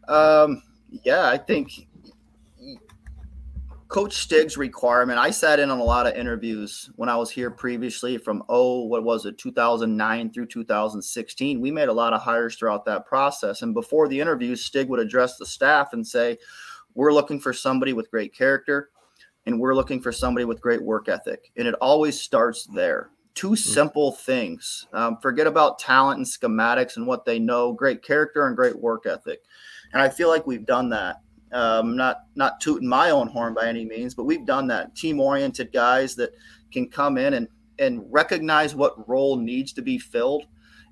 Um, 0.08 0.62
yeah, 1.04 1.28
I 1.28 1.38
think 1.38 1.88
Coach 3.95 4.17
Stig's 4.17 4.58
requirement. 4.58 5.19
I 5.19 5.31
sat 5.31 5.58
in 5.58 5.71
on 5.71 5.79
a 5.79 5.84
lot 5.86 6.05
of 6.05 6.17
interviews 6.17 6.89
when 6.97 7.08
I 7.08 7.15
was 7.15 7.31
here 7.31 7.49
previously 7.49 8.17
from 8.17 8.43
oh, 8.49 8.84
what 8.88 9.05
was 9.05 9.25
it, 9.25 9.38
2009 9.38 10.34
through 10.34 10.47
2016. 10.47 11.62
We 11.62 11.71
made 11.71 11.88
a 11.88 11.93
lot 11.93 12.12
of 12.12 12.21
hires 12.21 12.58
throughout 12.58 12.84
that 12.84 13.05
process. 13.05 13.62
And 13.62 13.73
before 13.73 14.10
the 14.10 14.19
interviews, 14.19 14.65
Stig 14.65 14.89
would 14.89 14.99
address 14.99 15.38
the 15.38 15.45
staff 15.45 15.93
and 15.93 16.05
say, 16.05 16.38
We're 16.93 17.13
looking 17.13 17.39
for 17.39 17.53
somebody 17.53 17.93
with 17.93 18.12
great 18.12 18.36
character 18.36 18.89
and 19.45 19.62
we're 19.62 19.75
looking 19.75 20.01
for 20.01 20.12
somebody 20.12 20.43
with 20.43 20.60
great 20.60 20.84
work 20.84 21.08
ethic. 21.08 21.53
And 21.55 21.65
it 21.65 21.75
always 21.75 22.19
starts 22.19 22.65
there. 22.65 23.12
Two 23.34 23.51
hmm. 23.51 23.55
simple 23.55 24.12
things. 24.12 24.88
Um, 24.91 25.19
forget 25.21 25.47
about 25.47 25.79
talent 25.79 26.17
and 26.17 26.27
schematics 26.27 26.97
and 26.97 27.08
what 27.08 27.23
they 27.23 27.39
know, 27.39 27.71
great 27.71 28.03
character 28.03 28.45
and 28.45 28.58
great 28.58 28.77
work 28.77 29.05
ethic. 29.05 29.39
And 29.93 30.01
I 30.01 30.10
feel 30.10 30.27
like 30.27 30.45
we've 30.45 30.65
done 30.65 30.89
that 30.89 31.21
um, 31.51 31.95
not 31.95 32.23
not 32.36 32.60
tooting 32.60 32.88
my 32.88 33.12
own 33.12 33.27
horn 33.27 33.53
by 33.53 33.67
any 33.67 33.86
means, 33.86 34.13
but 34.13 34.25
we've 34.25 34.45
done 34.45 34.67
that. 34.67 34.95
Team 34.95 35.19
oriented 35.19 35.71
guys 35.71 36.15
that 36.15 36.31
can 36.71 36.89
come 36.89 37.17
in 37.17 37.34
and 37.34 37.47
and 37.79 38.03
recognize 38.10 38.75
what 38.75 39.08
role 39.08 39.38
needs 39.38 39.73
to 39.73 39.81
be 39.81 39.97
filled 39.97 40.45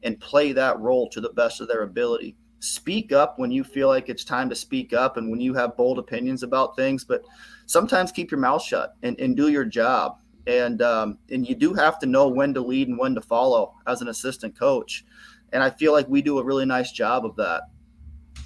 and 0.03 0.19
play 0.19 0.51
that 0.51 0.79
role 0.79 1.09
to 1.09 1.21
the 1.21 1.29
best 1.29 1.61
of 1.61 1.67
their 1.67 1.83
ability. 1.83 2.35
Speak 2.59 3.11
up 3.11 3.39
when 3.39 3.51
you 3.51 3.63
feel 3.63 3.87
like 3.87 4.09
it's 4.09 4.23
time 4.23 4.49
to 4.49 4.55
speak 4.55 4.93
up 4.93 5.17
and 5.17 5.29
when 5.29 5.41
you 5.41 5.53
have 5.53 5.77
bold 5.77 5.99
opinions 5.99 6.43
about 6.43 6.75
things, 6.75 7.03
but 7.03 7.23
sometimes 7.65 8.11
keep 8.11 8.31
your 8.31 8.39
mouth 8.39 8.61
shut 8.61 8.95
and, 9.03 9.19
and 9.19 9.35
do 9.35 9.49
your 9.49 9.65
job. 9.65 10.17
And 10.45 10.81
um, 10.81 11.17
and 11.31 11.47
you 11.47 11.55
do 11.55 11.73
have 11.73 11.99
to 11.99 12.05
know 12.05 12.27
when 12.27 12.53
to 12.53 12.61
lead 12.61 12.89
and 12.89 12.97
when 12.97 13.15
to 13.15 13.21
follow 13.21 13.75
as 13.87 14.01
an 14.01 14.09
assistant 14.09 14.59
coach. 14.59 15.05
And 15.53 15.63
I 15.63 15.69
feel 15.69 15.93
like 15.93 16.07
we 16.09 16.21
do 16.21 16.39
a 16.39 16.43
really 16.43 16.65
nice 16.65 16.91
job 16.91 17.25
of 17.25 17.35
that. 17.37 17.63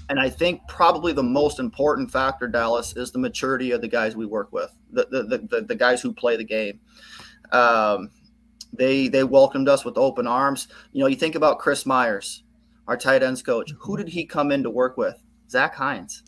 And 0.09 0.19
I 0.19 0.29
think 0.29 0.61
probably 0.67 1.11
the 1.11 1.23
most 1.23 1.59
important 1.59 2.11
factor, 2.11 2.47
Dallas, 2.47 2.95
is 2.95 3.11
the 3.11 3.19
maturity 3.19 3.71
of 3.71 3.81
the 3.81 3.87
guys 3.87 4.15
we 4.15 4.25
work 4.25 4.51
with, 4.53 4.73
the 4.91 5.05
the 5.11 5.37
the, 5.49 5.61
the 5.61 5.75
guys 5.75 6.01
who 6.01 6.13
play 6.13 6.37
the 6.37 6.43
game. 6.45 6.79
Um, 7.51 8.11
they 8.71 9.09
they 9.09 9.23
welcomed 9.23 9.67
us 9.67 9.83
with 9.83 9.97
open 9.97 10.27
arms. 10.27 10.67
You 10.93 11.01
know, 11.01 11.07
you 11.07 11.15
think 11.15 11.35
about 11.35 11.59
Chris 11.59 11.85
Myers, 11.85 12.43
our 12.87 12.95
tight 12.95 13.23
ends 13.23 13.41
coach. 13.41 13.71
Who 13.79 13.97
did 13.97 14.09
he 14.09 14.25
come 14.25 14.51
in 14.51 14.63
to 14.63 14.69
work 14.69 14.97
with? 14.97 15.21
Zach 15.49 15.75
Heins, 15.75 16.21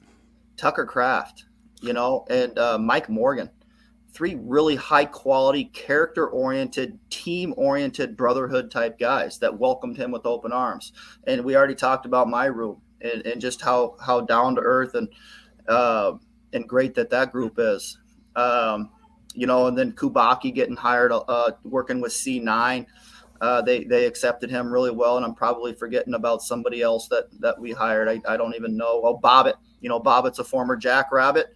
Tucker 0.58 0.86
Kraft, 0.86 1.46
you 1.82 1.94
know, 1.94 2.26
and 2.30 2.58
uh, 2.60 2.78
Mike 2.78 3.10
Morgan. 3.10 3.50
Three 4.12 4.36
really 4.36 4.76
high 4.76 5.06
quality, 5.06 5.66
character 5.66 6.28
oriented, 6.28 6.98
team 7.12 7.54
oriented, 7.56 8.18
brotherhood 8.18 8.72
type 8.72 8.98
guys 8.98 9.38
that 9.40 9.60
welcomed 9.60 9.98
him 9.98 10.12
with 10.12 10.26
open 10.26 10.52
arms. 10.52 10.92
And 11.28 11.46
we 11.46 11.56
already 11.56 11.76
talked 11.76 12.08
about 12.08 12.28
my 12.28 12.46
room 12.46 12.82
and, 13.02 13.26
and 13.26 13.42
just 13.42 13.62
how 13.62 13.96
how 14.04 14.22
down 14.22 14.56
to 14.56 14.62
earth 14.62 14.96
and 14.96 15.08
uh, 15.68 16.14
and 16.54 16.68
great 16.68 16.96
that 16.96 17.10
that 17.10 17.32
group 17.32 17.56
is. 17.58 17.98
Um, 18.36 18.92
you 19.36 19.46
know, 19.46 19.68
and 19.68 19.78
then 19.78 19.92
Kubaki 19.92 20.54
getting 20.54 20.76
hired, 20.76 21.12
uh, 21.12 21.52
working 21.64 22.02
with 22.02 22.12
C9. 22.12 22.86
uh, 23.42 23.62
they 23.62 23.84
they 23.84 24.06
accepted 24.06 24.50
him 24.50 24.72
really 24.72 24.92
well, 24.92 25.18
and 25.18 25.26
I'm 25.26 25.36
probably 25.36 25.74
forgetting 25.74 26.14
about 26.14 26.42
somebody 26.42 26.82
else 26.82 27.08
that 27.08 27.28
that 27.40 27.60
we 27.60 27.72
hired. 27.72 28.10
I, 28.10 28.22
I 28.28 28.38
don't 28.38 28.56
even 28.56 28.76
know. 28.76 29.02
Oh, 29.04 29.18
Bobbitt. 29.18 29.56
You 29.82 29.90
know, 29.90 30.00
Bobbitt's 30.00 30.40
a 30.40 30.44
former 30.44 30.76
Jackrabbit, 30.76 31.54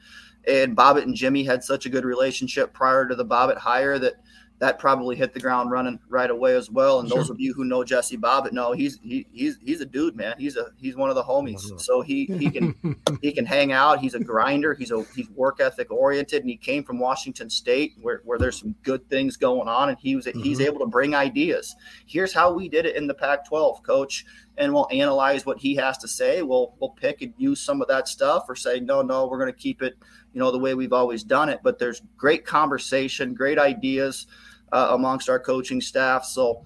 and 0.47 0.77
Bobbitt 0.77 1.03
and 1.03 1.15
Jimmy 1.15 1.43
had 1.43 1.63
such 1.63 1.85
a 1.85 1.89
good 1.89 2.05
relationship 2.05 2.73
prior 2.73 3.07
to 3.07 3.15
the 3.15 3.25
Bobbitt 3.25 3.57
hire 3.57 3.99
that 3.99 4.13
that 4.63 4.79
probably 4.79 5.17
hit 5.17 5.33
the 5.33 5.41
ground 5.41 5.71
running 5.71 5.99
right 6.07 6.29
away 6.29 6.55
as 6.55 6.71
well. 6.71 7.01
And 7.01 7.09
sure. 7.09 7.17
those 7.17 7.29
of 7.29 7.37
you 7.37 7.53
who 7.53 7.65
know 7.65 7.83
Jesse 7.83 8.15
Bobbitt 8.15 8.53
know 8.53 8.71
he's 8.71 8.97
he, 9.03 9.27
he's 9.33 9.57
he's 9.61 9.81
a 9.81 9.85
dude, 9.85 10.15
man. 10.15 10.35
He's 10.37 10.55
a 10.55 10.67
he's 10.77 10.95
one 10.95 11.09
of 11.09 11.15
the 11.15 11.23
homies. 11.23 11.81
So 11.81 11.99
he 11.99 12.27
he 12.27 12.49
can 12.49 12.95
he 13.21 13.33
can 13.33 13.45
hang 13.45 13.73
out. 13.73 13.99
He's 13.99 14.13
a 14.13 14.21
grinder. 14.21 14.73
He's 14.73 14.91
a 14.91 15.03
he's 15.17 15.29
work 15.31 15.59
ethic 15.59 15.91
oriented, 15.91 16.43
and 16.43 16.49
he 16.49 16.55
came 16.55 16.85
from 16.85 16.97
Washington 16.97 17.49
State 17.49 17.95
where, 18.01 18.21
where 18.23 18.39
there's 18.39 18.57
some 18.57 18.73
good 18.83 19.05
things 19.09 19.35
going 19.35 19.67
on, 19.67 19.89
and 19.89 19.97
he 19.99 20.15
was 20.15 20.27
mm-hmm. 20.27 20.39
he's 20.41 20.61
able 20.61 20.79
to 20.79 20.85
bring 20.85 21.13
ideas. 21.13 21.75
Here's 22.05 22.33
how 22.33 22.53
we 22.53 22.69
did 22.69 22.85
it 22.85 22.95
in 22.95 23.05
the 23.05 23.13
Pac-12, 23.13 23.83
Coach, 23.83 24.25
and 24.57 24.73
we'll 24.73 24.87
analyze 24.91 25.45
what 25.45 25.57
he 25.57 25.75
has 25.75 25.97
to 25.97 26.07
say. 26.07 26.41
We'll 26.41 26.73
we'll 26.79 26.91
pick 26.91 27.21
and 27.21 27.33
use 27.35 27.59
some 27.59 27.81
of 27.81 27.89
that 27.89 28.07
stuff, 28.07 28.45
or 28.47 28.55
say 28.55 28.79
no, 28.79 29.01
no, 29.01 29.27
we're 29.27 29.39
going 29.39 29.51
to 29.51 29.59
keep 29.59 29.81
it, 29.81 29.97
you 30.33 30.39
know, 30.39 30.51
the 30.51 30.57
way 30.57 30.73
we've 30.73 30.93
always 30.93 31.25
done 31.25 31.49
it. 31.49 31.59
But 31.63 31.79
there's 31.79 32.01
great 32.15 32.45
conversation, 32.45 33.33
great 33.33 33.59
ideas 33.59 34.25
uh, 34.73 34.89
amongst 34.91 35.29
our 35.29 35.39
coaching 35.39 35.79
staff. 35.79 36.25
So, 36.25 36.65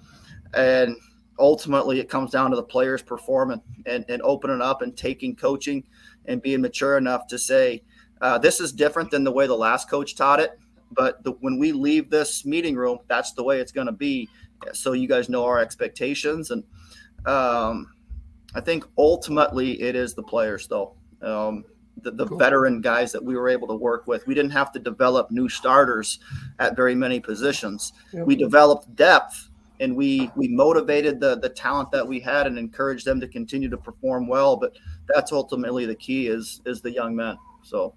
and 0.56 0.96
ultimately, 1.38 2.00
it 2.00 2.10
comes 2.10 2.32
down 2.32 2.50
to 2.50 2.56
the 2.56 2.64
players 2.64 3.04
performing 3.04 3.62
and, 3.86 4.04
and 4.10 4.22
opening 4.24 4.62
up 4.62 4.82
and 4.82 4.98
taking 4.98 5.36
coaching 5.36 5.84
and 6.26 6.42
being 6.42 6.62
mature 6.62 6.98
enough 6.98 7.28
to 7.28 7.38
say, 7.38 7.84
uh, 8.22 8.38
this 8.40 8.60
is 8.60 8.72
different 8.72 9.12
than 9.12 9.24
the 9.24 9.32
way 9.32 9.46
the 9.46 9.56
last 9.56 9.90
coach 9.90 10.16
taught 10.16 10.40
it. 10.40 10.58
But 10.92 11.24
the, 11.24 11.32
when 11.42 11.60
we 11.60 11.72
leave 11.74 12.10
this 12.10 12.46
meeting 12.46 12.76
room, 12.76 13.00
that's 13.08 13.34
the 13.34 13.44
way 13.44 13.60
it's 13.60 13.74
going 13.74 13.88
to 13.88 13.94
be. 13.94 14.30
So 14.74 14.94
you 14.94 15.08
guys 15.08 15.30
know 15.30 15.44
our 15.46 15.60
expectations. 15.60 16.50
And 16.50 16.64
um, 17.26 17.94
I 18.56 18.62
think 18.62 18.86
ultimately 18.98 19.82
it 19.82 19.96
is 19.96 20.16
the 20.16 20.24
players, 20.24 20.68
though. 20.68 20.96
Um, 21.22 21.66
the, 22.02 22.12
the 22.12 22.28
cool. 22.28 22.38
veteran 22.38 22.82
guys 22.82 23.12
that 23.12 23.24
we 23.24 23.36
were 23.36 23.50
able 23.50 23.68
to 23.68 23.76
work 23.76 24.08
with. 24.08 24.26
We 24.28 24.34
didn't 24.34 24.52
have 24.52 24.72
to 24.74 24.80
develop 24.80 25.32
new 25.32 25.50
starters 25.50 26.20
at 26.60 26.76
very 26.76 26.96
many 26.96 27.20
positions. 27.20 27.94
Yep. 28.14 28.26
We 28.26 28.36
developed 28.36 28.96
depth 28.96 29.50
and 29.80 29.96
we 29.96 30.32
we 30.36 30.48
motivated 30.48 31.20
the 31.20 31.38
the 31.40 31.50
talent 31.50 31.92
that 31.92 32.08
we 32.08 32.20
had 32.20 32.48
and 32.48 32.58
encouraged 32.58 33.06
them 33.06 33.20
to 33.20 33.28
continue 33.28 33.70
to 33.70 33.78
perform 33.78 34.28
well. 34.28 34.56
But 34.56 34.74
that's 35.08 35.32
ultimately 35.32 35.86
the 35.86 35.96
key 35.96 36.28
is 36.28 36.62
is 36.66 36.82
the 36.82 36.92
young 36.92 37.16
men. 37.16 37.38
So 37.64 37.94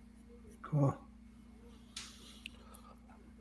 cool. 0.63 0.97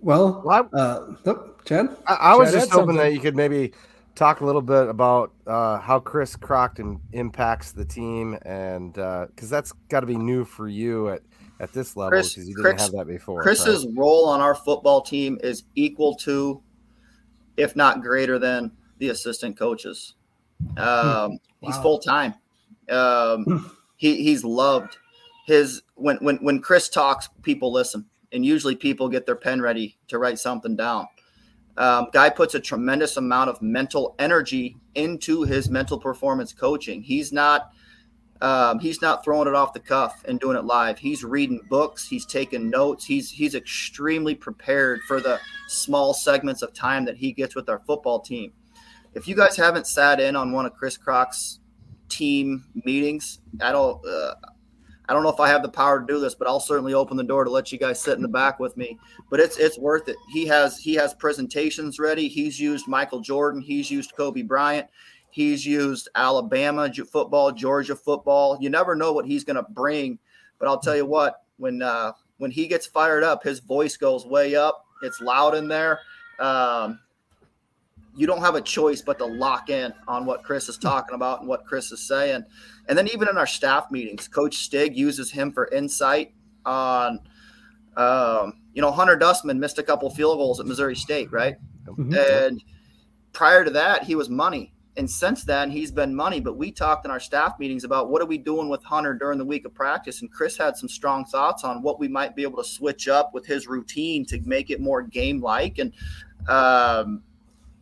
Well, 0.01 0.41
well 0.45 0.69
uh, 0.73 1.15
oh, 1.25 1.51
Chad, 1.65 1.95
I, 2.07 2.13
I 2.13 2.35
was 2.35 2.51
just 2.51 2.71
hoping 2.71 2.95
something. 2.95 2.97
that 2.97 3.13
you 3.13 3.19
could 3.19 3.35
maybe 3.35 3.73
talk 4.19 4.41
a 4.41 4.45
little 4.45 4.61
bit 4.61 4.89
about 4.89 5.31
uh, 5.47 5.79
how 5.79 5.99
Chris 5.99 6.35
Crockton 6.35 6.99
impacts 7.13 7.71
the 7.71 7.85
team, 7.85 8.37
and 8.43 8.93
because 8.93 9.51
uh, 9.51 9.55
that's 9.55 9.71
got 9.87 10.01
to 10.01 10.05
be 10.05 10.17
new 10.17 10.43
for 10.43 10.67
you 10.67 11.09
at 11.09 11.21
at 11.61 11.73
this 11.73 11.95
level 11.97 12.11
because 12.11 12.37
you 12.37 12.55
didn't 12.55 12.61
Chris, 12.61 12.81
have 12.81 12.91
that 12.91 13.07
before. 13.07 13.41
Chris's 13.41 13.87
role 13.95 14.27
on 14.27 14.41
our 14.41 14.55
football 14.55 15.01
team 15.01 15.37
is 15.41 15.63
equal 15.75 16.15
to, 16.15 16.61
if 17.57 17.75
not 17.75 18.01
greater 18.01 18.37
than, 18.37 18.71
the 18.99 19.09
assistant 19.09 19.57
coaches. 19.57 20.15
Um, 20.77 20.77
wow. 20.77 21.39
He's 21.61 21.77
full 21.77 21.99
time. 21.99 22.33
Um, 22.89 23.43
hmm. 23.45 23.57
he 23.95 24.21
he's 24.23 24.43
loved. 24.43 24.97
His 25.45 25.81
when 25.95 26.17
when 26.17 26.37
when 26.37 26.59
Chris 26.59 26.89
talks, 26.89 27.29
people 27.41 27.71
listen, 27.71 28.05
and 28.33 28.45
usually 28.45 28.75
people 28.75 29.07
get 29.07 29.25
their 29.25 29.37
pen 29.37 29.61
ready 29.61 29.97
to 30.09 30.19
write 30.19 30.39
something 30.39 30.75
down. 30.75 31.07
Um, 31.77 32.07
guy 32.11 32.29
puts 32.29 32.55
a 32.55 32.59
tremendous 32.59 33.17
amount 33.17 33.49
of 33.49 33.61
mental 33.61 34.15
energy 34.19 34.77
into 34.95 35.43
his 35.43 35.69
mental 35.69 35.97
performance 35.97 36.51
coaching. 36.51 37.01
He's 37.01 37.31
not 37.31 37.71
um, 38.41 38.79
he's 38.79 39.01
not 39.01 39.23
throwing 39.23 39.47
it 39.47 39.55
off 39.55 39.73
the 39.73 39.79
cuff 39.79 40.23
and 40.25 40.39
doing 40.39 40.55
it 40.55 40.63
live. 40.63 40.97
He's 40.97 41.23
reading 41.23 41.59
books. 41.69 42.07
He's 42.07 42.25
taking 42.25 42.69
notes. 42.69 43.05
He's 43.05 43.29
he's 43.29 43.55
extremely 43.55 44.35
prepared 44.35 45.01
for 45.07 45.19
the 45.19 45.39
small 45.67 46.13
segments 46.13 46.61
of 46.61 46.73
time 46.73 47.05
that 47.05 47.17
he 47.17 47.33
gets 47.33 47.55
with 47.55 47.67
our 47.69 47.79
football 47.79 48.19
team. 48.21 48.53
If 49.13 49.27
you 49.27 49.35
guys 49.35 49.57
haven't 49.57 49.87
sat 49.87 50.21
in 50.21 50.35
on 50.35 50.51
one 50.51 50.65
of 50.65 50.73
Chris 50.73 50.95
Croc's 50.95 51.59
team 52.07 52.65
meetings, 52.85 53.39
I 53.61 53.71
don't. 53.71 54.05
Uh, 54.05 54.35
I 55.09 55.13
don't 55.13 55.23
know 55.23 55.29
if 55.29 55.39
I 55.39 55.49
have 55.49 55.63
the 55.63 55.69
power 55.69 55.99
to 55.99 56.05
do 56.05 56.19
this, 56.19 56.35
but 56.35 56.47
I'll 56.47 56.59
certainly 56.59 56.93
open 56.93 57.17
the 57.17 57.23
door 57.23 57.43
to 57.43 57.49
let 57.49 57.71
you 57.71 57.79
guys 57.79 57.99
sit 57.99 58.15
in 58.15 58.21
the 58.21 58.27
back 58.27 58.59
with 58.59 58.77
me. 58.77 58.97
But 59.31 59.39
it's 59.39 59.57
it's 59.57 59.79
worth 59.79 60.07
it. 60.07 60.15
He 60.31 60.45
has 60.45 60.77
he 60.77 60.93
has 60.93 61.15
presentations 61.15 61.97
ready. 61.97 62.27
He's 62.27 62.59
used 62.59 62.87
Michael 62.87 63.19
Jordan. 63.19 63.59
He's 63.59 63.89
used 63.89 64.15
Kobe 64.15 64.43
Bryant. 64.43 64.87
He's 65.31 65.65
used 65.65 66.09
Alabama 66.15 66.91
football, 66.93 67.51
Georgia 67.51 67.95
football. 67.95 68.57
You 68.61 68.69
never 68.69 68.95
know 68.95 69.11
what 69.11 69.25
he's 69.25 69.43
going 69.43 69.55
to 69.55 69.65
bring. 69.71 70.19
But 70.59 70.67
I'll 70.67 70.79
tell 70.79 70.95
you 70.95 71.05
what, 71.05 71.43
when 71.57 71.81
uh, 71.81 72.13
when 72.37 72.51
he 72.51 72.67
gets 72.67 72.85
fired 72.85 73.23
up, 73.23 73.43
his 73.43 73.59
voice 73.59 73.97
goes 73.97 74.25
way 74.25 74.55
up. 74.55 74.85
It's 75.01 75.21
loud 75.21 75.55
in 75.55 75.67
there. 75.67 76.01
Um, 76.39 76.99
you 78.19 78.27
don't 78.27 78.41
have 78.41 78.55
a 78.55 78.61
choice 78.61 79.01
but 79.01 79.17
to 79.17 79.25
lock 79.25 79.69
in 79.69 79.93
on 80.05 80.25
what 80.25 80.43
Chris 80.43 80.67
is 80.67 80.77
talking 80.77 81.15
about 81.15 81.39
and 81.39 81.47
what 81.47 81.65
Chris 81.65 81.89
is 81.93 82.05
saying. 82.05 82.43
And 82.89 82.97
then 82.97 83.07
even 83.13 83.29
in 83.29 83.37
our 83.37 83.47
staff 83.47 83.89
meetings, 83.91 84.27
Coach 84.27 84.57
Stig 84.57 84.97
uses 84.97 85.31
him 85.31 85.53
for 85.53 85.69
insight 85.69 86.33
on, 86.65 87.21
um, 87.95 88.61
you 88.73 88.81
know, 88.81 88.91
Hunter 88.91 89.15
Dustman 89.15 89.57
missed 89.57 89.77
a 89.77 89.83
couple 89.83 90.09
field 90.09 90.37
goals 90.37 90.59
at 90.59 90.65
Missouri 90.65 90.97
State, 90.97 91.31
right? 91.31 91.55
Mm-hmm. 91.85 92.13
And 92.13 92.61
prior 93.31 93.63
to 93.63 93.71
that, 93.71 94.03
he 94.03 94.15
was 94.15 94.29
money. 94.29 94.73
And 94.97 95.09
since 95.09 95.45
then, 95.45 95.71
he's 95.71 95.89
been 95.89 96.13
money. 96.13 96.41
But 96.41 96.57
we 96.57 96.73
talked 96.73 97.05
in 97.05 97.11
our 97.11 97.21
staff 97.21 97.57
meetings 97.57 97.85
about 97.85 98.09
what 98.09 98.21
are 98.21 98.25
we 98.25 98.37
doing 98.37 98.67
with 98.67 98.83
Hunter 98.83 99.13
during 99.13 99.37
the 99.37 99.45
week 99.45 99.63
of 99.63 99.73
practice. 99.73 100.19
And 100.19 100.29
Chris 100.29 100.57
had 100.57 100.75
some 100.75 100.89
strong 100.89 101.23
thoughts 101.23 101.63
on 101.63 101.81
what 101.81 102.01
we 102.01 102.09
might 102.09 102.35
be 102.35 102.43
able 102.43 102.61
to 102.61 102.69
switch 102.69 103.07
up 103.07 103.33
with 103.33 103.45
his 103.45 103.65
routine 103.65 104.25
to 104.25 104.41
make 104.41 104.71
it 104.71 104.81
more 104.81 105.03
game 105.03 105.39
like. 105.39 105.77
And 105.77 105.93
um, 106.49 107.23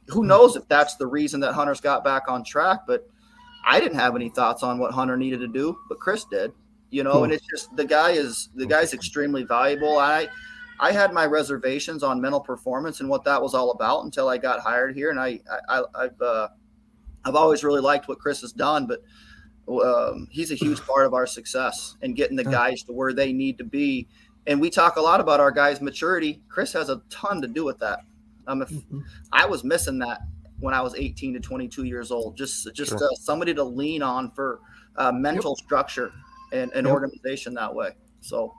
who 0.08 0.24
knows 0.24 0.56
if 0.56 0.68
that's 0.68 0.96
the 0.96 1.08
reason 1.08 1.40
that 1.42 1.54
Hunter's 1.54 1.82
got 1.82 2.04
back 2.04 2.24
on 2.28 2.44
track. 2.44 2.82
But 2.88 3.08
I 3.66 3.80
didn't 3.80 4.00
have 4.00 4.16
any 4.16 4.30
thoughts 4.30 4.64
on 4.64 4.80
what 4.80 4.92
Hunter 4.94 5.18
needed 5.18 5.40
to 5.42 5.48
do, 5.48 5.78
but 5.90 6.00
Chris 6.00 6.26
did. 6.26 6.52
You 6.90 7.04
know, 7.04 7.26
and 7.26 7.34
it's 7.34 7.46
just 7.46 7.76
the 7.76 7.84
guy 7.84 8.12
is 8.12 8.48
the 8.56 8.66
guy's 8.66 8.94
extremely 8.94 9.44
valuable. 9.44 9.98
I 9.98 10.30
I 10.80 10.92
had 10.92 11.12
my 11.12 11.26
reservations 11.26 12.02
on 12.02 12.22
mental 12.22 12.40
performance 12.40 13.02
and 13.02 13.10
what 13.10 13.26
that 13.26 13.42
was 13.42 13.54
all 13.54 13.72
about 13.72 14.06
until 14.06 14.30
I 14.30 14.38
got 14.38 14.62
hired 14.62 14.96
here, 14.96 15.10
and 15.10 15.20
I, 15.20 15.42
I 15.68 15.84
I've 15.94 16.22
uh, 16.22 16.48
I've 17.26 17.36
always 17.36 17.64
really 17.64 17.82
liked 17.82 18.08
what 18.08 18.20
Chris 18.20 18.40
has 18.40 18.54
done, 18.54 18.88
but 18.88 19.02
um, 19.84 20.28
he's 20.32 20.52
a 20.52 20.56
huge 20.64 20.80
part 20.82 21.06
of 21.06 21.14
our 21.14 21.28
success 21.28 21.98
and 22.02 22.16
getting 22.16 22.38
the 22.38 22.44
guys 22.44 22.84
to 22.84 22.94
where 22.94 23.14
they 23.14 23.34
need 23.34 23.58
to 23.58 23.66
be. 23.66 24.08
And 24.46 24.62
we 24.62 24.70
talk 24.70 24.96
a 24.96 25.02
lot 25.02 25.20
about 25.20 25.42
our 25.42 25.52
guys' 25.52 25.82
maturity. 25.82 26.42
Chris 26.48 26.72
has 26.72 26.88
a 26.90 27.02
ton 27.10 27.42
to 27.42 27.48
do 27.50 27.66
with 27.66 27.80
that. 27.80 28.00
Um, 28.48 28.62
if 28.62 28.70
mm-hmm. 28.70 29.00
I 29.32 29.46
was 29.46 29.64
missing 29.64 30.00
that 30.00 30.22
when 30.60 30.74
I 30.74 30.82
was 30.82 30.96
18 30.96 31.34
to 31.34 31.40
22 31.40 31.84
years 31.84 32.12
old, 32.12 32.38
just 32.38 32.74
just 32.74 32.92
sure. 32.92 33.04
uh, 33.04 33.16
somebody 33.20 33.54
to 33.54 33.64
lean 33.64 34.02
on 34.02 34.32
for 34.32 34.62
uh, 34.96 35.12
mental 35.12 35.56
yep. 35.58 35.66
structure 35.66 36.12
and, 36.52 36.72
and 36.74 36.86
yep. 36.86 36.94
organization 36.94 37.54
that 37.56 37.74
way. 37.74 37.92
So 38.22 38.54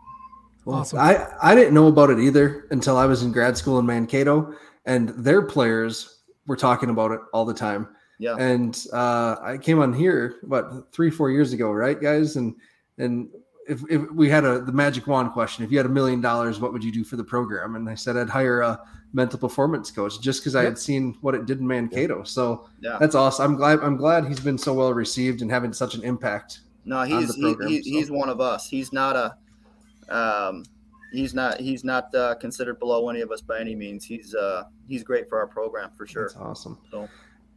awesome. 0.66 0.98
I 0.98 1.26
I 1.42 1.54
didn't 1.54 1.74
know 1.74 1.88
about 1.88 2.10
it 2.10 2.18
either 2.18 2.66
until 2.70 2.96
I 2.96 3.06
was 3.06 3.22
in 3.22 3.32
grad 3.32 3.56
school 3.56 3.78
in 3.78 3.86
Mankato, 3.86 4.54
and 4.84 5.08
their 5.10 5.42
players 5.42 6.22
were 6.46 6.56
talking 6.56 6.90
about 6.90 7.12
it 7.12 7.20
all 7.32 7.44
the 7.44 7.54
time. 7.54 7.88
Yeah. 8.18 8.36
And 8.36 8.84
uh, 8.92 9.36
I 9.40 9.58
came 9.58 9.80
on 9.80 9.92
here 9.92 10.36
about 10.42 10.92
three, 10.92 11.10
four 11.10 11.30
years 11.30 11.52
ago, 11.52 11.70
right, 11.70 12.00
guys? 12.00 12.36
And 12.36 12.54
and 12.98 13.28
if, 13.68 13.82
if 13.90 14.10
we 14.10 14.28
had 14.28 14.44
a 14.44 14.60
the 14.60 14.72
magic 14.72 15.06
wand 15.06 15.32
question, 15.32 15.64
if 15.64 15.70
you 15.70 15.76
had 15.76 15.86
a 15.86 15.90
million 15.90 16.20
dollars, 16.20 16.58
what 16.58 16.72
would 16.72 16.82
you 16.82 16.90
do 16.90 17.04
for 17.04 17.16
the 17.16 17.24
program? 17.24 17.76
And 17.76 17.88
I 17.88 17.94
said 17.94 18.16
I'd 18.16 18.30
hire 18.30 18.62
a 18.62 18.80
mental 19.12 19.38
performance 19.38 19.90
coach 19.90 20.20
just 20.20 20.40
because 20.40 20.54
yep. 20.54 20.62
I 20.62 20.64
had 20.64 20.78
seen 20.78 21.16
what 21.20 21.34
it 21.34 21.46
did 21.46 21.60
in 21.60 21.66
Mankato. 21.66 22.24
So 22.24 22.68
yeah. 22.80 22.96
that's 22.98 23.14
awesome. 23.14 23.52
I'm 23.52 23.56
glad 23.56 23.80
I'm 23.80 23.96
glad 23.96 24.26
he's 24.26 24.40
been 24.40 24.58
so 24.58 24.72
well 24.72 24.92
received 24.92 25.42
and 25.42 25.50
having 25.50 25.72
such 25.72 25.94
an 25.94 26.02
impact. 26.02 26.60
No, 26.84 27.02
he's 27.02 27.36
program, 27.36 27.68
he, 27.68 27.76
he, 27.76 27.82
so. 27.82 27.90
he's 27.90 28.10
one 28.10 28.30
of 28.30 28.40
us. 28.40 28.68
He's 28.68 28.92
not 28.92 29.16
a 29.16 29.36
um, 30.14 30.64
he's 31.12 31.34
not 31.34 31.60
he's 31.60 31.84
not 31.84 32.14
uh, 32.14 32.34
considered 32.36 32.78
below 32.78 33.08
any 33.10 33.20
of 33.20 33.30
us 33.30 33.42
by 33.42 33.60
any 33.60 33.74
means. 33.74 34.04
He's 34.04 34.34
uh, 34.34 34.64
he's 34.88 35.02
great 35.02 35.28
for 35.28 35.38
our 35.38 35.46
program 35.46 35.90
for 35.96 36.06
sure. 36.06 36.28
That's 36.28 36.36
awesome. 36.36 36.78
So, 36.90 37.08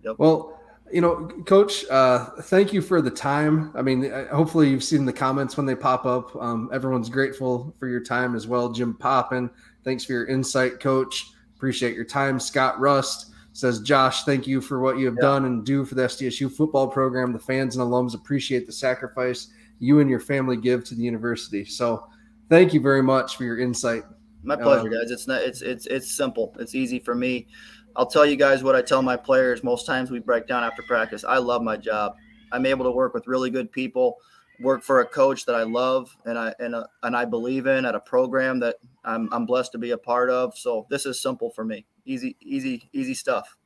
yep. 0.03 0.15
Well, 0.17 0.60
you 0.93 1.01
know, 1.01 1.27
Coach, 1.45 1.85
uh, 1.89 2.25
thank 2.43 2.73
you 2.73 2.81
for 2.81 3.01
the 3.01 3.11
time. 3.11 3.71
I 3.75 3.81
mean, 3.81 4.11
uh, 4.11 4.27
hopefully 4.27 4.69
you've 4.69 4.83
seen 4.83 5.05
the 5.05 5.13
comments 5.13 5.57
when 5.57 5.65
they 5.65 5.75
pop 5.75 6.05
up. 6.05 6.35
Um, 6.35 6.69
everyone's 6.73 7.09
grateful 7.09 7.73
for 7.79 7.87
your 7.87 8.01
time 8.01 8.35
as 8.35 8.47
well. 8.47 8.71
Jim 8.71 8.93
Poppin, 8.93 9.49
thanks 9.83 10.05
for 10.05 10.13
your 10.13 10.25
insight, 10.27 10.79
Coach. 10.79 11.31
Appreciate 11.55 11.95
your 11.95 12.05
time. 12.05 12.39
Scott 12.39 12.79
Rust 12.79 13.31
says, 13.53 13.81
Josh, 13.81 14.23
thank 14.23 14.47
you 14.47 14.61
for 14.61 14.79
what 14.79 14.97
you 14.97 15.05
have 15.05 15.15
yeah. 15.15 15.27
done 15.27 15.45
and 15.45 15.65
do 15.65 15.85
for 15.85 15.95
the 15.95 16.03
SDSU 16.03 16.51
football 16.51 16.87
program. 16.87 17.33
The 17.33 17.39
fans 17.39 17.75
and 17.75 17.85
alums 17.85 18.15
appreciate 18.15 18.65
the 18.65 18.71
sacrifice 18.71 19.49
you 19.79 19.99
and 19.99 20.09
your 20.09 20.19
family 20.19 20.57
give 20.57 20.83
to 20.85 20.95
the 20.95 21.01
university. 21.01 21.65
So, 21.65 22.07
thank 22.49 22.73
you 22.73 22.79
very 22.79 23.01
much 23.01 23.35
for 23.35 23.43
your 23.43 23.59
insight. 23.59 24.03
My 24.43 24.55
pleasure, 24.55 24.87
uh, 24.87 25.01
guys. 25.01 25.11
It's 25.11 25.27
not. 25.27 25.41
It's 25.41 25.61
it's 25.61 25.85
it's 25.85 26.11
simple. 26.11 26.55
It's 26.59 26.73
easy 26.73 26.99
for 26.99 27.13
me. 27.13 27.47
I'll 27.95 28.05
tell 28.05 28.25
you 28.25 28.35
guys 28.35 28.63
what 28.63 28.75
I 28.75 28.81
tell 28.81 29.01
my 29.01 29.17
players 29.17 29.63
most 29.63 29.85
times 29.85 30.11
we 30.11 30.19
break 30.19 30.47
down 30.47 30.63
after 30.63 30.81
practice. 30.83 31.23
I 31.23 31.37
love 31.37 31.61
my 31.61 31.77
job. 31.77 32.15
I'm 32.51 32.65
able 32.65 32.85
to 32.85 32.91
work 32.91 33.13
with 33.13 33.27
really 33.27 33.49
good 33.49 33.71
people, 33.71 34.17
work 34.59 34.83
for 34.83 35.01
a 35.01 35.05
coach 35.05 35.45
that 35.45 35.55
I 35.55 35.63
love 35.63 36.15
and 36.25 36.37
I 36.37 36.53
and 36.59 36.75
uh, 36.75 36.87
and 37.03 37.15
I 37.15 37.25
believe 37.25 37.67
in 37.67 37.85
at 37.85 37.95
a 37.95 37.99
program 37.99 38.59
that 38.59 38.77
I'm 39.03 39.29
I'm 39.31 39.45
blessed 39.45 39.71
to 39.73 39.77
be 39.77 39.91
a 39.91 39.97
part 39.97 40.29
of. 40.29 40.57
So 40.57 40.85
this 40.89 41.05
is 41.05 41.21
simple 41.21 41.49
for 41.49 41.63
me. 41.63 41.85
Easy 42.05 42.35
easy 42.41 42.89
easy 42.93 43.13
stuff. 43.13 43.57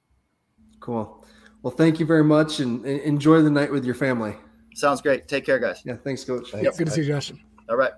Cool. 0.80 1.26
Well, 1.62 1.74
thank 1.74 2.00
you 2.00 2.06
very 2.06 2.24
much 2.24 2.60
and, 2.60 2.86
and 2.86 3.00
enjoy 3.02 3.42
the 3.42 3.50
night 3.50 3.72
with 3.72 3.86
your 3.86 3.96
family. 3.96 4.36
Sounds 4.76 5.02
great. 5.02 5.28
Take 5.28 5.46
care, 5.46 5.58
guys. 5.58 5.82
Yeah, 5.86 5.96
thanks, 5.96 6.24
coach. 6.24 6.54
Yep. 6.54 6.78
Good 6.78 6.88
to 6.88 6.94
see 6.94 7.02
you, 7.02 7.08
Josh. 7.08 7.32
All 7.70 7.78
right. 7.78 7.94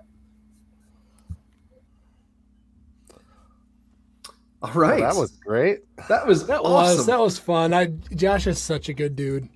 All 4.62 4.72
right. 4.72 5.00
Well, 5.00 5.12
that 5.14 5.20
was 5.20 5.30
great. 5.32 5.80
That 6.08 6.26
was 6.26 6.46
That 6.46 6.60
awesome. 6.60 6.96
was 6.98 7.06
that 7.06 7.20
was 7.20 7.38
fun. 7.38 7.72
I 7.72 7.86
Josh 8.14 8.46
is 8.46 8.58
such 8.58 8.88
a 8.88 8.92
good 8.92 9.14
dude. 9.16 9.48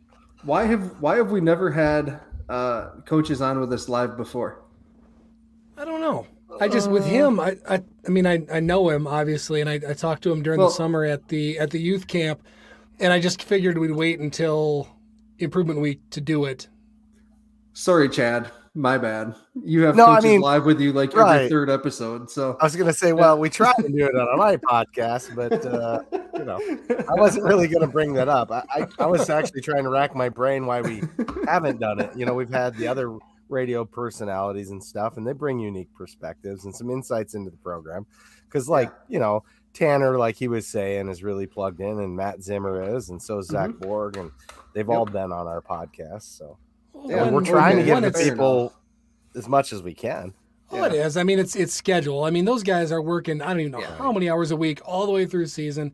why 0.45 0.65
have 0.65 1.01
why 1.01 1.17
have 1.17 1.31
we 1.33 1.41
never 1.41 1.71
had 1.71 2.21
uh, 2.49 2.91
coaches 3.07 3.41
on 3.43 3.59
with 3.61 3.73
us 3.73 3.89
live 3.89 4.17
before? 4.17 4.63
I 5.77 5.85
don't 5.85 6.01
know. 6.01 6.27
I 6.61 6.69
just 6.69 6.91
with 6.91 7.05
him, 7.07 7.41
I, 7.41 7.57
I 7.69 7.83
I 8.07 8.11
mean 8.11 8.27
I, 8.27 8.45
I 8.53 8.61
know 8.61 8.91
him 8.91 9.07
obviously, 9.07 9.61
and 9.61 9.69
I, 9.71 9.81
I 9.89 9.95
talked 9.95 10.23
to 10.25 10.31
him 10.33 10.43
during 10.43 10.59
Well- 10.61 10.69
the 10.69 10.75
summer 10.75 11.05
at 11.05 11.29
the 11.29 11.59
at 11.59 11.71
the 11.71 11.81
youth 11.81 12.07
camp, 12.07 12.43
and 13.01 13.13
I 13.13 13.19
just 13.21 13.43
figured 13.43 13.79
we'd 13.79 13.91
wait 13.93 14.21
until 14.21 14.89
improvement 15.39 15.81
week 15.81 16.01
to 16.11 16.21
do 16.21 16.45
it. 16.45 16.69
Sorry, 17.73 18.09
Chad. 18.09 18.51
My 18.75 18.97
bad. 18.97 19.35
You 19.63 19.83
have 19.83 19.97
No, 19.97 20.07
I 20.07 20.21
mean, 20.21 20.41
live 20.41 20.65
with 20.65 20.81
you 20.81 20.95
like 20.95 21.11
every 21.11 21.23
right. 21.23 21.51
third 21.51 21.69
episode. 21.69 22.31
So 22.31 22.57
I 22.59 22.65
was 22.65 22.75
gonna 22.75 22.95
say, 22.95 23.13
well, 23.13 23.39
we 23.39 23.51
tried 23.51 23.77
to 23.77 23.89
do 23.89 24.07
it 24.07 24.15
on 24.15 24.39
my 24.39 24.57
podcast, 24.57 25.35
but 25.35 25.65
uh, 25.67 26.03
you 26.39 26.45
know, 26.45 26.59
I 27.07 27.15
wasn't 27.21 27.45
really 27.45 27.69
gonna 27.69 27.87
bring 27.87 28.15
that 28.15 28.29
up. 28.29 28.51
I, 28.51 28.63
I, 28.71 28.87
I 29.01 29.07
was 29.07 29.29
actually 29.29 29.61
trying 29.61 29.83
to 29.83 29.91
rack 29.91 30.15
my 30.15 30.31
brain 30.31 30.65
why 30.65 30.81
we 30.81 31.03
haven't 31.47 31.81
done 31.81 32.01
it. 32.01 32.17
You 32.17 32.25
know, 32.25 32.33
we've 32.33 32.49
had 32.49 32.75
the 32.77 32.89
other 32.89 33.19
radio 33.53 33.85
personalities 33.85 34.71
and 34.71 34.83
stuff, 34.83 35.19
and 35.19 35.27
they 35.27 35.33
bring 35.33 35.61
unique 35.61 35.93
perspectives 35.95 36.65
and 36.65 36.75
some 36.75 36.91
insights 36.91 37.35
into 37.35 37.51
the 37.51 37.57
program. 37.59 38.07
Because, 38.47 38.69
like, 38.69 38.91
you 39.09 39.19
know, 39.19 39.45
Tanner, 39.75 40.19
like 40.19 40.37
he 40.37 40.49
was 40.49 40.67
saying, 40.67 41.09
is 41.09 41.23
really 41.23 41.47
plugged 41.47 41.81
in, 41.81 42.01
and 42.01 42.17
Matt 42.17 42.43
Zimmer 42.43 42.97
is, 42.97 43.11
and 43.11 43.23
so 43.23 43.39
is 43.39 43.47
Zach 43.47 43.71
Borg, 43.79 44.17
and 44.17 44.31
they've 44.75 44.89
all 44.89 45.07
been 45.07 45.31
on 45.31 45.47
our 45.47 45.61
podcast. 45.61 46.37
So 46.37 46.59
Yeah, 47.05 47.25
and 47.25 47.35
we're 47.35 47.45
trying 47.45 47.77
to 47.85 47.93
when 47.93 48.03
give 48.03 48.13
the 48.13 48.19
people 48.19 48.73
as 49.35 49.49
much 49.49 49.73
as 49.73 49.83
we 49.83 49.95
can. 49.95 50.35
Oh, 50.71 50.85
it 50.85 50.95
is. 50.95 51.17
I 51.17 51.23
mean, 51.23 51.39
it's 51.39 51.55
it's 51.55 51.75
schedule. 51.75 52.25
I 52.25 52.31
mean, 52.31 52.45
those 52.47 52.63
guys 52.63 52.91
are 52.93 53.03
working. 53.03 53.43
I 53.43 53.49
don't 53.49 53.61
even 53.61 53.73
know 53.73 53.81
Yeah. 53.81 53.95
how 53.97 54.13
many 54.13 54.31
hours 54.31 54.51
a 54.51 54.57
week, 54.57 54.81
all 54.87 55.05
the 55.07 55.13
way 55.13 55.27
through 55.27 55.47
season. 55.47 55.93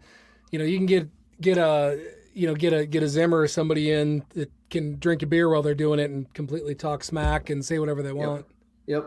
You 0.53 0.59
know, 0.59 0.65
you 0.65 0.77
can 0.77 0.87
get 0.87 1.09
get 1.41 1.59
a 1.59 2.01
you 2.33 2.47
know 2.47 2.55
get 2.55 2.73
a 2.73 2.87
get 2.87 3.03
a 3.03 3.09
Zimmer 3.09 3.39
or 3.41 3.49
somebody 3.49 3.91
in 3.91 4.25
that 4.35 4.51
can 4.71 4.99
drink 4.99 5.23
a 5.23 5.27
beer 5.27 5.49
while 5.49 5.63
they're 5.63 5.75
doing 5.75 5.99
it 5.99 6.11
and 6.11 6.33
completely 6.35 6.75
talk 6.75 7.03
smack 7.03 7.51
and 7.51 7.65
say 7.65 7.79
whatever 7.79 8.03
they 8.03 8.13
want. 8.13 8.47
Yep. 8.87 9.05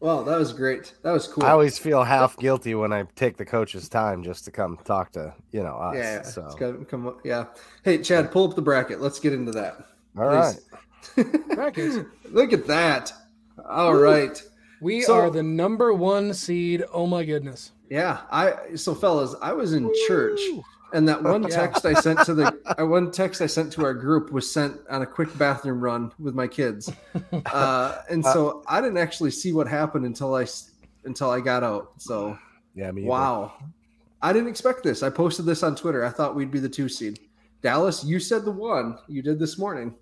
Well, 0.00 0.22
that 0.22 0.38
was 0.38 0.52
great. 0.52 0.94
That 1.02 1.10
was 1.10 1.26
cool. 1.26 1.42
I 1.44 1.50
always 1.50 1.76
feel 1.76 2.04
half 2.04 2.36
guilty 2.36 2.76
when 2.76 2.92
I 2.92 3.02
take 3.16 3.36
the 3.36 3.44
coach's 3.44 3.88
time 3.88 4.22
just 4.22 4.44
to 4.44 4.52
come 4.52 4.78
talk 4.84 5.10
to 5.12 5.34
you 5.50 5.64
know 5.64 5.74
us. 5.76 5.96
yeah, 5.96 6.22
so 6.22 6.46
it's 6.46 6.54
come 6.88 7.08
up. 7.08 7.18
Yeah. 7.24 7.46
Hey, 7.82 7.98
Chad, 7.98 8.30
pull 8.30 8.48
up 8.48 8.54
the 8.54 8.62
bracket. 8.62 9.00
Let's 9.00 9.18
get 9.18 9.32
into 9.32 9.50
that. 9.52 9.84
all 10.16 10.26
right. 10.26 10.54
Brackets. 11.54 11.98
Look 12.30 12.52
at 12.52 12.66
that. 12.66 13.12
All 13.68 13.94
right. 13.94 14.40
We 14.80 15.02
So- 15.02 15.14
are 15.14 15.30
the 15.30 15.42
number 15.42 15.92
one 15.92 16.32
seed. 16.34 16.84
Oh 16.92 17.06
my 17.06 17.24
goodness. 17.24 17.72
Yeah. 17.90 18.20
I 18.30 18.74
so 18.76 18.94
fellas, 18.94 19.34
I 19.42 19.52
was 19.52 19.72
in 19.72 19.90
church 20.06 20.40
and 20.92 21.08
that 21.08 21.22
one 21.22 21.42
Yeah. 21.42 21.48
text 21.48 21.84
I 21.86 21.94
sent 21.94 22.20
to 22.26 22.34
the 22.34 22.58
uh, 22.80 22.86
one 22.86 23.10
text 23.10 23.40
I 23.42 23.46
sent 23.46 23.72
to 23.74 23.84
our 23.84 23.94
group 23.94 24.30
was 24.30 24.50
sent 24.50 24.78
on 24.90 25.02
a 25.02 25.06
quick 25.06 25.36
bathroom 25.38 25.80
run 25.80 26.12
with 26.18 26.34
my 26.34 26.46
kids. 26.46 26.92
Uh, 27.46 27.98
and 28.10 28.24
so 28.34 28.62
I 28.68 28.80
didn't 28.80 28.98
actually 28.98 29.30
see 29.32 29.52
what 29.52 29.66
happened 29.66 30.04
until 30.06 30.34
I 30.34 30.42
s- 30.42 30.72
until 31.04 31.30
I 31.30 31.40
got 31.40 31.62
out. 31.64 31.92
So 31.98 32.38
Yeah, 32.74 32.90
me. 32.92 33.02
either. 33.02 33.10
wow. 33.10 33.52
I 34.20 34.32
didn't 34.32 34.48
expect 34.48 34.82
this. 34.82 35.02
I 35.02 35.10
posted 35.10 35.46
this 35.46 35.62
on 35.62 35.74
Twitter. 35.76 36.04
I 36.04 36.10
thought 36.10 36.34
we'd 36.34 36.50
be 36.50 36.58
the 36.58 36.68
two 36.68 36.88
seed. 36.88 37.20
Dallas, 37.62 38.04
you 38.04 38.18
said 38.20 38.44
the 38.44 38.50
one 38.52 38.98
you 39.08 39.22
did 39.22 39.38
this 39.38 39.58
morning. 39.58 39.94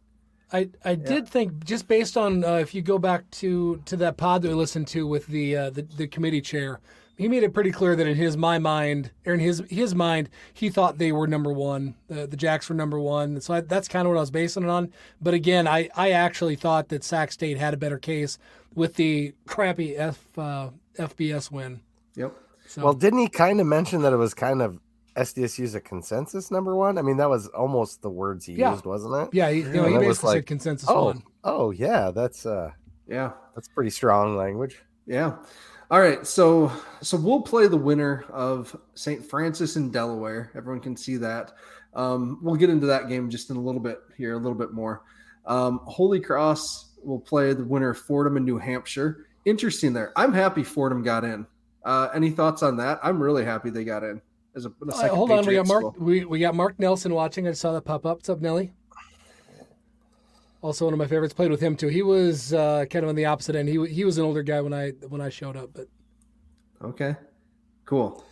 I, 0.52 0.70
I 0.84 0.94
did 0.94 1.28
think 1.28 1.64
just 1.64 1.88
based 1.88 2.16
on 2.16 2.44
uh, 2.44 2.54
if 2.54 2.74
you 2.74 2.82
go 2.82 2.98
back 2.98 3.28
to 3.32 3.82
to 3.86 3.96
that 3.96 4.16
pod 4.16 4.42
that 4.42 4.48
we 4.48 4.54
listened 4.54 4.86
to 4.88 5.06
with 5.06 5.26
the, 5.26 5.56
uh, 5.56 5.70
the 5.70 5.82
the 5.82 6.06
committee 6.06 6.40
chair, 6.40 6.80
he 7.16 7.28
made 7.28 7.42
it 7.42 7.52
pretty 7.52 7.72
clear 7.72 7.96
that 7.96 8.06
in 8.06 8.16
his 8.16 8.36
my 8.36 8.58
mind 8.58 9.10
or 9.24 9.34
in 9.34 9.40
his 9.40 9.62
his 9.68 9.94
mind 9.94 10.28
he 10.52 10.68
thought 10.68 10.98
they 10.98 11.10
were 11.10 11.26
number 11.26 11.52
one. 11.52 11.94
The 12.08 12.26
the 12.26 12.36
Jacks 12.36 12.68
were 12.68 12.76
number 12.76 13.00
one. 13.00 13.40
So 13.40 13.54
I, 13.54 13.60
that's 13.60 13.88
kind 13.88 14.06
of 14.06 14.10
what 14.12 14.18
I 14.18 14.20
was 14.20 14.30
basing 14.30 14.62
it 14.62 14.68
on. 14.68 14.92
But 15.20 15.34
again, 15.34 15.66
I 15.66 15.90
I 15.96 16.10
actually 16.10 16.56
thought 16.56 16.88
that 16.90 17.02
Sac 17.02 17.32
State 17.32 17.58
had 17.58 17.74
a 17.74 17.76
better 17.76 17.98
case 17.98 18.38
with 18.74 18.94
the 18.94 19.34
crappy 19.46 19.96
F 19.96 20.38
uh, 20.38 20.70
FBS 20.96 21.50
win. 21.50 21.80
Yep. 22.14 22.34
So 22.66 22.84
Well, 22.84 22.94
didn't 22.94 23.18
he 23.20 23.28
kind 23.28 23.60
of 23.60 23.66
mention 23.66 24.02
that 24.02 24.12
it 24.12 24.16
was 24.16 24.34
kind 24.34 24.62
of 24.62 24.78
SDSU's 25.16 25.74
a 25.74 25.80
consensus 25.80 26.50
number 26.50 26.76
one? 26.76 26.98
I 26.98 27.02
mean, 27.02 27.16
that 27.16 27.30
was 27.30 27.48
almost 27.48 28.02
the 28.02 28.10
words 28.10 28.44
he 28.44 28.54
Yeah. 28.54 28.72
used, 28.72 28.84
wasn't 28.84 29.14
it? 29.14 29.28
yeah, 29.34 29.50
he, 29.50 29.60
you 29.60 29.64
know, 29.64 29.84
he 29.84 29.94
basically 29.94 30.06
was 30.08 30.24
like, 30.24 30.36
said 30.38 30.46
consensus 30.46 30.88
Oh, 30.90 31.04
one. 31.06 31.22
oh 31.44 31.70
yeah, 31.70 32.10
that's 32.10 32.44
uh, 32.46 32.70
Yeah. 33.06 33.32
that's 33.54 33.68
pretty 33.68 33.90
strong 33.90 34.36
language. 34.36 34.82
Yeah. 35.06 35.36
All 35.90 36.00
right. 36.00 36.26
So 36.26 36.72
so 37.00 37.16
we'll 37.16 37.42
play 37.42 37.66
the 37.68 37.76
winner 37.76 38.24
of 38.30 38.76
St. 38.94 39.24
Francis 39.24 39.76
in 39.76 39.90
Delaware. 39.90 40.50
Everyone 40.56 40.80
can 40.80 40.96
see 40.96 41.16
that. 41.18 41.52
Um, 41.94 42.38
we'll 42.42 42.56
get 42.56 42.68
into 42.70 42.86
that 42.88 43.08
game 43.08 43.30
just 43.30 43.48
in 43.50 43.56
a 43.56 43.60
little 43.60 43.80
bit 43.80 44.00
here, 44.18 44.34
a 44.34 44.38
little 44.38 44.58
bit 44.58 44.72
more. 44.72 45.02
Um, 45.46 45.80
Holy 45.84 46.20
Cross 46.20 46.90
will 47.04 47.20
play 47.20 47.52
the 47.54 47.64
winner 47.64 47.90
of 47.90 47.98
Fordham 47.98 48.36
in 48.36 48.44
New 48.44 48.58
Hampshire. 48.58 49.26
Interesting 49.44 49.92
there. 49.92 50.12
I'm 50.16 50.32
happy 50.32 50.64
Fordham 50.64 51.02
got 51.04 51.22
in. 51.24 51.46
Uh, 51.84 52.08
any 52.12 52.30
thoughts 52.30 52.64
on 52.64 52.76
that? 52.78 52.98
I'm 53.02 53.22
really 53.22 53.44
happy 53.44 53.70
they 53.70 53.84
got 53.84 54.02
in. 54.02 54.20
As 54.56 54.64
a, 54.64 54.70
a 54.88 54.92
second 54.92 55.16
hold 55.16 55.30
on, 55.30 55.44
we 55.44 55.54
got 55.54 55.66
Mark. 55.66 55.82
school. 55.82 55.94
We, 55.98 56.24
we 56.24 56.38
got 56.40 56.54
Mark 56.54 56.78
Nelson 56.78 57.12
watching. 57.12 57.46
I 57.46 57.52
saw 57.52 57.72
that 57.72 57.82
pop 57.82 58.06
up. 58.06 58.16
What's 58.18 58.30
up, 58.30 58.40
Nelly? 58.40 58.72
Also, 60.62 60.86
one 60.86 60.94
of 60.94 60.98
my 60.98 61.06
favorites. 61.06 61.34
Played 61.34 61.50
with 61.50 61.60
him 61.60 61.76
too. 61.76 61.88
He 61.88 62.02
was 62.02 62.54
uh, 62.54 62.86
kind 62.90 63.04
of 63.04 63.10
on 63.10 63.14
the 63.14 63.26
opposite 63.26 63.54
end. 63.54 63.68
He 63.68 63.86
he 63.86 64.04
was 64.06 64.16
an 64.16 64.24
older 64.24 64.42
guy 64.42 64.62
when 64.62 64.72
I 64.72 64.90
when 65.08 65.20
I 65.20 65.28
showed 65.28 65.56
up. 65.56 65.70
But 65.74 65.88
Okay. 66.82 67.14
Cool. 67.84 68.24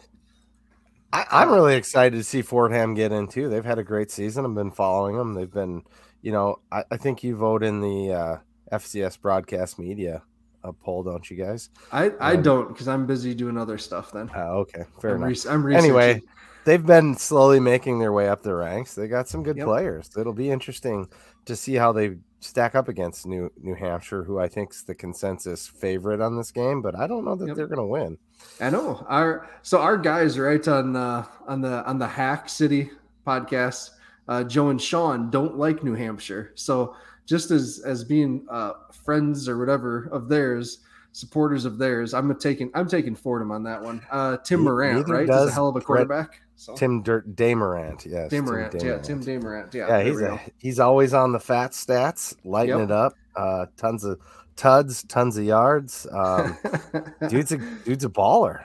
I, 1.13 1.27
I'm 1.31 1.53
really 1.53 1.77
excited 1.77 2.17
to 2.17 2.25
see 2.25 2.43
Fordham 2.43 2.95
get 2.95 3.13
in 3.13 3.29
too. 3.29 3.49
They've 3.49 3.65
had 3.65 3.79
a 3.79 3.85
great 3.85 4.11
season. 4.11 4.45
I've 4.45 4.55
been 4.55 4.71
following 4.71 5.17
them. 5.17 5.35
They've 5.35 5.53
been, 5.53 5.83
you 6.23 6.33
know, 6.33 6.61
I, 6.73 6.85
I 6.91 6.97
think 6.97 7.23
you 7.23 7.37
vote 7.37 7.63
in 7.63 7.81
the 7.81 8.13
uh, 8.13 8.37
FCS 8.73 9.21
broadcast 9.21 9.79
media 9.79 10.23
uh, 10.65 10.73
poll, 10.73 11.03
don't 11.05 11.31
you 11.31 11.37
guys? 11.37 11.71
I, 11.93 12.11
I 12.21 12.35
Um, 12.35 12.43
don't 12.43 12.69
because 12.69 12.89
I'm 12.89 13.07
busy 13.07 13.35
doing 13.35 13.57
other 13.59 13.79
stuff 13.79 14.11
then. 14.13 14.31
Uh, 14.35 14.51
okay, 14.63 14.85
fair 15.01 15.13
I'm, 15.13 15.17
enough. 15.19 15.29
res- 15.29 15.47
I'm 15.47 15.73
anyway, 15.73 16.23
they've 16.65 16.85
been 16.85 17.15
slowly 17.15 17.61
making 17.61 17.99
their 18.01 18.13
way 18.13 18.29
up 18.29 18.43
the 18.43 18.55
ranks. 18.55 18.95
They 18.95 19.07
got 19.09 19.29
some 19.29 19.43
good 19.43 19.57
Yep. 19.59 19.67
players. 19.67 20.11
It'll 20.17 20.33
be 20.33 20.51
interesting 20.51 21.07
to 21.45 21.55
see 21.55 21.75
how 21.75 21.93
they 21.93 22.17
stack 22.41 22.75
up 22.75 22.89
against 22.89 23.27
New 23.27 23.51
New 23.63 23.75
Hampshire, 23.75 24.23
who 24.25 24.39
I 24.39 24.49
think's 24.49 24.83
the 24.83 24.95
consensus 24.95 25.67
favorite 25.67 26.21
on 26.21 26.37
this 26.37 26.51
game, 26.51 26.83
but 26.83 26.95
I 26.99 27.07
don't 27.07 27.25
know 27.25 27.37
that 27.37 27.47
Yep. 27.49 27.57
they're 27.57 27.67
going 27.67 27.79
to 27.79 27.87
win. 27.87 28.19
I 28.61 28.71
know 28.71 29.05
our 29.09 29.49
so 29.63 29.79
our 29.81 29.97
guys 29.97 30.39
right 30.39 30.67
on 30.69 30.97
uh, 30.97 31.25
on 31.47 31.61
the 31.61 31.85
on 31.87 31.99
the 31.99 32.07
Hack 32.09 32.49
City 32.49 32.91
podcast. 33.27 33.91
Uh, 34.27 34.43
Joe 34.43 34.71
and 34.71 34.81
Sean 34.81 35.29
don't 35.31 35.59
like 35.59 35.85
New 35.85 35.95
Hampshire, 35.95 36.53
so 36.55 36.97
just 37.27 37.51
as 37.51 37.83
as 37.85 38.05
being 38.05 38.47
uh, 38.51 38.73
friends 39.05 39.49
or 39.49 39.59
whatever 39.59 40.09
of 40.13 40.29
theirs, 40.29 40.79
supporters 41.13 41.65
of 41.65 41.79
theirs, 41.79 42.15
I'm 42.15 42.35
taking 42.39 42.71
I'm 42.75 42.89
taking 42.89 43.15
Fordham 43.15 43.51
on 43.51 43.63
that 43.65 43.83
one. 43.83 44.03
Uh, 44.11 44.37
Tim 44.39 44.61
Morant, 44.63 45.09
right, 45.09 45.27
does 45.27 45.51
a 45.51 45.53
hell 45.53 45.69
of 45.69 45.77
a 45.77 45.81
quarterback. 45.81 46.41
So 46.57 46.75
Tim 46.77 47.03
Dirt 47.03 47.35
DeMorat, 47.35 48.07
yes, 48.07 48.31
Tim 48.31 48.47
DeMorat, 48.47 48.83
yeah. 48.83 48.99
Tim 48.99 49.21
DeMorat, 49.23 49.75
yeah. 49.75 49.89
yeah, 49.89 50.05
he's 50.05 50.21
a, 50.21 50.41
he's 50.59 50.79
always 50.81 51.13
on 51.13 51.33
the 51.33 51.41
fat 51.41 51.73
stats, 51.73 52.37
lighting 52.45 52.79
Yep. 52.79 52.85
it 52.85 52.91
up. 52.93 53.15
Uh, 53.35 53.67
tons 53.77 54.05
of 54.05 54.21
tuds, 54.55 55.03
tons 55.05 55.37
of 55.37 55.43
yards. 55.45 56.07
Um, 56.13 56.57
dude's 57.29 57.51
a 57.51 57.59
dude's 57.85 58.05
a 58.05 58.09
baller. 58.09 58.65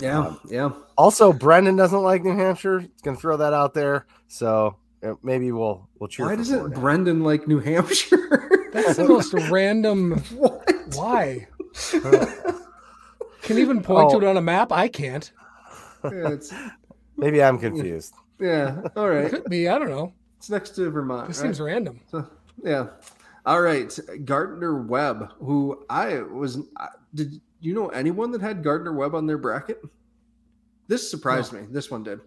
yeah, 0.00 0.18
um, 0.18 0.40
yeah. 0.48 0.70
Also, 0.98 1.32
Brendan 1.32 1.76
doesn't 1.76 2.02
like 2.02 2.24
New 2.24 2.36
Hampshire. 2.36 2.80
He's 2.80 3.02
gonna 3.04 3.16
throw 3.16 3.36
that 3.36 3.52
out 3.52 3.72
there. 3.72 4.06
So 4.26 4.76
Uh, 5.06 5.14
maybe 5.22 5.52
we'll 5.52 5.88
we'll 5.98 6.08
cheer. 6.08 6.26
Why 6.26 6.32
for 6.32 6.36
doesn't 6.38 6.58
Fordham. 6.58 6.80
Brendan 6.80 7.22
like 7.22 7.46
New 7.46 7.60
Hampshire? 7.60 8.68
that's 8.72 8.96
the 8.96 9.04
most 9.08 9.32
random. 9.50 10.12
what? 10.34 10.68
Why? 10.94 11.46
Can 13.42 13.58
even 13.58 13.82
point 13.82 14.10
to 14.10 14.16
Oh. 14.16 14.20
it 14.20 14.24
on 14.24 14.36
a 14.36 14.42
map? 14.42 14.72
I 14.72 14.88
can't. 14.88 15.30
Yeah, 16.04 16.36
Maybe 17.16 17.42
I'm 17.42 17.58
confused. 17.58 18.14
yeah, 18.40 18.82
all 18.96 19.08
right. 19.08 19.30
Could 19.30 19.44
be. 19.44 19.68
I 19.68 19.78
don't 19.78 19.88
know. 19.90 20.12
It's 20.38 20.50
next 20.50 20.70
to 20.76 20.90
Vermont. 20.90 21.28
This 21.28 21.38
right? 21.38 21.44
seems 21.44 21.60
random. 21.60 22.00
So, 22.10 22.26
yeah. 22.62 22.88
All 23.44 23.60
right. 23.60 23.96
Gardner 24.24 24.82
Webb, 24.82 25.30
who 25.38 25.84
I 25.88 26.20
was, 26.22 26.58
did 27.14 27.40
you 27.60 27.74
know 27.74 27.88
anyone 27.88 28.32
that 28.32 28.40
had 28.42 28.62
Gardner 28.62 28.92
Webb 28.92 29.14
on 29.14 29.26
their 29.26 29.38
bracket? 29.38 29.80
This 30.88 31.08
surprised 31.10 31.52
me. 31.52 31.60
This 31.70 31.90
one 31.90 32.02
did. 32.02 32.20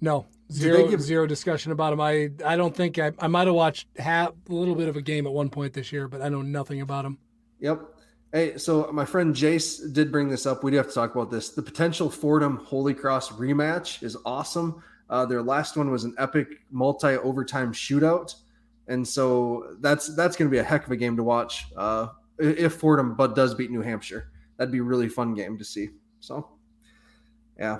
No, 0.00 0.22
Did 0.22 0.35
zero 0.50 0.88
give- 0.88 1.02
zero 1.02 1.26
discussion 1.26 1.72
about 1.72 1.92
him. 1.92 2.00
I 2.00 2.30
I 2.44 2.56
don't 2.56 2.74
think 2.74 2.98
I, 2.98 3.12
I 3.18 3.26
might 3.26 3.46
have 3.46 3.54
watched 3.54 3.88
half 3.98 4.32
a 4.48 4.52
little 4.52 4.74
bit 4.74 4.88
of 4.88 4.96
a 4.96 5.02
game 5.02 5.26
at 5.26 5.32
one 5.32 5.50
point 5.50 5.72
this 5.72 5.92
year, 5.92 6.08
but 6.08 6.22
I 6.22 6.28
know 6.28 6.42
nothing 6.42 6.80
about 6.80 7.04
him. 7.04 7.18
Yep. 7.60 7.80
Hey, 8.32 8.58
so 8.58 8.90
my 8.92 9.04
friend 9.04 9.34
Jace 9.34 9.92
did 9.92 10.12
bring 10.12 10.28
this 10.28 10.46
up. 10.46 10.62
We 10.62 10.70
do 10.72 10.76
have 10.76 10.88
to 10.88 10.94
talk 10.94 11.14
about 11.14 11.30
this. 11.30 11.50
The 11.50 11.62
potential 11.62 12.10
Fordham 12.10 12.56
Holy 12.58 12.92
Cross 12.92 13.30
rematch 13.30 14.02
is 14.02 14.16
awesome. 14.26 14.82
Uh, 15.08 15.24
their 15.24 15.42
last 15.42 15.76
one 15.76 15.90
was 15.90 16.04
an 16.04 16.14
epic 16.18 16.48
multi 16.70 17.16
overtime 17.16 17.72
shootout, 17.72 18.34
and 18.88 19.06
so 19.06 19.76
that's 19.80 20.14
that's 20.16 20.36
going 20.36 20.50
to 20.50 20.52
be 20.52 20.58
a 20.58 20.64
heck 20.64 20.84
of 20.84 20.92
a 20.92 20.96
game 20.96 21.16
to 21.16 21.22
watch. 21.22 21.66
Uh, 21.76 22.08
if 22.38 22.74
Fordham 22.74 23.14
but 23.14 23.34
does 23.34 23.54
beat 23.54 23.70
New 23.70 23.82
Hampshire, 23.82 24.30
that'd 24.56 24.72
be 24.72 24.78
a 24.78 24.82
really 24.82 25.08
fun 25.08 25.34
game 25.34 25.56
to 25.58 25.64
see. 25.64 25.90
So, 26.20 26.48
yeah, 27.58 27.78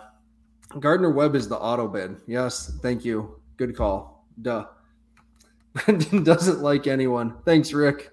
Gardner 0.80 1.10
Webb 1.10 1.34
is 1.34 1.48
the 1.48 1.56
auto 1.56 1.88
bid. 1.88 2.16
Yes, 2.26 2.72
thank 2.82 3.04
you. 3.04 3.40
Good 3.56 3.76
call. 3.76 4.26
Duh. 4.40 4.66
Brendan 5.72 6.24
doesn't 6.24 6.60
like 6.60 6.86
anyone. 6.86 7.34
Thanks, 7.44 7.72
Rick. 7.72 8.10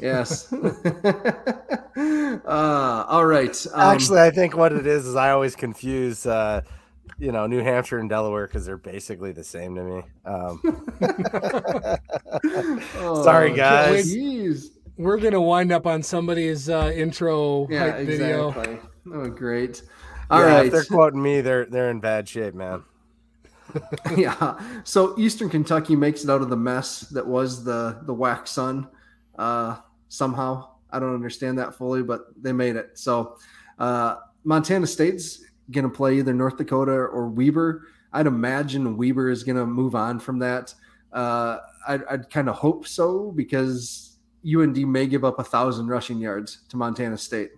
Yes. 0.00 0.52
uh, 1.96 2.38
all 2.46 3.26
right. 3.26 3.66
Um, 3.72 3.94
Actually, 3.94 4.20
I 4.20 4.30
think 4.30 4.56
what 4.56 4.72
it 4.72 4.86
is 4.86 5.06
is 5.06 5.16
I 5.16 5.30
always 5.30 5.56
confuse, 5.56 6.26
uh, 6.26 6.62
you 7.18 7.32
know, 7.32 7.46
New 7.46 7.62
Hampshire 7.62 7.98
and 7.98 8.08
Delaware 8.08 8.46
because 8.46 8.64
they're 8.64 8.76
basically 8.76 9.32
the 9.32 9.42
same 9.42 9.74
to 9.74 9.82
me. 9.82 10.02
Um, 10.24 10.60
oh, 12.98 13.22
sorry, 13.24 13.52
guys. 13.54 14.14
Jeez. 14.14 14.68
We're 14.96 15.18
gonna 15.18 15.40
wind 15.40 15.72
up 15.72 15.86
on 15.86 16.02
somebody's 16.02 16.68
uh, 16.68 16.92
intro 16.94 17.66
Yeah, 17.70 17.90
hype 17.92 18.06
video. 18.06 18.78
Oh, 19.12 19.28
great. 19.30 19.82
All 20.30 20.40
yeah, 20.40 20.46
right. 20.46 20.66
If 20.66 20.72
they're 20.72 20.84
quoting 20.84 21.22
me, 21.22 21.40
they're 21.40 21.66
they're 21.66 21.90
in 21.90 22.00
bad 22.00 22.28
shape, 22.28 22.54
man. 22.54 22.84
yeah. 24.16 24.60
So 24.84 25.18
Eastern 25.18 25.48
Kentucky 25.48 25.96
makes 25.96 26.24
it 26.24 26.30
out 26.30 26.42
of 26.42 26.50
the 26.50 26.56
mess 26.56 27.00
that 27.10 27.26
was 27.26 27.64
the 27.64 28.00
the 28.02 28.14
WAC 28.14 28.46
Sun. 28.46 28.88
Uh, 29.38 29.76
somehow, 30.08 30.68
I 30.90 30.98
don't 30.98 31.14
understand 31.14 31.58
that 31.58 31.74
fully, 31.74 32.02
but 32.02 32.26
they 32.40 32.52
made 32.52 32.76
it. 32.76 32.98
So 32.98 33.38
uh, 33.78 34.16
Montana 34.44 34.86
State's 34.86 35.44
going 35.70 35.84
to 35.84 35.90
play 35.90 36.18
either 36.18 36.34
North 36.34 36.56
Dakota 36.56 36.92
or 36.92 37.28
Weber. 37.28 37.86
I'd 38.12 38.26
imagine 38.26 38.96
Weber 38.96 39.30
is 39.30 39.44
going 39.44 39.56
to 39.56 39.66
move 39.66 39.94
on 39.94 40.18
from 40.18 40.40
that. 40.40 40.74
Uh, 41.12 41.58
I'd, 41.86 42.04
I'd 42.04 42.30
kind 42.30 42.48
of 42.48 42.56
hope 42.56 42.86
so 42.86 43.32
because 43.32 44.16
UND 44.44 44.76
may 44.90 45.06
give 45.06 45.24
up 45.24 45.38
a 45.38 45.44
thousand 45.44 45.88
rushing 45.88 46.18
yards 46.18 46.60
to 46.68 46.76
Montana 46.76 47.16
State 47.16 47.52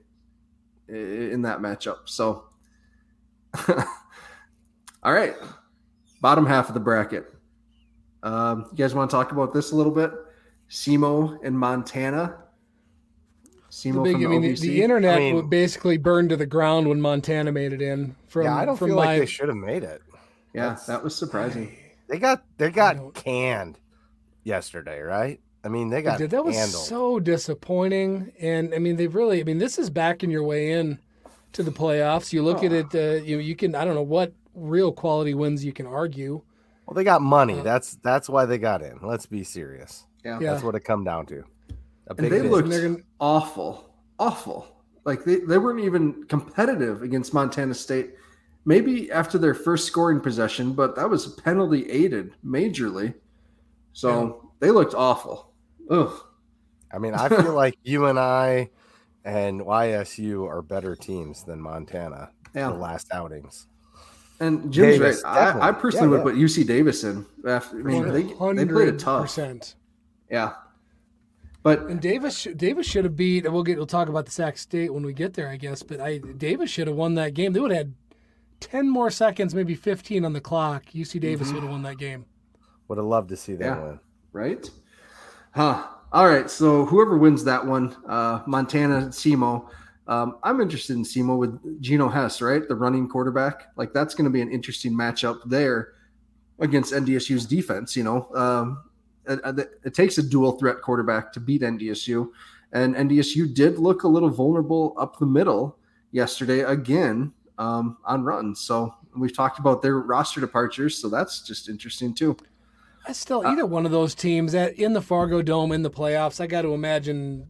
in 0.88 1.42
that 1.42 1.60
matchup. 1.60 2.00
So, 2.06 2.44
all 5.02 5.12
right, 5.12 5.34
bottom 6.20 6.46
half 6.46 6.68
of 6.68 6.74
the 6.74 6.80
bracket. 6.80 7.26
Um, 8.22 8.66
you 8.70 8.78
guys 8.78 8.94
want 8.94 9.10
to 9.10 9.16
talk 9.16 9.32
about 9.32 9.52
this 9.52 9.72
a 9.72 9.76
little 9.76 9.92
bit? 9.92 10.12
SEMO 10.70 11.38
and 11.44 11.58
Montana. 11.58 12.36
The 13.44 13.50
SEMO 13.70 14.04
big, 14.04 14.12
from 14.14 14.20
I 14.22 14.24
the 14.24 14.28
mean, 14.28 14.42
the, 14.42 14.52
OVC. 14.54 14.60
the 14.60 14.82
internet 14.82 15.16
I 15.16 15.18
mean- 15.18 15.48
basically 15.48 15.96
burned 15.98 16.28
to 16.30 16.36
the 16.36 16.46
ground 16.46 16.88
when 16.88 17.00
Montana 17.00 17.52
made 17.52 17.72
it 17.72 17.82
in. 17.82 18.14
From 18.28 18.44
yeah, 18.44 18.56
I 18.56 18.64
don't 18.64 18.76
from 18.76 18.88
feel 18.88 18.96
my, 18.96 19.04
like 19.06 19.20
they 19.20 19.26
should 19.26 19.48
have 19.48 19.56
made 19.56 19.82
it. 19.82 20.02
yeah, 20.54 20.62
that's- 20.68 20.86
that 20.86 21.02
was 21.02 21.14
surprising. 21.14 21.76
They 22.08 22.18
got 22.18 22.44
they 22.58 22.68
got 22.70 23.14
canned 23.14 23.78
yesterday, 24.44 25.00
right? 25.00 25.40
I 25.64 25.68
mean, 25.68 25.88
they 25.88 26.02
got 26.02 26.18
Dude, 26.18 26.30
that 26.32 26.44
was 26.44 26.54
handled. 26.54 26.84
so 26.84 27.18
disappointing. 27.18 28.32
And 28.38 28.74
I 28.74 28.78
mean, 28.78 28.96
they've 28.96 29.14
really, 29.14 29.40
I 29.40 29.44
mean, 29.44 29.56
this 29.56 29.78
is 29.78 29.88
backing 29.88 30.30
your 30.30 30.42
way 30.42 30.72
in 30.72 30.98
to 31.52 31.62
the 31.62 31.70
playoffs. 31.70 32.32
You 32.32 32.42
look 32.42 32.62
at 32.64 32.72
Oh. 32.72 32.76
it, 32.76 32.94
uh, 32.94 33.22
you 33.24 33.38
you 33.38 33.54
can, 33.56 33.74
I 33.74 33.84
don't 33.84 33.94
know 33.94 34.02
what 34.02 34.32
real 34.54 34.92
quality 34.92 35.34
wins 35.34 35.64
you 35.64 35.72
can 35.72 35.86
argue. 35.86 36.42
well, 36.86 36.94
they 36.94 37.04
got 37.04 37.22
money. 37.22 37.60
Uh, 37.60 37.62
that's 37.62 37.94
that's 38.02 38.28
why 38.28 38.44
they 38.46 38.58
got 38.58 38.82
in. 38.82 38.98
Let's 39.02 39.26
be 39.26 39.44
serious. 39.44 40.04
Yeah. 40.24 40.38
Yeah. 40.40 40.52
That's 40.52 40.62
what 40.64 40.74
it 40.74 40.80
come 40.80 41.04
down 41.04 41.26
to. 41.26 41.44
A 42.08 42.14
And 42.18 42.26
they 42.26 42.42
bid. 42.42 42.50
looked 42.50 42.68
They're 42.68 42.82
gonna- 42.88 43.02
awful, 43.20 43.94
awful. 44.18 44.66
Like 45.04 45.24
they, 45.24 45.36
they 45.40 45.58
weren't 45.58 45.80
even 45.80 46.24
competitive 46.24 47.02
against 47.02 47.34
Montana 47.34 47.74
State. 47.74 48.14
Maybe 48.64 49.10
after 49.10 49.38
their 49.38 49.54
first 49.54 49.86
scoring 49.86 50.20
possession, 50.20 50.72
but 50.74 50.94
that 50.94 51.10
was 51.10 51.26
penalty 51.34 51.90
aided 51.90 52.34
majorly. 52.44 53.14
So 53.92 54.50
they 54.60 54.70
looked 54.70 54.94
awful. 54.94 55.50
Ugh. 55.90 56.12
I 56.92 56.98
mean, 56.98 57.14
I 57.14 57.28
feel 57.28 57.52
like 57.64 57.76
you 57.82 58.06
and 58.06 58.18
I 58.18 58.70
and 59.24 59.60
YSU 59.60 60.48
are 60.48 60.62
better 60.62 60.96
teams 60.96 61.44
than 61.44 61.60
Montana 61.60 62.30
Yeah. 62.54 62.68
the 62.70 62.74
last 62.74 63.08
outings. 63.12 63.66
And 64.40 64.72
Jim's 64.72 64.98
Davis, 64.98 65.22
right. 65.24 65.54
I, 65.56 65.68
I 65.68 65.72
personally 65.72 66.16
Yeah, 66.16 66.24
would 66.24 66.34
put 66.34 66.40
UC 66.40 66.66
Davis 66.66 67.04
in. 67.04 67.24
After, 67.46 67.78
I 67.78 67.82
mean, 67.82 68.08
they, 68.08 68.22
they 68.22 68.32
played 68.34 68.88
it 68.88 68.98
tough. 68.98 69.26
100%. 69.28 69.74
Yeah. 70.30 70.54
But 71.62 71.82
And 71.82 72.00
Davis, 72.00 72.48
Davis 72.56 72.86
should 72.86 73.04
have 73.04 73.14
beat. 73.14 73.50
We'll 73.50 73.62
get. 73.62 73.76
We'll 73.76 73.86
talk 73.86 74.08
about 74.08 74.24
the 74.26 74.32
Sac 74.32 74.58
State 74.58 74.92
when 74.92 75.04
we 75.06 75.12
get 75.12 75.34
there, 75.34 75.48
I 75.48 75.56
guess. 75.56 75.80
But 75.84 76.00
I, 76.00 76.18
Davis 76.18 76.70
should 76.70 76.88
have 76.88 76.96
won 76.96 77.14
that 77.14 77.34
game. 77.34 77.52
They 77.52 77.60
would 77.60 77.70
have 77.70 77.78
had 77.86 77.94
ten 78.58 78.88
more 78.90 79.10
seconds, 79.10 79.54
maybe 79.54 79.76
fifteen 79.76 80.24
on 80.24 80.32
the 80.32 80.40
clock. 80.40 80.86
UC 80.92 81.20
Davis 81.20 81.46
Mm-hmm. 81.46 81.54
would 81.54 81.62
have 81.62 81.70
won 81.70 81.82
that 81.82 81.98
game. 81.98 82.24
Would 82.88 82.98
have 82.98 83.06
loved 83.06 83.28
to 83.28 83.36
see 83.36 83.54
that 83.54 83.64
Yeah. 83.64 83.80
win. 83.80 84.00
right? 84.32 84.70
Huh. 85.54 85.86
All 86.12 86.28
right. 86.28 86.50
So 86.50 86.84
whoever 86.84 87.16
wins 87.16 87.42
that 87.44 87.64
one, 87.66 87.96
uh, 88.06 88.42
Montana, 88.46 89.08
SEMO. 89.08 89.68
Um, 90.08 90.36
I'm 90.42 90.60
interested 90.60 90.96
in 90.96 91.04
SEMO 91.04 91.38
with 91.38 91.80
Geno 91.80 92.08
Hess, 92.08 92.42
right? 92.42 92.66
The 92.68 92.74
running 92.74 93.08
quarterback. 93.08 93.68
Like 93.76 93.92
that's 93.94 94.14
going 94.14 94.26
to 94.26 94.30
be 94.30 94.42
an 94.42 94.50
interesting 94.50 94.92
matchup 94.92 95.40
there 95.46 95.94
against 96.58 96.92
NDSU's 96.92 97.46
defense. 97.46 97.96
You 97.96 98.04
know, 98.04 98.28
um, 98.34 98.82
it, 99.26 99.70
it- 99.84 99.94
takes 99.94 100.18
a 100.18 100.22
dual 100.22 100.52
threat 100.52 100.82
quarterback 100.82 101.32
to 101.32 101.40
beat 101.40 101.62
NDSU, 101.62 102.28
and 102.72 102.94
NDSU 102.94 103.54
did 103.54 103.78
look 103.78 104.02
a 104.02 104.08
little 104.08 104.30
vulnerable 104.30 104.94
up 104.98 105.18
the 105.18 105.26
middle 105.26 105.78
yesterday 106.10 106.60
again 106.60 107.32
um, 107.58 107.96
on 108.04 108.22
runs. 108.24 108.60
So 108.60 108.94
we've 109.16 109.34
talked 109.34 109.60
about 109.60 109.80
their 109.80 109.98
roster 110.00 110.40
departures, 110.40 110.98
so 111.00 111.08
that's 111.08 111.42
just 111.42 111.68
interesting 111.70 112.12
too. 112.12 112.36
I 113.06 113.12
still 113.12 113.44
Uh, 113.46 113.50
either 113.52 113.66
one 113.66 113.84
of 113.86 113.92
those 113.92 114.14
teams 114.14 114.52
that 114.52 114.74
in 114.74 114.92
the 114.92 115.02
Fargo 115.02 115.42
Dome 115.42 115.72
in 115.72 115.82
the 115.82 115.90
playoffs. 115.90 116.40
I 116.40 116.46
got 116.46 116.62
to 116.62 116.74
imagine 116.74 117.48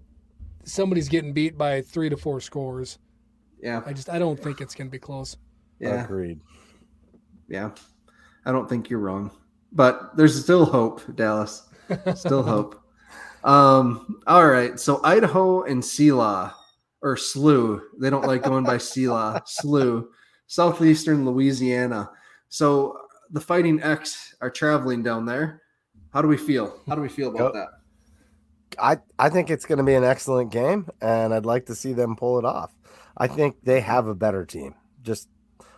somebody's 0.64 1.08
getting 1.08 1.32
beat 1.32 1.58
by 1.58 1.82
three 1.82 2.08
to 2.08 2.16
four 2.16 2.40
scores. 2.40 2.98
Yeah. 3.60 3.82
I 3.84 3.92
just 3.92 4.08
I 4.08 4.18
don't 4.18 4.38
think 4.40 4.60
it's 4.60 4.74
going 4.74 4.88
to 4.88 4.92
be 4.92 4.98
close. 4.98 5.36
Yeah. 5.78 6.04
Agreed. 6.04 6.40
Yeah, 7.48 7.70
I 8.46 8.52
don't 8.52 8.68
think 8.68 8.88
you're 8.88 9.00
wrong, 9.00 9.30
but 9.72 10.16
there's 10.16 10.40
still 10.42 10.64
hope, 10.64 11.02
Dallas. 11.16 11.68
Still 12.14 12.42
hope. 12.42 12.80
Um, 13.44 14.20
all 14.26 14.46
right, 14.46 14.80
so 14.80 15.00
Idaho 15.04 15.64
and 15.64 15.82
Sela 15.82 16.54
or 17.02 17.16
SLU, 17.16 17.82
they 18.00 18.08
don't 18.08 18.24
like 18.24 18.44
going 18.44 18.64
by 18.64 18.76
Sela, 18.76 19.42
SLU, 19.42 20.06
southeastern 20.46 21.26
Louisiana. 21.26 22.08
So 22.48 22.96
the 23.32 23.40
Fighting 23.40 23.82
X 23.82 24.34
are 24.40 24.50
traveling 24.50 25.02
down 25.02 25.24
there. 25.26 25.62
How 26.12 26.22
do 26.22 26.28
we 26.28 26.36
feel? 26.36 26.80
How 26.86 26.94
do 26.94 27.00
we 27.00 27.08
feel 27.08 27.28
about 27.30 27.52
Go- 27.52 27.58
that? 27.58 27.68
I, 28.78 28.98
I 29.18 29.28
think 29.28 29.50
it's 29.50 29.66
going 29.66 29.78
to 29.78 29.84
be 29.84 29.94
an 29.94 30.04
excellent 30.04 30.50
game, 30.50 30.88
and 31.02 31.34
I'd 31.34 31.44
like 31.44 31.66
to 31.66 31.74
see 31.74 31.92
them 31.92 32.16
pull 32.16 32.38
it 32.38 32.44
off. 32.44 32.74
I 33.16 33.26
think 33.26 33.56
they 33.62 33.80
have 33.80 34.06
a 34.06 34.14
better 34.14 34.46
team. 34.46 34.74
Just 35.02 35.28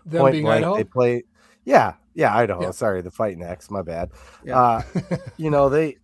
Them 0.07 0.21
point 0.21 0.33
being 0.33 0.45
blank, 0.45 0.59
Idaho. 0.59 0.77
they 0.77 0.85
play. 0.85 1.25
Yeah, 1.65 1.95
yeah, 2.15 2.37
Idaho. 2.37 2.63
Yeah. 2.63 2.71
Sorry, 2.71 3.03
the 3.03 3.11
fighting 3.11 3.43
X. 3.43 3.71
My 3.71 3.83
bad. 3.83 4.11
Yeah. 4.45 4.61
Uh, 4.61 4.83
you 5.37 5.51
know 5.51 5.69
they 5.69 5.97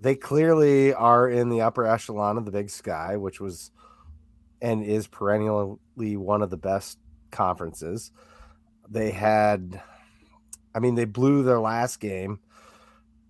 they 0.00 0.16
clearly 0.16 0.92
are 0.92 1.28
in 1.28 1.48
the 1.48 1.60
upper 1.60 1.86
echelon 1.86 2.38
of 2.38 2.44
the 2.44 2.50
Big 2.50 2.70
Sky, 2.70 3.16
which 3.16 3.40
was 3.40 3.70
and 4.60 4.84
is 4.84 5.06
perennially 5.06 6.16
one 6.16 6.42
of 6.42 6.50
the 6.50 6.56
best 6.56 6.98
conferences. 7.30 8.10
They 8.88 9.10
had, 9.10 9.80
I 10.74 10.80
mean, 10.80 10.94
they 10.94 11.04
blew 11.04 11.42
their 11.42 11.60
last 11.60 12.00
game 12.00 12.40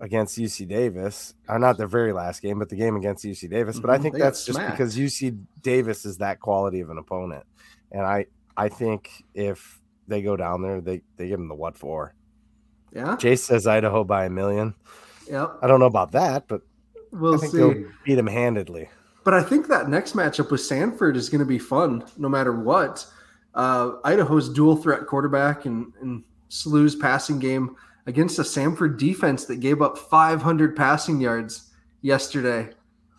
against 0.00 0.38
UC 0.38 0.68
Davis, 0.68 1.34
or 1.48 1.58
not 1.58 1.78
their 1.78 1.86
very 1.86 2.12
last 2.12 2.42
game, 2.42 2.58
but 2.58 2.68
the 2.68 2.76
game 2.76 2.96
against 2.96 3.24
UC 3.24 3.48
Davis. 3.50 3.78
But 3.78 3.90
I 3.90 3.98
Mhm, 3.98 4.02
think 4.02 4.14
they 4.14 4.20
that's 4.20 4.44
just 4.44 4.58
because 4.70 4.96
UC 4.96 5.38
Davis 5.62 6.04
is 6.04 6.18
that 6.18 6.40
quality 6.40 6.80
of 6.80 6.90
an 6.90 6.98
opponent, 6.98 7.44
and 7.92 8.02
I 8.02 8.26
I 8.56 8.68
think 8.68 9.10
if 9.34 9.80
they 10.08 10.22
go 10.22 10.36
down 10.36 10.62
there, 10.62 10.80
they 10.80 11.02
they 11.16 11.28
give 11.28 11.38
them 11.38 11.48
the 11.48 11.54
what 11.54 11.76
for. 11.76 12.14
Yeah, 12.92 13.16
Jace 13.16 13.40
says 13.40 13.66
Idaho 13.66 14.04
by 14.04 14.26
a 14.26 14.30
million. 14.30 14.74
yep. 15.28 15.56
I 15.62 15.66
don't 15.66 15.80
know 15.80 15.86
about 15.86 16.12
that, 16.12 16.46
but 16.48 16.62
We'll 17.12 17.34
I 17.34 17.38
think 17.38 17.52
see. 17.52 17.58
they'll 17.58 17.92
beat 18.04 18.14
them 18.16 18.26
handedly. 18.26 18.88
But 19.24 19.34
I 19.34 19.42
think 19.42 19.68
that 19.68 19.88
next 19.88 20.14
matchup 20.14 20.50
with 20.50 20.60
Samford 20.60 21.16
is 21.16 21.30
going 21.30 21.38
to 21.38 21.46
be 21.46 21.58
fun, 21.58 22.04
no 22.18 22.28
matter 22.28 22.52
what. 22.52 23.06
Uh, 23.54 23.92
Idaho's 24.04 24.48
dual 24.52 24.76
threat 24.76 25.06
quarterback 25.06 25.64
and, 25.64 25.92
and 26.02 26.24
SLU's 26.48 26.94
passing 26.96 27.38
game 27.38 27.76
against 28.06 28.38
a 28.38 28.42
Samford 28.42 28.98
defense 28.98 29.44
that 29.46 29.60
gave 29.60 29.80
up 29.82 29.96
500 29.98 30.76
passing 30.76 31.20
yards 31.20 31.70
yesterday 32.02 32.70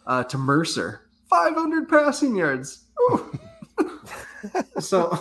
uh, 0.08 0.24
to 0.26 0.38
Mercer. 0.38 1.02
500 1.30 1.90
passing 1.90 2.36
yards. 2.36 2.84
So, 4.80 5.10
so 5.12 5.20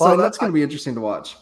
Well, 0.00 0.16
that's 0.16 0.38
going 0.38 0.50
to 0.50 0.54
be 0.54 0.62
interesting 0.62 0.94
to 0.96 1.00
watch. 1.00 1.36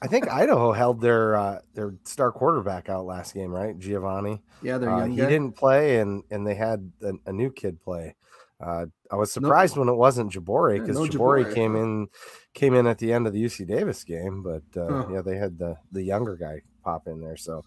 I 0.00 0.06
think 0.06 0.28
Idaho 0.32 0.72
held 0.72 1.00
their 1.00 1.36
uh, 1.36 1.58
their 1.74 1.92
star 2.04 2.32
quarterback 2.32 2.88
out 2.88 3.04
last 3.04 3.34
game, 3.34 3.50
right? 3.50 3.78
Gevani. 3.78 4.40
Yeah, 4.62 4.78
they're 4.78 4.90
Uh, 4.90 5.00
young. 5.00 5.10
he 5.10 5.16
guy. 5.18 5.26
didn't 5.28 5.56
play, 5.56 5.98
and 5.98 6.22
and 6.30 6.46
they 6.46 6.54
had 6.54 6.90
a, 7.02 7.12
a 7.26 7.32
new 7.32 7.50
kid 7.50 7.82
play. 7.82 8.14
Uh, 8.60 8.86
I 9.10 9.16
was 9.16 9.32
surprised 9.32 9.76
when 9.76 9.88
it 9.88 9.94
wasn't 9.94 10.32
Jabori 10.32 10.76
Yeah, 10.76 10.82
because 10.82 10.96
no 10.98 11.06
Jabori 11.06 11.44
Jabori, 11.44 11.54
came 11.54 11.76
in 11.76 12.08
came 12.54 12.74
in 12.74 12.86
at 12.88 12.98
the 12.98 13.12
end 13.12 13.26
of 13.28 13.32
the 13.32 13.44
UC 13.44 13.66
Davis 13.68 14.02
game, 14.04 14.42
but 14.42 14.62
uh, 14.80 14.88
Huh. 15.04 15.06
yeah, 15.12 15.22
they 15.22 15.36
had 15.36 15.58
the 15.58 15.76
the 15.92 16.02
younger 16.02 16.36
guy 16.36 16.62
pop 16.82 17.06
in 17.06 17.20
there. 17.20 17.36
So 17.36 17.64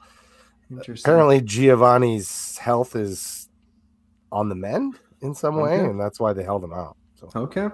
apparently 1.03 1.41
Gevani's 1.41 2.57
health 2.57 2.95
is 2.95 3.47
on 4.31 4.49
the 4.49 4.55
mend 4.55 4.99
in 5.21 5.33
some 5.33 5.55
way, 5.55 5.75
Okay. 5.79 5.85
and 5.85 5.99
that's 5.99 6.19
why 6.19 6.33
they 6.33 6.43
held 6.43 6.63
him 6.63 6.73
out. 6.73 6.97
So 7.15 7.29
Okay. 7.35 7.69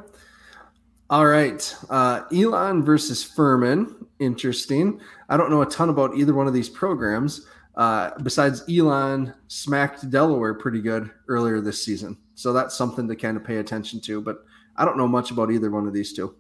All 1.09 1.26
right. 1.26 1.76
Uh, 1.89 2.24
Elon 2.34 2.84
versus 2.84 3.24
Furman. 3.24 3.95
Interesting. 4.20 4.99
I 5.30 5.38
don't 5.38 5.49
know 5.49 5.61
a 5.61 5.65
ton 5.65 5.89
about 5.89 6.15
either 6.18 6.34
one 6.34 6.47
of 6.47 6.53
these 6.53 6.68
programs. 6.70 7.47
Uh, 7.76 8.11
besides, 8.24 8.63
Elon 8.70 9.34
smacked 9.47 10.09
Delaware 10.09 10.53
pretty 10.55 10.82
good 10.82 11.09
earlier 11.30 11.61
this 11.61 11.82
season. 11.84 12.18
So 12.38 12.53
that's 12.53 12.75
something 12.75 13.07
to 13.07 13.15
kind 13.15 13.35
of 13.35 13.43
pay 13.43 13.57
attention 13.57 13.99
to. 14.01 14.21
But 14.21 14.45
I 14.75 14.85
don't 14.85 14.95
know 14.95 15.07
much 15.07 15.31
about 15.31 15.51
either 15.51 15.71
one 15.71 15.88
of 15.88 15.93
these 15.93 16.13
two. 16.13 16.35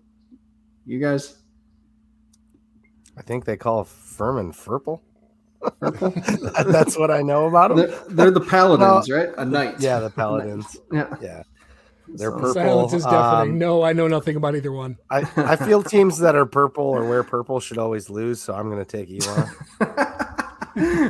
You 0.85 0.99
guys? 0.99 1.37
I 3.17 3.23
think 3.23 3.45
they 3.45 3.57
call 3.57 3.83
Furman 3.83 4.51
Furple. 4.53 5.01
that's 5.81 6.99
what 6.99 7.09
I 7.09 7.23
know 7.23 7.47
about 7.47 7.69
them. 7.69 7.77
They're, 7.77 7.99
they're 8.09 8.31
the 8.31 8.41
Paladins, 8.41 9.09
right? 9.09 9.29
A 9.39 9.43
knight. 9.43 9.79
Yeah, 9.79 9.99
the 9.99 10.09
Paladins. 10.11 10.77
Yeah. 10.93 11.15
Yeah, 11.19 11.41
they're 12.09 12.29
So- 12.29 12.35
purple. 12.37 12.53
Silence 12.53 12.93
is 12.93 13.03
deafening. 13.03 13.53
Um, 13.53 13.57
no, 13.57 13.81
I 13.81 13.93
know 13.93 14.07
nothing 14.07 14.35
about 14.35 14.55
either 14.55 14.71
one. 14.71 14.99
I, 15.09 15.27
I 15.35 15.55
feel 15.65 15.81
teams 15.81 16.19
that 16.19 16.35
are 16.35 16.45
purple 16.45 16.85
or 16.85 17.09
wear 17.09 17.23
purple 17.23 17.59
should 17.59 17.79
always 17.79 18.07
lose, 18.07 18.39
so 18.39 18.53
I'm 18.53 18.69
going 18.69 18.85
to 18.85 18.85
take 18.85 19.09
Elon. 19.09 19.49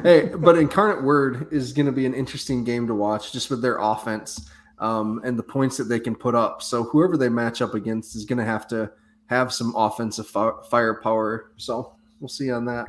hey, 0.04 0.32
but 0.34 0.58
Incarnate 0.58 1.04
Word 1.04 1.50
is 1.52 1.74
going 1.74 1.88
to 1.88 1.92
be 1.92 2.06
an 2.06 2.14
interesting 2.14 2.64
game 2.64 2.88
to 2.88 2.96
watch 2.96 3.34
just 3.34 3.50
with 3.50 3.62
their 3.62 3.80
offense 3.80 4.50
um, 4.80 5.22
and 5.24 5.38
the 5.38 5.44
points 5.44 5.78
that 5.78 5.86
they 5.86 6.00
can 6.00 6.16
put 6.16 6.36
up. 6.36 6.62
So 6.62 6.84
whoever 6.84 7.18
they 7.18 7.30
match 7.30 7.62
up 7.62 7.74
against 7.74 8.16
is 8.16 8.26
going 8.26 8.40
to 8.40 8.46
have 8.46 8.68
to 8.70 8.92
have 9.28 9.54
some 9.54 9.74
offensive 9.76 10.28
fi- 10.28 10.54
firepower. 10.70 11.52
So 11.58 11.96
we'll 12.20 12.30
see 12.30 12.52
on 12.52 12.66
that. 12.66 12.88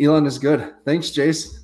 Elon 0.00 0.26
is 0.26 0.38
good. 0.38 0.74
Thanks, 0.84 1.10
Jace. 1.10 1.58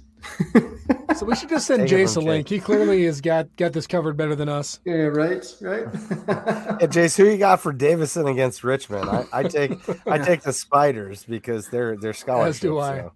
So 1.14 1.26
we 1.26 1.36
should 1.36 1.48
just 1.48 1.66
send 1.66 1.88
Take 1.88 2.06
Jace 2.06 2.10
a 2.10 2.14
from 2.14 2.24
link. 2.24 2.48
He 2.48 2.58
clearly 2.58 3.04
has 3.04 3.20
got 3.20 3.54
got 3.56 3.72
this 3.72 3.86
covered 3.86 4.16
better 4.16 4.34
than 4.34 4.48
us. 4.48 4.80
Yeah, 4.84 5.04
right, 5.04 5.44
right. 5.60 5.84
Hey, 6.80 6.88
Jace, 6.88 7.16
who 7.16 7.24
you 7.24 7.36
got 7.38 7.60
for 7.60 7.72
Davidson 7.72 8.26
against 8.26 8.64
Richmond? 8.64 9.08
I, 9.08 9.24
I 9.32 9.42
take 9.44 9.78
I 10.08 10.18
take 10.18 10.42
the 10.42 10.52
Spiders 10.52 11.24
because 11.24 11.68
they're 11.68 11.96
they're 11.96 12.14
scholarships. 12.14 12.60
do 12.60 12.78
I. 12.80 12.96
so. 12.96 13.12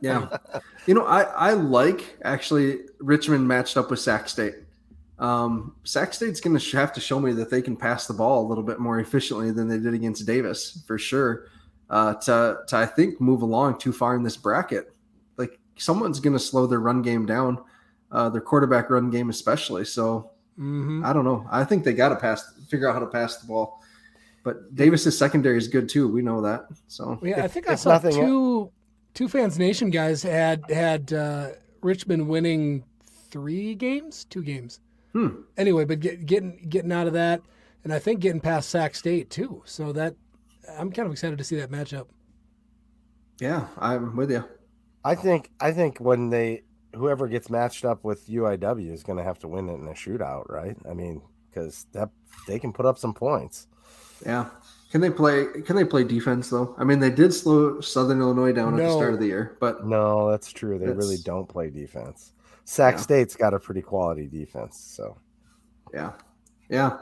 yeah, 0.00 0.36
you 0.86 0.94
know, 0.94 1.04
I 1.04 1.22
I 1.22 1.52
like 1.54 2.18
actually 2.22 2.80
Richmond 3.00 3.48
matched 3.48 3.76
up 3.76 3.90
with 3.90 3.98
Sac 3.98 4.28
State. 4.28 4.54
Um, 5.20 5.74
Sac 5.84 6.14
State's 6.14 6.40
going 6.40 6.58
to 6.58 6.76
have 6.78 6.92
to 6.94 7.00
show 7.00 7.20
me 7.20 7.32
that 7.34 7.50
they 7.50 7.60
can 7.62 7.76
pass 7.76 8.06
the 8.06 8.14
ball 8.14 8.44
a 8.44 8.48
little 8.48 8.64
bit 8.64 8.80
more 8.80 8.98
efficiently 9.00 9.52
than 9.52 9.68
they 9.68 9.78
did 9.78 9.92
against 9.94 10.26
Davis 10.26 10.82
for 10.86 10.98
sure. 10.98 11.46
Uh, 11.90 12.14
to 12.14 12.58
to 12.68 12.76
I 12.76 12.86
think 12.86 13.20
move 13.20 13.42
along 13.42 13.78
too 13.78 13.92
far 13.92 14.14
in 14.16 14.22
this 14.22 14.36
bracket, 14.36 14.94
like 15.36 15.58
someone's 15.76 16.20
going 16.20 16.32
to 16.32 16.38
slow 16.38 16.66
their 16.66 16.78
run 16.80 17.02
game 17.02 17.26
down, 17.26 17.58
uh, 18.12 18.28
their 18.30 18.40
quarterback 18.40 18.88
run 18.90 19.10
game 19.10 19.28
especially. 19.28 19.84
So 19.84 20.30
hmm 20.56 21.04
I 21.04 21.12
don't 21.12 21.24
know. 21.24 21.46
I 21.50 21.64
think 21.64 21.84
they 21.84 21.92
got 21.92 22.10
to 22.10 22.16
pass, 22.16 22.54
figure 22.68 22.88
out 22.88 22.94
how 22.94 23.00
to 23.00 23.06
pass 23.06 23.38
the 23.38 23.46
ball. 23.46 23.82
But 24.42 24.74
Davis's 24.74 25.18
secondary 25.18 25.58
is 25.58 25.68
good 25.68 25.88
too. 25.88 26.08
We 26.08 26.22
know 26.22 26.40
that. 26.42 26.66
So 26.86 27.18
Yeah, 27.22 27.42
I 27.42 27.44
If- 27.46 27.52
think 27.52 27.68
I 27.68 27.74
saw 27.74 27.90
nothing- 27.90 28.12
two 28.14 28.70
two 29.12 29.28
fans 29.28 29.58
nation 29.58 29.90
guys 29.90 30.22
had 30.22 30.62
had 30.70 31.12
uh, 31.12 31.48
Richmond 31.82 32.28
winning 32.28 32.84
three 33.30 33.74
games, 33.74 34.24
two 34.30 34.42
games. 34.42 34.80
Hmm. 35.12 35.42
Anyway, 35.56 35.84
but 35.84 36.00
get, 36.00 36.26
getting 36.26 36.66
getting 36.68 36.92
out 36.92 37.06
of 37.06 37.12
that, 37.14 37.42
and 37.84 37.92
I 37.92 37.98
think 37.98 38.20
getting 38.20 38.40
past 38.40 38.70
Sac 38.70 38.94
State 38.94 39.30
too. 39.30 39.62
So 39.64 39.92
that 39.92 40.14
I'm 40.78 40.92
kind 40.92 41.06
of 41.06 41.12
excited 41.12 41.38
to 41.38 41.44
see 41.44 41.56
that 41.56 41.70
matchup. 41.70 42.06
yeah, 43.40 43.66
I'm 43.78 44.16
with 44.16 44.30
you. 44.30 44.44
I 45.04 45.14
think 45.14 45.50
I 45.60 45.72
think 45.72 45.98
when 45.98 46.30
they 46.30 46.62
whoever 46.94 47.28
gets 47.28 47.50
matched 47.50 47.84
up 47.84 48.04
with 48.04 48.28
UIW 48.28 48.92
is 48.92 49.02
going 49.02 49.18
to 49.18 49.24
have 49.24 49.38
to 49.40 49.48
win 49.48 49.68
it 49.68 49.74
in 49.74 49.86
a 49.88 49.92
shootout, 49.92 50.48
right? 50.48 50.76
I 50.88 50.94
mean, 50.94 51.22
because 51.50 51.86
that 51.92 52.10
they 52.46 52.58
can 52.58 52.72
put 52.72 52.86
up 52.86 52.98
some 52.98 53.14
points. 53.14 53.66
Yeah. 54.24 54.50
Can 54.90 55.00
they 55.00 55.10
play? 55.10 55.46
Can 55.64 55.76
they 55.76 55.84
play 55.84 56.02
defense 56.04 56.50
though? 56.50 56.74
I 56.76 56.84
mean, 56.84 56.98
they 56.98 57.10
did 57.10 57.32
slow 57.32 57.80
Southern 57.80 58.20
Illinois 58.20 58.52
down 58.52 58.74
at 58.74 58.84
the 58.84 58.92
start 58.92 59.14
of 59.14 59.20
the 59.20 59.26
year, 59.26 59.56
but 59.60 59.86
No, 59.86 60.30
that's 60.30 60.52
true. 60.52 60.78
They 60.78 60.86
really 60.86 61.18
don't 61.18 61.48
play 61.48 61.70
defense. 61.70 62.32
Sac 62.64 62.94
Yeah. 62.94 63.00
State's 63.00 63.36
got 63.36 63.54
a 63.54 63.58
pretty 63.58 63.82
quality 63.82 64.26
defense, 64.26 64.78
so 64.78 65.16
yeah, 65.92 66.12
yeah. 66.68 66.98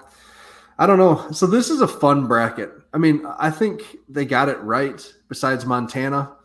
I 0.79 0.87
don't 0.87 0.99
know. 0.99 1.31
So 1.33 1.47
this 1.47 1.71
is 1.71 1.81
a 1.81 1.89
fun 1.89 2.27
bracket. 2.27 2.71
I 2.95 2.99
mean, 2.99 3.27
I 3.39 3.51
think 3.51 3.83
they 4.09 4.25
got 4.25 4.49
it 4.49 4.61
right. 4.61 5.05
Besides 5.29 5.67
Montana, 5.67 6.37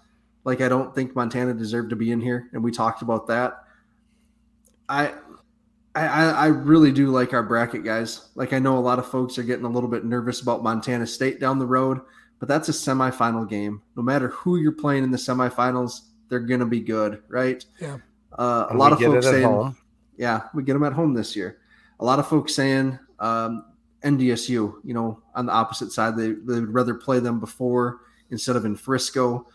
like 0.44 0.60
I 0.62 0.68
don't 0.68 0.94
think 0.94 1.16
Montana 1.16 1.54
deserved 1.54 1.92
to 1.92 1.96
be 1.96 2.12
in 2.12 2.20
here, 2.20 2.50
and 2.54 2.64
we 2.64 2.72
talked 2.72 3.02
about 3.02 3.28
that. 3.28 3.64
I, 4.90 5.14
I, 5.96 6.06
I 6.06 6.46
really 6.48 6.92
do 6.92 7.08
like 7.08 7.34
our 7.34 7.44
bracket 7.44 7.84
guys. 7.84 8.30
Like 8.36 8.54
I 8.54 8.60
know 8.60 8.78
a 8.78 8.80
lot 8.80 9.00
of 9.00 9.08
folks 9.08 9.38
are 9.38 9.44
getting 9.44 9.66
a 9.66 9.70
little 9.70 9.90
bit 9.90 10.04
nervous 10.04 10.42
about 10.42 10.64
Montana 10.64 11.08
State 11.08 11.40
down 11.40 11.60
the 11.60 11.66
road, 11.66 12.02
but 12.40 12.50
that's 12.50 12.70
a 12.70 12.74
semifinal 12.74 13.48
game. 13.48 13.82
No 13.96 14.04
matter 14.04 14.30
who 14.30 14.58
you're 14.58 14.72
playing 14.74 15.04
in 15.04 15.12
the 15.12 15.18
semifinals, 15.18 16.02
they're 16.30 16.40
gonna 16.40 16.66
be 16.66 16.82
good, 16.82 17.22
right? 17.30 17.64
Yeah. 17.80 17.98
Uh, 18.38 18.66
a 18.68 18.72
And 18.72 18.80
lot 18.80 18.92
we 18.92 18.94
of 18.94 19.00
get 19.00 19.06
folks 19.12 19.26
it 19.26 19.30
at 19.30 19.32
saying, 19.34 19.44
home. 19.48 19.78
yeah, 20.18 20.42
we 20.54 20.64
get 20.64 20.74
them 20.74 20.84
at 20.84 20.94
home 20.94 21.14
this 21.14 21.36
year. 21.36 21.60
A 22.00 22.06
lot 22.06 22.20
of 22.20 22.28
folks 22.28 22.54
saying 22.56 22.98
um, 23.20 23.66
NDSU, 24.04 24.76
you 24.84 24.94
know, 24.94 25.22
on 25.36 25.46
the 25.46 25.52
opposite 25.52 25.92
side, 25.92 26.16
they 26.18 26.30
they 26.32 26.60
would 26.60 26.74
rather 26.74 26.94
play 26.96 27.20
them 27.20 27.40
before 27.40 28.02
instead 28.32 28.56
of 28.56 28.66
in 28.66 28.76
Frisco. 28.76 29.48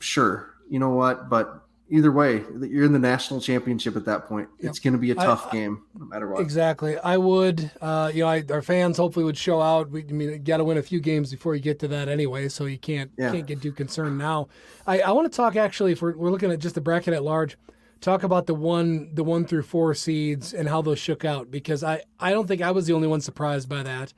Sure, 0.00 0.54
you 0.70 0.78
know 0.78 0.90
what, 0.90 1.28
but 1.28 1.64
either 1.90 2.12
way, 2.12 2.44
you're 2.60 2.84
in 2.84 2.92
the 2.92 2.98
national 2.98 3.40
championship 3.40 3.96
at 3.96 4.04
that 4.04 4.26
point. 4.26 4.48
Yep. 4.60 4.68
It's 4.70 4.78
going 4.78 4.92
to 4.92 4.98
be 4.98 5.10
a 5.10 5.14
tough 5.14 5.48
I- 5.48 5.52
game, 5.52 5.82
no 5.98 6.04
matter 6.06 6.28
what. 6.28 6.40
Exactly. 6.40 6.98
I 6.98 7.16
would, 7.16 7.70
uh, 7.80 8.12
you 8.14 8.22
know, 8.22 8.28
I, 8.28 8.44
our 8.50 8.60
fans 8.62 8.98
hopefully 8.98 9.24
would 9.24 9.36
show 9.38 9.60
out. 9.60 9.90
We, 9.90 10.02
I 10.04 10.12
mean, 10.12 10.44
got 10.44 10.58
to 10.58 10.64
win 10.64 10.76
a 10.76 10.82
few 10.82 11.00
games 11.00 11.30
before 11.30 11.54
you 11.56 11.62
get 11.62 11.78
to 11.80 11.88
that 11.88 12.08
anyway, 12.08 12.48
so 12.48 12.66
you 12.66 12.78
can't 12.78 13.10
Yeah. 13.18 13.32
can't 13.32 13.46
get 13.46 13.60
too 13.62 13.72
concerned 13.72 14.18
now. 14.18 14.48
I, 14.86 15.00
I 15.00 15.10
want 15.12 15.30
to 15.32 15.36
talk 15.36 15.56
actually. 15.56 15.92
If 15.92 16.02
we're, 16.02 16.16
we're 16.16 16.30
looking 16.30 16.52
at 16.52 16.58
just 16.60 16.74
the 16.76 16.80
bracket 16.82 17.14
at 17.14 17.24
large, 17.24 17.56
talk 18.00 18.22
about 18.22 18.46
the 18.46 18.54
one 18.54 19.14
the 19.14 19.24
one 19.24 19.44
through 19.44 19.62
four 19.62 19.94
seeds 19.94 20.54
and 20.54 20.68
how 20.68 20.82
those 20.82 20.98
shook 20.98 21.24
out 21.24 21.50
because 21.50 21.82
I 21.84 22.02
I 22.20 22.30
don't 22.30 22.46
think 22.46 22.62
I 22.62 22.70
was 22.70 22.86
the 22.86 22.92
only 22.92 23.08
one 23.08 23.20
surprised 23.20 23.68
by 23.68 23.82
that. 23.82 24.12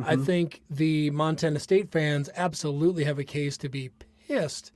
I 0.00 0.14
Mm-hmm. 0.14 0.22
think 0.24 0.62
the 0.70 1.10
Montana 1.10 1.58
State 1.58 1.90
fans 1.90 2.30
absolutely 2.36 3.02
have 3.04 3.18
a 3.18 3.24
case 3.24 3.56
to 3.58 3.68
be 3.68 3.90
pissed 4.28 4.70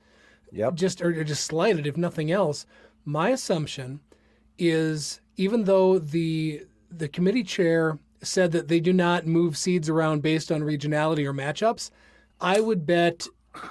Yep. 0.51 0.75
just 0.75 1.01
or, 1.01 1.09
or 1.19 1.23
just 1.23 1.45
slighted 1.45 1.87
if 1.87 1.95
nothing 1.97 2.29
else 2.31 2.65
my 3.05 3.29
assumption 3.29 4.01
is 4.59 5.19
even 5.37 5.63
though 5.63 5.97
the 5.97 6.65
the 6.91 7.07
committee 7.07 7.43
chair 7.43 7.97
said 8.21 8.51
that 8.51 8.67
they 8.67 8.79
do 8.79 8.93
not 8.93 9.25
move 9.25 9.57
seeds 9.57 9.89
around 9.89 10.21
based 10.21 10.51
on 10.51 10.61
regionality 10.61 11.25
or 11.25 11.33
matchups 11.33 11.89
i 12.39 12.59
would 12.59 12.85
bet 12.85 13.25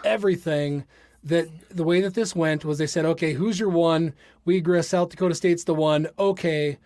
everything 0.04 0.84
that 1.24 1.48
the 1.70 1.84
way 1.84 2.00
that 2.00 2.14
this 2.14 2.34
went 2.34 2.64
was 2.64 2.78
they 2.78 2.86
said 2.86 3.04
okay 3.04 3.32
who's 3.32 3.58
your 3.58 3.68
one? 3.68 4.12
We 4.44 4.56
agree 4.58 4.82
south 4.82 5.10
dakota 5.10 5.34
state's 5.34 5.64
the 5.64 5.74
one. 5.74 6.08
Okay 6.18 6.78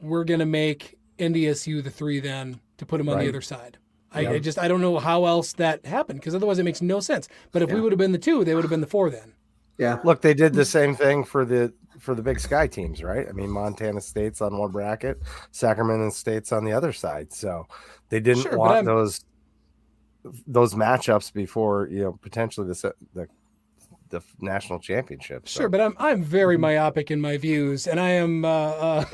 we're 0.00 0.24
going 0.24 0.40
to 0.40 0.46
make 0.46 0.98
ndsu 1.18 1.82
the 1.82 1.90
three 1.90 2.20
then 2.20 2.60
to 2.76 2.84
put 2.84 2.98
them 2.98 3.08
on 3.08 3.18
the 3.18 3.28
other 3.28 3.40
side. 3.40 3.78
I, 4.12 4.26
I 4.26 4.38
just 4.38 4.58
i 4.58 4.68
don't 4.68 4.80
know 4.80 4.98
how 4.98 5.24
else 5.26 5.54
that 5.54 5.84
happened 5.86 6.20
because 6.20 6.34
otherwise 6.34 6.58
it 6.58 6.64
makes 6.64 6.82
no 6.82 7.00
sense. 7.00 7.28
But 7.52 7.62
if 7.62 7.72
we 7.72 7.80
would 7.80 7.92
have 7.92 7.98
been 7.98 8.12
the 8.12 8.18
two 8.18 8.44
they 8.44 8.54
would 8.54 8.64
have 8.64 8.70
been 8.70 8.80
the 8.80 8.86
four 8.86 9.10
then. 9.10 9.34
Yeah, 9.76 9.98
Look, 10.04 10.20
they 10.20 10.34
did 10.34 10.52
the 10.54 10.64
same 10.64 10.94
thing 10.94 11.24
for 11.24 11.44
the 11.44 11.72
for 11.98 12.14
the 12.14 12.22
Big 12.22 12.38
Sky 12.38 12.66
teams, 12.66 13.02
right? 13.02 13.26
I 13.28 13.32
mean, 13.32 13.50
Montana 13.50 14.00
State's 14.00 14.40
on 14.40 14.56
one 14.56 14.70
bracket, 14.70 15.20
Sacramento 15.50 16.10
State's 16.10 16.52
on 16.52 16.64
the 16.64 16.72
other 16.72 16.92
side. 16.92 17.32
So 17.32 17.66
they 18.08 18.20
didn't 18.20 18.42
Sure, 18.42 18.56
want 18.56 18.86
those 18.86 19.24
those 20.46 20.74
matchups 20.74 21.32
before 21.32 21.88
you 21.90 22.02
know 22.02 22.12
potentially 22.22 22.66
the 22.68 22.94
the 23.14 23.28
the 24.14 24.22
national 24.40 24.78
championship. 24.78 25.48
So. 25.48 25.60
Sure, 25.60 25.68
but 25.68 25.80
I'm 25.80 25.94
I'm 25.98 26.22
very 26.22 26.56
myopic 26.56 27.10
in 27.10 27.20
my 27.20 27.36
views, 27.36 27.86
and 27.86 27.98
I 28.00 28.10
am 28.10 28.44
uh, 28.44 28.48
uh, 28.48 29.04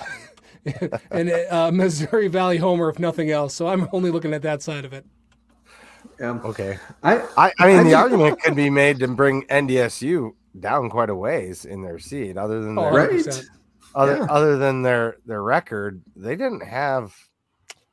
an 1.10 1.30
uh, 1.50 1.70
Missouri 1.72 2.28
Valley 2.28 2.58
homer, 2.58 2.88
if 2.88 2.98
nothing 2.98 3.30
else. 3.30 3.54
So 3.54 3.66
I'm 3.66 3.88
only 3.92 4.10
looking 4.10 4.34
at 4.34 4.42
that 4.42 4.62
side 4.62 4.84
of 4.84 4.92
it. 4.92 5.04
yeah. 6.18 6.38
okay. 6.44 6.78
I 7.02 7.18
I, 7.36 7.52
I 7.58 7.66
mean, 7.66 7.78
I 7.78 7.82
the 7.84 7.90
just- 7.90 8.02
argument 8.02 8.40
could 8.42 8.56
be 8.56 8.70
made 8.70 8.98
to 9.00 9.08
bring 9.08 9.42
NDSU 9.44 10.30
down 10.58 10.90
quite 10.90 11.10
a 11.10 11.14
ways 11.14 11.64
in 11.64 11.82
their 11.82 11.98
seed, 11.98 12.36
other 12.36 12.60
than 12.62 12.78
Oh, 12.78 12.92
their, 12.92 13.08
Right. 13.08 13.42
other 13.94 14.16
yeah. 14.18 14.26
other 14.28 14.56
than 14.58 14.82
their 14.82 15.16
their 15.26 15.42
record. 15.42 16.02
They 16.16 16.36
didn't 16.36 16.62
have 16.62 17.14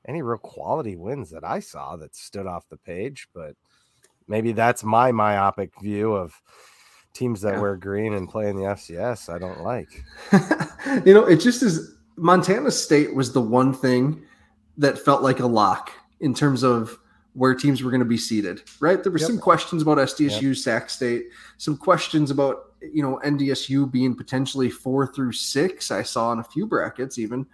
any 0.07 0.21
real 0.21 0.37
quality 0.37 0.95
wins 0.95 1.29
that 1.31 1.43
I 1.43 1.59
saw 1.59 1.95
that 1.97 2.15
stood 2.15 2.47
off 2.47 2.67
the 2.69 2.77
page, 2.77 3.27
but 3.33 3.55
maybe 4.27 4.53
that's 4.53 4.83
my 4.83 5.11
myopic 5.11 5.71
view 5.81 6.13
of 6.13 6.33
teams 7.17 7.41
that 7.41 7.55
Yeah. 7.55 7.61
wear 7.61 7.75
green 7.75 8.13
and 8.13 8.29
play 8.29 8.49
in 8.49 8.55
the 8.55 8.63
FCS. 8.63 9.29
I 9.33 9.37
don't 9.39 9.61
like. 9.63 10.03
you 11.05 11.13
know, 11.13 11.25
it 11.25 11.37
just 11.37 11.63
is. 11.63 11.95
Montana 12.15 12.71
State 12.71 13.13
was 13.15 13.31
the 13.33 13.41
one 13.41 13.73
thing 13.73 14.21
that 14.77 14.97
felt 14.99 15.21
like 15.21 15.39
a 15.39 15.45
lock 15.47 15.91
in 16.19 16.33
terms 16.33 16.63
of 16.63 16.97
where 17.33 17.53
teams 17.53 17.83
were 17.83 17.91
going 17.91 17.99
to 18.01 18.05
be 18.05 18.17
seated. 18.17 18.61
Right? 18.79 19.01
There 19.03 19.11
were 19.11 19.19
Yep. 19.19 19.27
some 19.27 19.39
questions 19.39 19.81
about 19.83 19.97
SDSU, 19.99 20.55
Sac 20.55 20.89
State, 20.89 21.27
some 21.57 21.77
questions 21.77 22.31
about 22.31 22.63
you 22.81 23.01
know 23.01 23.19
NDSU 23.23 23.91
being 23.91 24.15
potentially 24.15 24.69
four 24.69 25.07
through 25.07 25.31
six. 25.33 25.89
I 25.91 26.03
saw 26.03 26.31
in 26.31 26.39
a 26.39 26.43
few 26.43 26.65
brackets 26.67 27.17
even. 27.17 27.45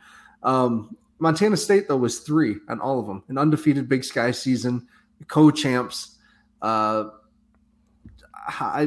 Um, 0.43 0.95
Montana 1.19 1.55
State 1.57 1.87
though 1.87 1.97
was 1.97 2.19
three 2.19 2.57
on 2.67 2.79
all 2.81 2.99
of 2.99 3.07
them, 3.07 3.23
an 3.29 3.37
undefeated 3.37 3.87
Big 3.87 4.03
Sky 4.03 4.31
season, 4.31 4.85
co-champs. 5.27 6.17
Uh, 6.61 7.05
I, 7.05 7.09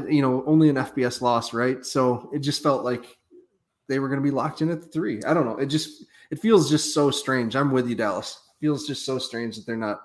you 0.09 0.23
know, 0.23 0.45
only 0.47 0.69
an 0.69 0.77
FBS 0.77 1.21
loss, 1.21 1.53
right? 1.53 1.85
So 1.85 2.31
it 2.33 2.41
just 2.41 2.63
felt 2.63 2.85
like 2.85 3.17
they 3.89 3.99
were 3.99 4.09
going 4.09 4.21
to 4.21 4.25
be 4.25 4.31
locked 4.31 4.63
in 4.63 4.71
at 4.71 4.83
the 4.83 4.89
three. 4.89 5.23
I 5.25 5.35
don't 5.35 5.47
know. 5.47 5.57
It 5.57 5.67
just 5.67 6.05
it 6.31 6.41
feels 6.41 6.69
just 6.69 6.93
so 6.93 7.11
strange. 7.11 7.57
I'm 7.57 7.71
with 7.71 7.89
you, 7.89 7.95
Dallas. 7.95 8.41
It 8.51 8.65
feels 8.65 8.87
just 8.87 9.05
so 9.05 9.19
strange 9.19 9.57
that 9.57 9.67
they're 9.67 9.77
not 9.77 10.01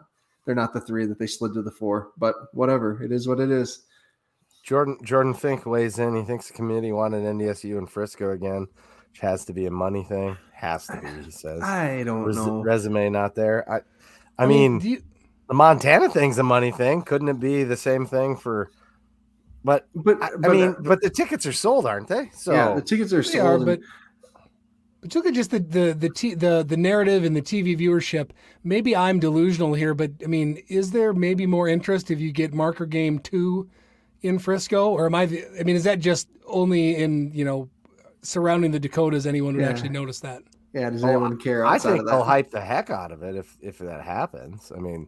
they're 0.46 0.56
not 0.56 0.74
the 0.74 0.82
three 0.82 1.06
that 1.06 1.20
they 1.20 1.28
slid 1.28 1.54
to 1.54 1.62
the 1.62 1.72
four. 1.72 2.12
But 2.18 2.36
whatever, 2.54 3.02
it 3.04 3.12
is 3.12 3.28
what 3.28 3.40
it 3.40 3.52
is. 3.52 3.86
Jordan 4.64 4.98
Jordan 5.04 5.34
Fink 5.34 5.66
weighs 5.66 6.00
in. 6.00 6.16
He 6.16 6.24
thinks 6.24 6.48
the 6.48 6.54
committee 6.54 6.92
wanted 6.92 7.24
NDSU 7.24 7.78
and 7.78 7.90
Frisco 7.90 8.32
again, 8.32 8.68
which 9.10 9.20
has 9.20 9.46
to 9.46 9.54
be 9.54 9.66
a 9.66 9.72
money 9.72 10.04
thing. 10.04 10.38
Has 10.54 10.86
to 10.88 11.00
be, 11.02 11.24
he 11.24 11.32
says. 11.32 11.62
I 11.64 12.04
don't 12.04 12.24
Res- 12.24 12.36
know. 12.36 12.62
resume 12.62 13.10
not 13.10 13.34
there. 13.34 13.70
I, 13.70 13.80
I, 14.38 14.46
mean, 14.46 14.78
do 14.78 14.90
you, 14.90 15.02
the 15.48 15.56
Montana 15.56 16.08
thing's 16.10 16.38
a 16.38 16.44
money 16.44 16.72
thing. 16.72 17.02
Couldn't 17.02 17.30
it 17.30 17.40
be 17.40 17.64
the 17.64 17.78
same 17.78 18.06
thing 18.06 18.36
for? 18.38 18.72
But 19.64 19.88
but 19.96 20.22
I, 20.24 20.30
I 20.44 20.48
mean, 20.50 20.70
uh, 20.70 20.76
but 20.82 21.02
the 21.02 21.10
tickets 21.10 21.46
are 21.46 21.54
sold, 21.54 21.86
aren't 21.86 22.08
they? 22.08 22.30
So 22.34 22.54
yeah, 22.54 22.74
the 22.76 22.82
tickets 22.82 23.14
are 23.14 23.22
they 23.22 23.30
sold. 23.30 23.46
are, 23.46 23.56
and- 23.56 23.66
but 23.66 23.80
but 25.04 25.16
look 25.16 25.26
at 25.26 25.34
just 25.34 25.52
the 25.52 25.60
the 25.60 25.94
the, 25.94 26.10
t- 26.10 26.34
the 26.36 26.64
the 26.68 26.78
narrative 26.78 27.24
and 27.24 27.36
the 27.36 27.42
TV 27.42 27.78
viewership. 27.80 28.32
Maybe 28.64 28.96
I'm 28.96 29.20
delusional 29.20 29.74
here, 29.74 29.94
but 29.94 30.12
I 30.24 30.28
mean, 30.28 30.62
is 30.68 30.92
there 30.92 31.14
maybe 31.14 31.46
more 31.46 31.68
interest 31.68 32.12
if 32.12 32.20
you 32.20 32.32
get 32.32 32.54
marker 32.54 32.86
game 32.86 33.20
two 33.20 33.70
in 34.22 34.38
Frisco, 34.40 34.90
or 34.90 35.06
am 35.08 35.16
I? 35.16 35.24
I 35.60 35.64
mean, 35.64 35.76
is 35.76 35.84
that 35.84 36.00
just 36.00 36.28
only 36.48 36.96
in 36.96 37.32
you 37.34 37.46
know 37.46 37.70
surrounding 38.22 38.72
the 38.72 38.80
Dakotas? 38.80 39.26
Anyone 39.28 39.56
would 39.56 39.64
Yeah. 39.64 39.70
actually 39.70 39.90
notice 39.90 40.20
that? 40.22 40.44
yeah, 40.74 40.90
does 40.90 41.04
Oh, 41.04 41.08
anyone 41.10 41.38
care 41.38 41.66
I 41.66 41.78
think 41.78 42.00
of 42.00 42.06
they'll 42.06 42.24
hype 42.24 42.50
the 42.52 42.62
heck 42.62 42.90
out 42.90 43.12
of 43.12 43.22
it 43.24 43.36
if 43.36 43.58
if 43.62 43.78
that 43.80 44.02
happens. 44.04 44.72
I 44.76 44.80
mean, 44.80 45.08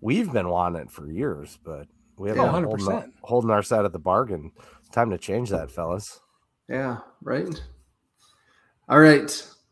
we've 0.00 0.30
been 0.32 0.48
wanting 0.48 0.82
it 0.82 0.90
for 0.90 1.06
years, 1.10 1.58
but 1.64 1.86
we 2.20 2.28
haven't 2.28 2.44
Yeah. 2.44 2.50
Holding, 2.50 2.70
100%. 2.86 2.94
our- 2.94 3.08
holding 3.22 3.50
our 3.50 3.62
side 3.62 3.84
of 3.84 3.92
the 3.92 3.98
bargain. 3.98 4.52
It's 4.80 4.88
time 4.90 5.10
to 5.10 5.18
change 5.18 5.50
that, 5.50 5.70
fellas. 5.70 6.20
Yeah, 6.68 6.98
right. 7.22 7.60
All 8.88 9.00
right. 9.00 9.30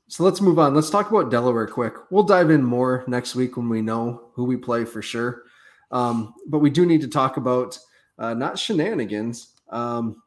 So 0.09 0.25
let's 0.25 0.41
move 0.41 0.59
on. 0.59 0.75
Let's 0.75 0.91
talk 0.91 1.11
about 1.11 1.31
Delaware 1.31 1.67
quick. 1.67 1.95
We'll 2.11 2.23
dive 2.23 2.51
in 2.51 2.65
more 2.65 3.05
next 3.07 3.35
week 3.35 3.57
when 3.57 3.69
we 3.69 3.83
know 3.83 4.31
who 4.35 4.45
we 4.45 4.57
play 4.57 4.85
for 4.85 5.03
sure. 5.03 5.43
Um, 5.91 6.35
but 6.49 6.61
we 6.61 6.71
do 6.71 6.87
need 6.87 7.03
to 7.03 7.09
talk 7.09 7.37
about 7.37 7.79
uh, 8.19 8.35
not 8.35 8.59
shenanigans. 8.59 9.53
Um, 9.69 10.23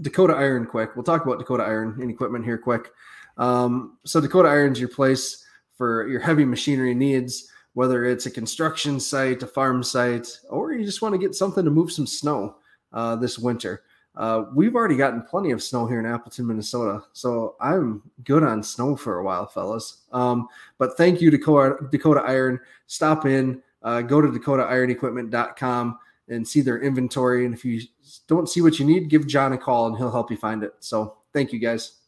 Dakota 0.00 0.34
Iron 0.34 0.66
quick. 0.66 0.96
We'll 0.96 1.04
talk 1.04 1.24
about 1.24 1.38
Dakota 1.38 1.64
Iron 1.64 1.98
and 2.00 2.10
equipment 2.10 2.44
here 2.44 2.58
quick. 2.58 2.90
Um, 3.36 3.98
so 4.04 4.20
Dakota 4.20 4.48
Iron's 4.48 4.80
your 4.80 4.88
place 4.88 5.44
for 5.76 6.06
your 6.08 6.20
heavy 6.20 6.44
machinery 6.44 6.94
needs, 6.94 7.50
whether 7.74 8.04
it's 8.04 8.26
a 8.26 8.30
construction 8.30 8.98
site, 8.98 9.42
a 9.42 9.46
farm 9.46 9.82
site, 9.82 10.28
or 10.48 10.72
you 10.72 10.84
just 10.84 11.02
want 11.02 11.14
to 11.14 11.18
get 11.18 11.34
something 11.34 11.64
to 11.64 11.70
move 11.70 11.92
some 11.92 12.06
snow 12.06 12.56
uh, 12.92 13.16
this 13.16 13.38
winter. 13.38 13.82
Uh, 14.16 14.44
we've 14.54 14.74
already 14.74 14.96
gotten 14.96 15.22
plenty 15.22 15.52
of 15.52 15.62
snow 15.62 15.86
here 15.86 16.00
in 16.00 16.06
Appleton, 16.06 16.46
Minnesota, 16.46 17.04
so 17.12 17.54
I'm 17.60 18.02
good 18.24 18.42
on 18.42 18.62
snow 18.62 18.96
for 18.96 19.18
a 19.18 19.24
while, 19.24 19.46
fellas. 19.46 20.02
Um, 20.12 20.48
but 20.78 20.96
thank 20.96 21.20
you, 21.20 21.30
Dakota, 21.30 21.76
Dakota 21.90 22.20
Iron. 22.26 22.58
Stop 22.88 23.24
in, 23.24 23.62
uh, 23.82 24.02
go 24.02 24.20
to 24.20 24.28
DakotaIronEquipment.com 24.28 25.98
and 26.28 26.46
see 26.46 26.60
their 26.60 26.80
inventory. 26.80 27.44
And 27.44 27.54
if 27.54 27.64
you 27.64 27.82
don't 28.26 28.48
see 28.48 28.62
what 28.62 28.78
you 28.78 28.84
need, 28.84 29.08
give 29.10 29.26
John 29.26 29.52
a 29.52 29.58
call 29.58 29.86
and 29.86 29.96
he'll 29.96 30.10
help 30.10 30.30
you 30.30 30.36
find 30.36 30.62
it. 30.62 30.74
So 30.80 31.18
thank 31.32 31.52
you, 31.52 31.58
guys. 31.58 31.98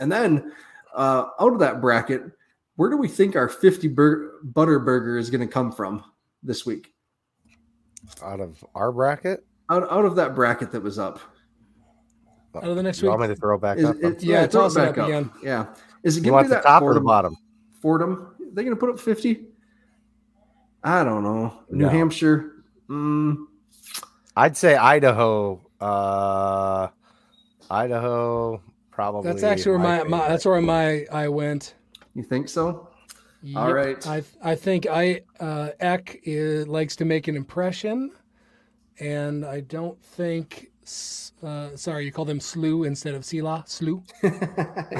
And 0.00 0.10
then 0.10 0.52
uh, 0.94 1.26
out 1.38 1.52
of 1.52 1.58
that 1.60 1.80
bracket, 1.80 2.22
where 2.76 2.90
do 2.90 2.96
we 2.96 3.08
think 3.08 3.36
our 3.36 3.48
50 3.48 3.88
bur- 3.88 4.40
butter 4.42 4.78
burger 4.78 5.18
is 5.18 5.30
going 5.30 5.40
to 5.40 5.46
come 5.46 5.72
from 5.72 6.02
this 6.42 6.64
week? 6.66 6.92
Out 8.22 8.40
of 8.40 8.64
our 8.74 8.90
bracket, 8.92 9.44
Out, 9.70 9.90
out 9.90 10.04
of 10.04 10.16
that 10.16 10.34
bracket 10.34 10.72
that 10.72 10.82
was 10.82 10.98
up. 10.98 11.20
Out 12.54 12.64
of 12.64 12.76
the 12.76 12.82
next 12.82 13.00
you 13.00 13.08
week. 13.08 13.18
want 13.18 13.22
me 13.30 13.34
to 13.34 13.40
throw 13.40 13.56
back 13.58 13.78
Is 13.78 13.84
up? 13.84 13.96
it, 14.02 14.22
Yeah, 14.22 14.46
throw 14.46 14.62
toss 14.62 14.76
it 14.76 14.88
up 14.88 14.96
again. 14.96 15.30
Yeah. 15.42 15.66
Is 16.02 16.16
it 16.16 16.24
you 16.24 16.30
going 16.30 16.44
to 16.44 16.48
be 16.48 16.54
the 16.54 16.54
that 16.56 16.64
top 16.64 16.82
or 16.82 16.94
the 16.94 17.00
Fordham? 17.00 17.04
bottom? 17.04 17.36
Fordham? 17.80 18.34
They 18.52 18.64
going 18.64 18.76
to 18.76 18.80
put 18.80 18.90
up 18.90 18.98
50? 19.00 19.46
I 20.84 21.04
don't 21.04 21.22
know. 21.22 21.62
New 21.70 21.84
No. 21.86 21.88
Hampshire? 21.88 22.64
Mm, 22.90 23.46
I'd 24.36 24.56
say 24.56 24.74
Idaho. 24.74 25.64
Uh, 25.80 26.88
Idaho 27.70 28.60
probably. 28.90 29.30
That's 29.30 29.42
actually 29.44 29.72
where 29.72 29.78
my, 29.78 30.02
my 30.04 30.28
that's 30.28 30.44
where 30.44 30.60
my 30.60 31.06
I 31.10 31.28
went. 31.28 31.74
You 32.14 32.22
think 32.22 32.48
so? 32.48 32.88
All 33.56 33.66
Yep. 33.66 33.74
right. 33.74 34.06
I 34.06 34.22
I 34.42 34.54
think 34.54 34.86
I 34.86 35.22
uh, 35.40 35.70
Eck 35.80 36.20
is, 36.24 36.68
likes 36.68 36.94
to 36.96 37.04
make 37.04 37.26
an 37.28 37.36
impression, 37.36 38.12
and 39.00 39.44
I 39.44 39.60
don't 39.60 40.00
think. 40.02 40.68
Uh, 41.42 41.74
sorry, 41.76 42.04
you 42.04 42.12
call 42.12 42.24
them 42.24 42.40
slew 42.40 42.84
instead 42.84 43.14
of 43.14 43.24
sila 43.24 43.64
Slew. 43.66 44.02
I 44.22 44.28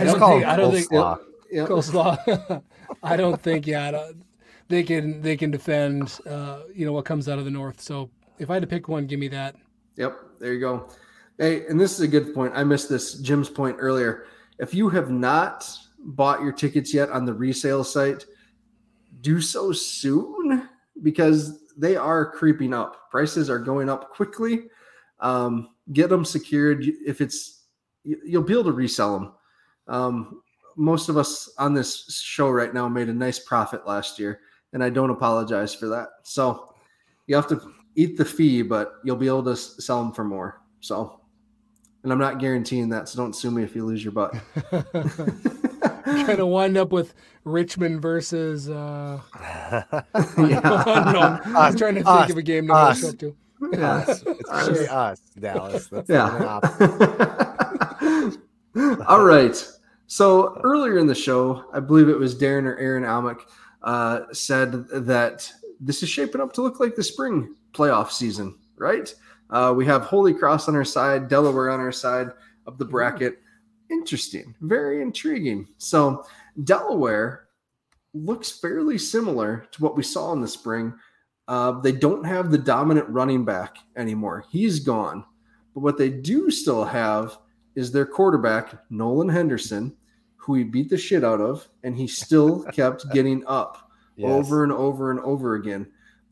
don't 0.05 0.19
think. 0.19 0.45
I 0.45 0.57
don't 0.57 0.73
think. 0.73 0.89
Coleslaw. 0.91 2.63
I 3.03 3.17
don't 3.17 3.41
think. 3.41 3.67
Yeah, 3.67 3.91
don't- 3.93 4.25
they 4.69 4.83
can 4.83 5.21
they 5.23 5.37
can 5.37 5.51
defend. 5.51 6.19
Uh, 6.27 6.61
you 6.75 6.85
know 6.87 6.93
what 6.93 7.05
comes 7.05 7.29
out 7.29 7.39
of 7.39 7.45
the 7.45 7.51
north. 7.51 7.81
So 7.81 8.11
if 8.39 8.51
I 8.51 8.55
had 8.55 8.63
to 8.63 8.67
pick 8.67 8.89
one, 8.89 9.07
give 9.07 9.21
me 9.21 9.29
that. 9.29 9.55
Yep, 9.97 10.19
there 10.41 10.53
you 10.55 10.61
go. 10.61 10.89
Hey, 11.39 11.67
and 11.67 11.79
this 11.79 11.93
is 11.93 12.01
a 12.01 12.09
good 12.09 12.35
point. 12.35 12.53
I 12.57 12.65
missed 12.65 12.89
this 12.89 13.15
Jim's 13.15 13.51
point 13.51 13.77
earlier. 13.79 14.25
If 14.59 14.75
you 14.75 14.89
have 14.89 15.11
not 15.11 15.69
bought 16.05 16.43
your 16.43 16.53
tickets 16.53 16.93
yet 16.93 17.11
on 17.11 17.25
the 17.25 17.35
resale 17.35 17.85
site, 17.85 18.25
do 19.21 19.41
so 19.41 19.73
soon 19.73 20.69
because 21.03 21.63
they 21.77 21.97
are 21.97 22.31
creeping 22.33 22.75
up. 22.75 23.11
Prices 23.11 23.49
are 23.49 23.59
going 23.59 23.89
up 23.89 24.11
quickly. 24.11 24.65
Um, 25.21 25.71
get 25.93 26.09
them 26.11 26.25
secured. 26.25 26.85
If 27.07 27.21
it's, 27.21 27.65
you- 28.05 28.21
you'll 28.25 28.43
be 28.43 28.53
able 28.53 28.65
to 28.65 28.73
resell 28.73 29.19
them. 29.19 29.33
Um, 29.89 30.43
most 30.77 31.09
of 31.09 31.17
us 31.17 31.53
on 31.59 31.75
this 31.75 32.21
show 32.23 32.49
right 32.51 32.73
now 32.73 32.89
made 32.89 33.09
a 33.09 33.15
nice 33.15 33.39
profit 33.39 33.87
last 33.87 34.19
year, 34.19 34.41
and 34.73 34.83
I 34.83 34.89
don't 34.91 35.11
apologize 35.11 35.75
for 35.75 35.87
that. 35.89 36.09
So 36.25 36.75
you 37.27 37.37
have 37.37 37.47
to 37.49 37.61
eat 37.95 38.17
the 38.17 38.25
fee, 38.25 38.63
but 38.63 38.95
you'll 39.05 39.17
be 39.17 39.27
able 39.27 39.45
to 39.45 39.57
sell 39.57 40.03
them 40.03 40.13
for 40.13 40.25
more. 40.25 40.63
So, 40.81 41.21
and 42.03 42.11
I'm 42.13 42.19
not 42.19 42.39
guaranteeing 42.39 42.89
that, 42.89 43.09
so 43.09 43.19
don't 43.19 43.37
sue 43.37 43.51
me 43.51 43.63
if 43.63 43.77
you 43.77 43.85
lose 43.85 44.03
your 44.03 44.13
butt. 44.13 44.35
Trying 46.25 46.37
to 46.39 46.47
wind 46.47 46.77
up 46.77 46.93
with 46.93 47.15
Richmond 47.45 48.03
versus. 48.03 48.69
Uh, 48.69 49.21
yeah. 49.41 49.85
I 50.15 51.13
don't. 51.13 51.47
I 51.57 51.69
was 51.69 51.77
trying 51.77 51.95
to 51.95 52.01
think 52.03 52.09
Us. 52.09 52.31
of 52.31 52.37
a 52.37 52.43
game 52.43 52.65
to 52.69 52.73
go 52.73 52.75
Us. 52.75 53.01
show 53.01 53.09
up 53.09 53.19
to. 53.19 53.35
us. 53.83 54.23
It's 54.27 54.51
gonna 54.51 54.73
be 54.73 54.89
us, 54.89 55.21
Dallas. 55.39 55.87
That's 55.89 56.09
the 56.09 56.21
only. 56.21 58.37
Yeah. 58.75 58.97
All 59.07 59.25
right. 59.25 59.69
So 60.07 60.59
earlier 60.63 60.99
in 60.99 61.07
the 61.07 61.15
show, 61.15 61.65
I 61.73 61.81
believe 61.81 62.09
it 62.09 62.19
was 62.19 62.35
Darren 62.35 62.65
or 62.65 62.77
Aaron 62.77 63.05
Amick 63.05 63.41
uh, 63.83 64.23
said 64.33 64.87
that 64.89 65.51
this 65.81 66.03
is 66.03 66.09
shaping 66.09 66.41
up 66.41 66.53
to 66.55 66.63
look 66.63 66.81
like 66.81 66.95
the 66.95 67.03
spring 67.03 67.55
playoff 67.73 68.11
season, 68.11 68.59
right? 68.77 69.15
Uh, 69.51 69.73
we 69.77 69.85
have 69.87 70.03
Holy 70.03 70.33
Cross 70.33 70.69
on 70.69 70.77
our 70.77 70.85
side, 70.85 71.29
Delaware 71.29 71.71
on 71.71 71.81
our 71.81 71.93
side 71.93 72.31
of 72.67 72.79
the 72.79 72.85
bracket. 72.85 73.42
Interesting, 73.93 74.55
very 74.63 75.03
intriguing. 75.03 75.69
So 75.79 76.25
Delaware 76.65 77.45
looks 78.15 78.51
fairly 78.51 78.99
similar 78.99 79.67
to 79.73 79.83
what 79.83 79.97
we 79.97 80.03
saw 80.03 80.33
in 80.33 80.41
the 80.41 80.49
spring. 80.49 80.95
Uh, 81.49 81.73
they 81.81 81.93
don't 81.93 82.25
have 82.25 82.51
the 82.51 82.59
dominant 82.59 83.09
running 83.09 83.45
back 83.45 83.77
anymore. 83.97 84.45
He's 84.51 84.81
gone. 84.81 85.25
But 85.75 85.81
what 85.81 85.99
they 85.99 86.09
do 86.09 86.51
still 86.51 86.85
have 86.85 87.39
is 87.75 87.91
their 87.93 88.07
quarterback, 88.07 88.75
Nolan 88.91 89.29
Henderson, 89.29 89.95
who 90.37 90.55
he 90.55 90.65
beat 90.65 90.89
the 90.91 90.99
shit 90.99 91.25
out 91.25 91.41
of, 91.41 91.69
and 91.83 91.97
he 91.97 92.07
still 92.07 92.63
kept 92.73 93.11
getting 93.13 93.45
up 93.47 93.91
Yes. 94.17 94.31
over 94.31 94.63
and 94.63 94.73
over 94.73 95.11
and 95.11 95.21
over 95.21 95.55
again. 95.55 95.87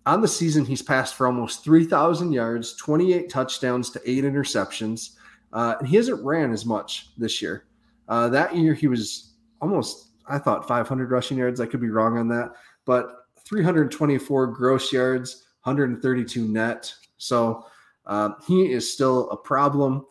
On 0.05 0.21
the 0.21 0.29
season, 0.29 0.67
he's 0.67 0.83
passed 0.83 1.15
for 1.15 1.27
almost 1.27 1.65
3,000 1.65 2.31
yards, 2.33 2.75
28 2.77 3.31
touchdowns 3.31 3.89
to 3.91 4.01
eight 4.11 4.25
interceptions. 4.25 5.17
Uh, 5.53 5.77
and 5.79 5.89
he 5.89 5.97
hasn't 5.97 6.25
ran 6.25 6.53
as 6.53 6.65
much 6.65 7.09
this 7.17 7.43
year. 7.43 7.65
Uh, 8.09 8.29
that 8.29 8.55
year, 8.57 8.75
he 8.75 8.89
was 8.89 9.35
almost, 9.61 10.09
I 10.27 10.39
thought, 10.39 10.67
500 10.67 11.11
rushing 11.11 11.39
yards. 11.39 11.61
I 11.61 11.67
could 11.67 11.81
be 11.81 11.91
wrong 11.91 12.19
on 12.19 12.29
that, 12.29 12.53
but 12.85 13.27
324 13.45 14.47
gross 14.49 14.93
yards, 14.93 15.47
132 15.65 16.47
net. 16.49 16.93
So 17.17 17.67
uh, 18.07 18.31
he 18.47 18.73
is 18.73 18.93
still 18.93 19.31
a 19.31 19.37
problem. 19.37 20.07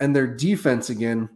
And 0.00 0.14
their 0.14 0.26
defense 0.26 0.90
again, 0.90 1.28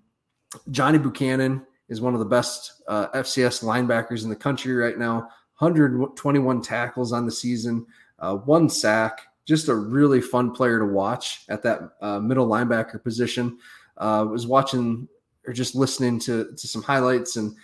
Johnny 0.70 0.99
Buchanan 0.99 1.66
is 1.88 2.01
one 2.01 2.14
of 2.14 2.20
the 2.20 2.26
best 2.26 2.82
uh, 2.88 3.09
FCS 3.09 3.62
linebackers 3.62 4.24
in 4.24 4.30
the 4.30 4.36
country 4.36 4.74
right 4.74 4.99
now. 4.99 5.28
121 5.59 6.61
tackles 6.61 7.12
on 7.12 7.24
the 7.24 7.32
season, 7.32 7.86
uh, 8.18 8.34
one 8.36 8.68
sack. 8.68 9.22
Just 9.47 9.68
a 9.68 9.74
really 9.74 10.20
fun 10.20 10.51
player 10.51 10.78
to 10.78 10.84
watch 10.84 11.44
at 11.49 11.62
that 11.62 11.92
uh, 12.03 12.18
middle 12.20 12.47
linebacker 12.47 13.03
position. 13.03 13.59
Uh, 13.97 14.26
was 14.28 14.47
watching 14.47 15.09
or 15.47 15.53
just 15.53 15.74
listening 15.74 16.18
to 16.20 16.53
to 16.57 16.68
some 16.68 16.82
highlights, 16.82 17.36
and 17.36 17.55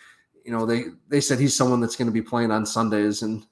you 0.44 0.52
know 0.52 0.64
they 0.64 0.84
they 1.08 1.20
said 1.20 1.38
he's 1.38 1.56
someone 1.56 1.80
that's 1.80 1.96
going 1.96 2.06
to 2.06 2.12
be 2.12 2.22
playing 2.22 2.50
on 2.50 2.64
Sundays, 2.64 3.22
and 3.22 3.44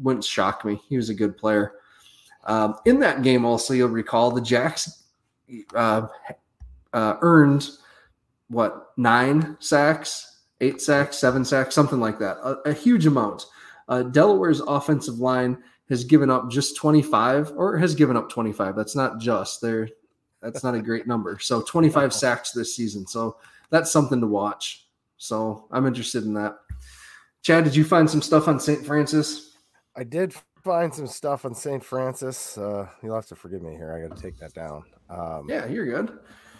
wouldn't 0.00 0.24
shock 0.24 0.64
me. 0.64 0.80
He 0.88 0.96
was 0.96 1.10
a 1.10 1.14
good 1.14 1.36
player. 1.36 1.74
Um, 2.46 2.76
in 2.84 2.98
that 3.00 3.22
game, 3.22 3.44
also 3.44 3.74
you'll 3.74 3.88
recall 3.88 4.30
the 4.30 4.40
Jacks 4.40 5.04
uh, 5.74 6.08
uh, 6.92 7.16
earned 7.20 7.68
what 8.48 8.92
nine 8.96 9.56
sacks, 9.60 10.42
eight 10.60 10.80
sacks, 10.80 11.18
seven 11.18 11.44
sacks, 11.44 11.74
something 11.74 12.00
like 12.00 12.18
that, 12.18 12.36
a, 12.38 12.70
a 12.70 12.72
huge 12.72 13.06
amount. 13.06 13.46
Uh, 13.88 14.02
Delaware's 14.02 14.60
offensive 14.60 15.18
line 15.18 15.58
has 15.88 16.04
given 16.04 16.30
up 16.30 16.50
just 16.50 16.76
25 16.76 17.52
or 17.56 17.78
has 17.78 17.94
given 17.94 18.16
up 18.16 18.30
25. 18.30 18.74
That's 18.74 18.96
not 18.96 19.18
just 19.18 19.60
there. 19.60 19.88
That's 20.40 20.64
not 20.64 20.74
a 20.74 20.80
great 20.80 21.06
number. 21.06 21.38
So 21.38 21.62
25 21.62 22.12
sacks 22.12 22.52
this 22.52 22.76
season. 22.76 23.06
So 23.06 23.36
that's 23.70 23.90
something 23.90 24.20
to 24.20 24.26
watch. 24.26 24.88
So 25.16 25.66
I'm 25.70 25.86
interested 25.86 26.24
in 26.24 26.34
that. 26.34 26.56
Chad, 27.42 27.64
did 27.64 27.74
you 27.76 27.84
find 27.84 28.08
some 28.08 28.22
stuff 28.22 28.48
on 28.48 28.58
St. 28.60 28.84
Francis? 28.84 29.56
I 29.96 30.04
did 30.04 30.34
find 30.62 30.94
some 30.94 31.06
stuff 31.06 31.44
on 31.44 31.54
St. 31.54 31.84
Francis. 31.84 32.58
Uh, 32.58 32.88
you'll 33.02 33.14
have 33.14 33.26
to 33.26 33.36
forgive 33.36 33.62
me 33.62 33.74
here. 33.74 33.94
I 33.94 34.00
got 34.06 34.16
to 34.16 34.22
take 34.22 34.38
that 34.38 34.54
down. 34.54 34.82
Um, 35.10 35.46
yeah, 35.48 35.66
you're 35.66 35.86
good. 35.86 36.18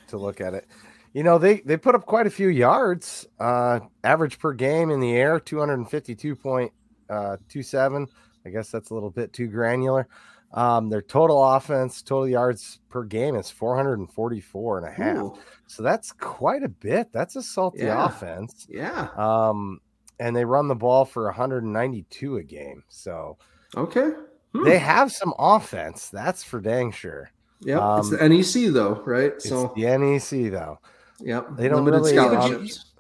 To 0.09 0.19
look 0.19 0.43
at 0.43 0.55
it. 0.55 0.67
You 1.15 1.23
know, 1.23 1.39
they, 1.39 1.61
they 1.61 1.77
put 1.77 1.95
up 1.95 2.07
quite 2.07 2.27
a 2.27 2.31
few 2.31 2.49
yards, 2.49 3.27
uh, 3.39 3.81
average 4.03 4.39
per 4.39 4.53
game 4.53 4.91
in 4.91 5.01
the 5.01 5.17
air, 5.17 5.41
252.27. 5.41 8.09
I 8.47 8.51
guess 8.51 8.71
that's 8.71 8.91
a 8.91 8.95
little 8.95 9.11
bit 9.11 9.33
too 9.33 9.47
granular. 9.47 10.09
Um, 10.53 10.89
their 10.89 11.03
total 11.03 11.43
offense, 11.43 12.01
total 12.01 12.29
yards 12.29 12.79
per 12.89 13.03
game 13.03 13.35
is 13.35 13.51
444 13.51 14.79
and 14.79 14.87
a 14.87 14.91
half. 14.91 15.17
Ooh. 15.17 15.39
So 15.67 15.83
that's 15.83 16.13
quite 16.13 16.63
a 16.63 16.69
bit. 16.69 17.13
That's 17.13 17.35
a 17.35 17.43
salty 17.43 17.85
yeah. 17.85 18.07
offense. 18.07 18.67
Yeah. 18.71 19.09
Um, 19.17 19.81
and 20.21 20.35
they 20.37 20.45
run 20.45 20.69
the 20.69 20.77
ball 20.77 21.05
for 21.05 21.25
192 21.25 22.37
a 22.37 22.43
game. 22.45 22.85
So 22.89 23.37
okay. 23.77 24.11
Hmm. 24.55 24.65
They 24.65 24.79
have 24.79 25.11
some 25.11 25.35
offense, 25.39 26.09
that's 26.09 26.45
for 26.45 26.61
dang 26.61 26.93
sure. 26.93 27.33
Yeah, 27.61 27.79
um, 27.79 28.01
it's 28.01 28.11
the 28.11 28.29
NEC 28.29 28.73
though, 28.73 29.03
right? 29.05 29.41
So 29.43 29.73
the 29.75 29.83
NEC 29.99 30.53
though. 30.53 30.79
Yep. 31.21 31.57
They 31.57 31.69
don't 31.69 31.85
Limited 31.85 32.05
really 32.05 32.19
um, 32.19 32.31
scholarships. 32.31 32.93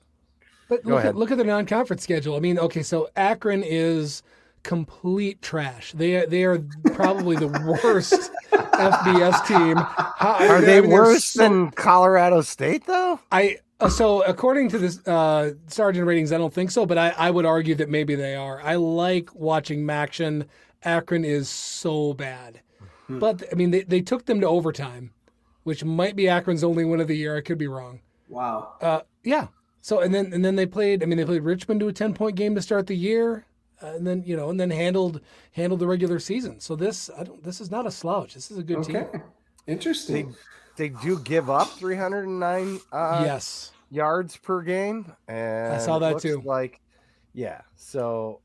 But 0.68 0.84
look 0.86 1.04
at, 1.04 1.14
look 1.14 1.30
at 1.30 1.38
the 1.38 1.44
non-conference 1.44 2.02
schedule. 2.02 2.36
I 2.36 2.40
mean, 2.40 2.58
okay, 2.58 2.82
so 2.82 3.08
Akron 3.16 3.62
is 3.62 4.22
complete 4.64 5.40
trash. 5.42 5.92
They 5.92 6.16
are, 6.16 6.26
they 6.26 6.42
are 6.42 6.58
probably 6.94 7.36
the 7.36 7.46
worst 7.46 8.32
FBS 8.52 9.46
team. 9.46 9.76
How, 9.76 10.48
are 10.48 10.60
they 10.60 10.80
worse 10.80 11.24
so, 11.24 11.42
than 11.42 11.70
Colorado 11.70 12.40
State 12.40 12.86
though? 12.86 13.20
I 13.30 13.58
uh, 13.78 13.88
so 13.88 14.22
according 14.22 14.70
to 14.70 14.78
this 14.78 14.98
uh, 15.06 15.52
Sagarin 15.68 16.06
ratings, 16.06 16.32
I 16.32 16.38
don't 16.38 16.52
think 16.52 16.70
so, 16.72 16.86
but 16.86 16.98
I, 16.98 17.10
I 17.10 17.30
would 17.30 17.46
argue 17.46 17.74
that 17.76 17.88
maybe 17.88 18.14
they 18.16 18.34
are. 18.34 18.60
I 18.62 18.74
like 18.76 19.32
watching 19.34 19.84
MACtion. 19.84 20.46
Akron 20.82 21.24
is 21.24 21.48
so 21.48 22.12
bad, 22.14 22.60
hmm. 23.06 23.18
but 23.18 23.44
I 23.52 23.54
mean 23.54 23.70
they, 23.70 23.82
they 23.82 24.00
took 24.00 24.26
them 24.26 24.40
to 24.40 24.48
overtime, 24.48 25.12
which 25.62 25.84
might 25.84 26.16
be 26.16 26.28
Akron's 26.28 26.64
only 26.64 26.84
win 26.84 27.00
of 27.00 27.08
the 27.08 27.16
year. 27.16 27.36
I 27.36 27.40
could 27.42 27.58
be 27.58 27.68
wrong. 27.68 28.00
Wow. 28.28 28.74
Uh, 28.80 29.00
yeah. 29.22 29.48
So 29.80 30.00
and 30.00 30.14
then 30.14 30.32
and 30.32 30.44
then 30.44 30.56
they 30.56 30.66
played. 30.66 31.02
I 31.02 31.06
mean, 31.06 31.18
they 31.18 31.24
played 31.24 31.42
Richmond 31.42 31.80
to 31.80 31.88
a 31.88 31.92
ten 31.92 32.14
point 32.14 32.36
game 32.36 32.54
to 32.54 32.62
start 32.62 32.86
the 32.86 32.96
year 32.96 33.46
and 33.80 34.06
then 34.06 34.22
you 34.24 34.36
know, 34.36 34.50
and 34.50 34.58
then 34.58 34.70
handled 34.70 35.20
handled 35.52 35.80
the 35.80 35.86
regular 35.86 36.18
season. 36.18 36.60
So 36.60 36.76
this, 36.76 37.10
I 37.16 37.24
don't. 37.24 37.42
This 37.42 37.60
is 37.60 37.70
not 37.70 37.86
a 37.86 37.90
slouch. 37.90 38.34
This 38.34 38.50
is 38.50 38.58
a 38.58 38.62
good 38.62 38.78
okay. 38.78 38.92
team. 38.92 39.22
Interesting. 39.66 40.34
They, 40.76 40.88
they 40.88 41.00
do 41.02 41.18
give 41.20 41.48
up 41.48 41.68
309 41.68 42.80
uh, 42.92 43.22
yes 43.24 43.72
yards 43.94 44.36
per 44.36 44.62
game, 44.62 45.12
and 45.28 45.72
I 45.72 45.78
saw 45.78 45.98
that 46.00 46.18
too. 46.18 46.42
Like, 46.44 46.80
yeah. 47.32 47.60
So, 47.76 48.40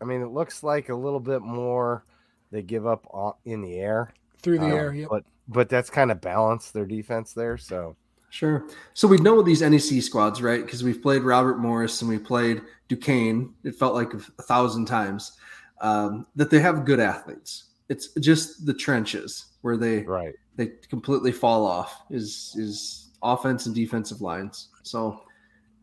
I 0.00 0.04
mean, 0.04 0.20
it 0.20 0.28
looks 0.28 0.62
like 0.62 0.88
a 0.88 0.94
little 0.94 1.20
bit 1.20 1.40
more 1.40 2.04
they 2.50 2.62
give 2.62 2.86
up 2.86 3.06
in 3.44 3.62
the 3.62 3.78
air 3.78 4.12
through 4.42 4.58
the 4.58 4.66
um, 4.66 4.72
air. 4.72 4.92
Yep. 4.92 5.08
But 5.10 5.24
but 5.46 5.68
that's 5.68 5.90
kind 5.90 6.10
of 6.10 6.20
balanced 6.20 6.74
their 6.74 6.86
defense 6.86 7.32
there. 7.32 7.56
So 7.56 7.96
Sure. 8.30 8.66
So 8.94 9.08
we 9.08 9.16
know 9.18 9.42
these 9.42 9.62
NEC 9.62 10.02
squads, 10.02 10.42
right? 10.42 10.64
Because 10.64 10.84
we've 10.84 11.02
played 11.02 11.22
Robert 11.22 11.58
Morris 11.58 12.02
and 12.02 12.10
we 12.10 12.18
played 12.18 12.62
Duquesne. 12.88 13.54
It 13.64 13.74
felt 13.74 13.94
like 13.94 14.12
a 14.12 14.18
thousand 14.42 14.84
times 14.84 15.32
um, 15.80 16.26
that 16.36 16.50
they 16.50 16.60
have 16.60 16.84
good 16.84 17.00
athletes. 17.00 17.64
It's 17.88 18.08
just 18.14 18.66
the 18.66 18.74
trenches 18.74 19.46
where 19.62 19.76
they 19.76 20.02
right 20.02 20.34
they 20.56 20.72
completely 20.90 21.32
fall 21.32 21.64
off 21.64 22.02
is 22.10 22.54
is 22.58 23.10
offense 23.22 23.64
and 23.64 23.74
defensive 23.74 24.20
lines. 24.20 24.68
So 24.82 25.22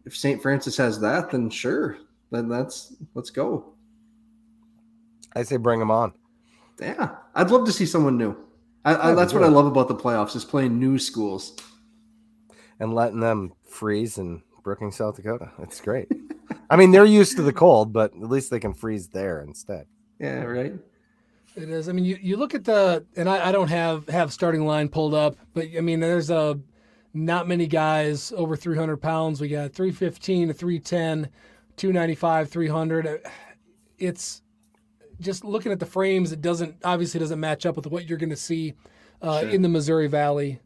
if 0.05 0.15
St. 0.15 0.39
Francis 0.41 0.77
has 0.77 0.99
that, 0.99 1.31
then 1.31 1.49
sure, 1.49 1.97
then 2.29 2.47
that's 2.47 2.93
let's 3.15 3.31
go. 3.31 3.73
I 5.35 5.43
say 5.43 5.57
bring 5.57 5.79
them 5.79 5.89
on. 5.89 6.13
Yeah, 6.79 7.15
I'd 7.33 7.49
love 7.49 7.65
to 7.65 7.71
see 7.71 7.85
someone 7.85 8.17
new. 8.17 8.37
I, 8.83 9.11
I, 9.11 9.13
that's 9.15 9.33
what 9.33 9.43
I 9.43 9.47
love 9.47 9.65
about 9.65 9.87
the 9.87 9.95
playoffs 9.95 10.35
is 10.35 10.45
playing 10.45 10.77
new 10.77 10.99
schools 10.99 11.55
and 12.79 12.93
letting 12.93 13.19
them 13.19 13.53
freeze 13.65 14.17
in 14.17 14.41
Brookings, 14.63 14.97
South 14.97 15.15
Dakota. 15.15 15.51
It's 15.59 15.79
great. 15.79 16.11
I 16.69 16.75
mean, 16.75 16.91
they're 16.91 17.05
used 17.05 17.37
to 17.37 17.43
the 17.43 17.53
cold, 17.53 17.93
but 17.93 18.11
at 18.13 18.29
least 18.29 18.49
they 18.49 18.59
can 18.59 18.73
freeze 18.73 19.07
there 19.07 19.41
instead. 19.41 19.85
Yeah, 20.19 20.43
right. 20.43 20.73
It 21.55 21.69
is. 21.69 21.87
I 21.87 21.93
mean, 21.93 22.03
you, 22.03 22.17
you 22.21 22.37
look 22.37 22.53
at 22.53 22.65
the, 22.65 23.05
and 23.15 23.29
I, 23.29 23.49
I 23.49 23.51
don't 23.51 23.69
have 23.69 24.07
have 24.09 24.33
starting 24.33 24.65
line 24.65 24.89
pulled 24.89 25.13
up, 25.13 25.37
but 25.53 25.67
I 25.77 25.81
mean, 25.81 25.99
there's 25.99 26.29
a 26.29 26.59
not 27.13 27.47
many 27.47 27.65
guys 27.65 28.33
over 28.35 28.57
300 28.57 28.97
pounds. 28.97 29.39
We 29.39 29.47
got 29.47 29.71
315 29.71 30.49
to 30.49 30.53
310, 30.53 31.29
295, 31.77 32.49
300. 32.49 33.21
It's 33.97 34.41
just 35.21 35.45
looking 35.45 35.71
at 35.71 35.79
the 35.79 35.85
frames. 35.85 36.33
It 36.33 36.41
doesn't 36.41 36.75
obviously 36.83 37.19
doesn't 37.21 37.39
match 37.39 37.65
up 37.65 37.77
with 37.77 37.87
what 37.87 38.09
you're 38.09 38.17
going 38.17 38.31
to 38.31 38.35
see 38.35 38.73
uh, 39.21 39.41
sure. 39.41 39.49
in 39.49 39.61
the 39.61 39.69
Missouri 39.69 40.07
Valley 40.07 40.59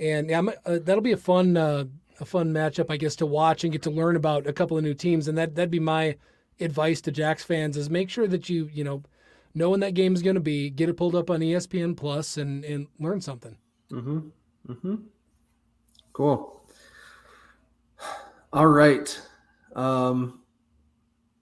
and 0.00 0.30
yeah, 0.30 0.42
uh, 0.64 0.78
that'll 0.82 1.02
be 1.02 1.12
a 1.12 1.16
fun 1.16 1.56
uh, 1.56 1.84
a 2.20 2.24
fun 2.24 2.52
matchup, 2.52 2.86
I 2.90 2.96
guess, 2.96 3.16
to 3.16 3.26
watch 3.26 3.64
and 3.64 3.72
get 3.72 3.82
to 3.82 3.90
learn 3.90 4.16
about 4.16 4.46
a 4.46 4.52
couple 4.52 4.76
of 4.76 4.84
new 4.84 4.94
teams. 4.94 5.28
And 5.28 5.36
that 5.38 5.54
that'd 5.54 5.70
be 5.70 5.78
my 5.78 6.16
advice 6.58 7.00
to 7.02 7.12
Jacks 7.12 7.44
fans: 7.44 7.76
is 7.76 7.90
make 7.90 8.10
sure 8.10 8.26
that 8.26 8.48
you 8.48 8.68
you 8.72 8.82
know 8.82 9.02
know 9.54 9.70
when 9.70 9.80
that 9.80 9.94
game 9.94 10.14
is 10.14 10.22
going 10.22 10.34
to 10.34 10.40
be, 10.40 10.70
get 10.70 10.88
it 10.88 10.96
pulled 10.96 11.14
up 11.14 11.30
on 11.30 11.40
ESPN 11.40 11.96
Plus, 11.96 12.38
and 12.38 12.64
and 12.64 12.86
learn 12.98 13.20
something. 13.20 13.56
Mm-hmm. 13.90 14.28
Mm-hmm. 14.68 14.94
Cool. 16.12 16.62
All 18.52 18.66
right. 18.66 19.20
Um, 19.76 20.40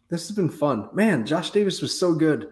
this 0.08 0.26
has 0.28 0.36
been 0.36 0.50
fun, 0.50 0.88
man. 0.92 1.24
Josh 1.24 1.50
Davis 1.50 1.80
was 1.80 1.98
so 1.98 2.14
good. 2.14 2.50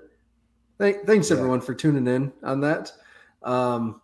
thanks 0.79 1.31
yeah. 1.31 1.37
everyone 1.37 1.61
for 1.61 1.75
tuning 1.75 2.07
in 2.07 2.33
on 2.43 2.61
that. 2.61 2.93
Um, 3.43 4.01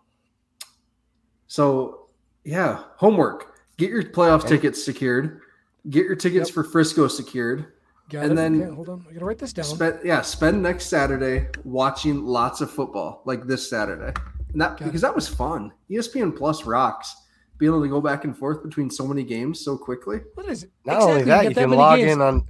so, 1.53 2.07
yeah, 2.45 2.85
homework. 2.97 3.59
Get 3.77 3.91
your 3.91 4.03
playoff 4.05 4.41
okay. 4.41 4.49
tickets 4.49 4.83
secured. 4.83 5.43
Get 5.91 6.07
your 6.07 6.17
tickets 6.17 6.49
yep. 6.49 6.55
for 6.55 6.65
Frisco 6.65 7.09
secured. 7.09 7.75
Got 8.09 8.23
and 8.25 8.33
it. 8.33 8.37
then 8.37 8.63
okay, 8.63 8.75
hold 8.75 8.89
on, 8.89 9.05
I 9.07 9.13
gotta 9.13 9.27
write 9.27 9.39
this 9.39 9.53
down. 9.53 9.67
Spend, 9.67 9.99
yeah, 10.03 10.23
spend 10.23 10.63
next 10.63 10.87
Saturday 10.87 11.49
watching 11.65 12.25
lots 12.25 12.63
of 12.63 12.71
football, 12.71 13.21
like 13.27 13.47
this 13.47 13.69
Saturday. 13.69 14.19
And 14.53 14.63
that 14.63 14.79
Got 14.79 14.87
because 14.87 15.03
it. 15.03 15.07
that 15.09 15.15
was 15.15 15.29
fun. 15.29 15.71
ESPN 15.91 16.35
Plus 16.35 16.65
rocks. 16.65 17.15
Be 17.59 17.67
able 17.67 17.83
to 17.83 17.89
go 17.89 18.01
back 18.01 18.25
and 18.25 18.35
forth 18.35 18.63
between 18.63 18.89
so 18.89 19.07
many 19.07 19.23
games 19.23 19.61
so 19.61 19.77
quickly. 19.77 20.21
What 20.33 20.47
is 20.47 20.63
it? 20.63 20.71
Not 20.87 20.95
exactly. 20.95 21.13
only 21.13 21.25
that, 21.25 21.43
you, 21.43 21.49
you 21.51 21.55
can 21.55 21.71
log 21.71 21.99
games. 21.99 22.13
in 22.13 22.23
on 22.23 22.49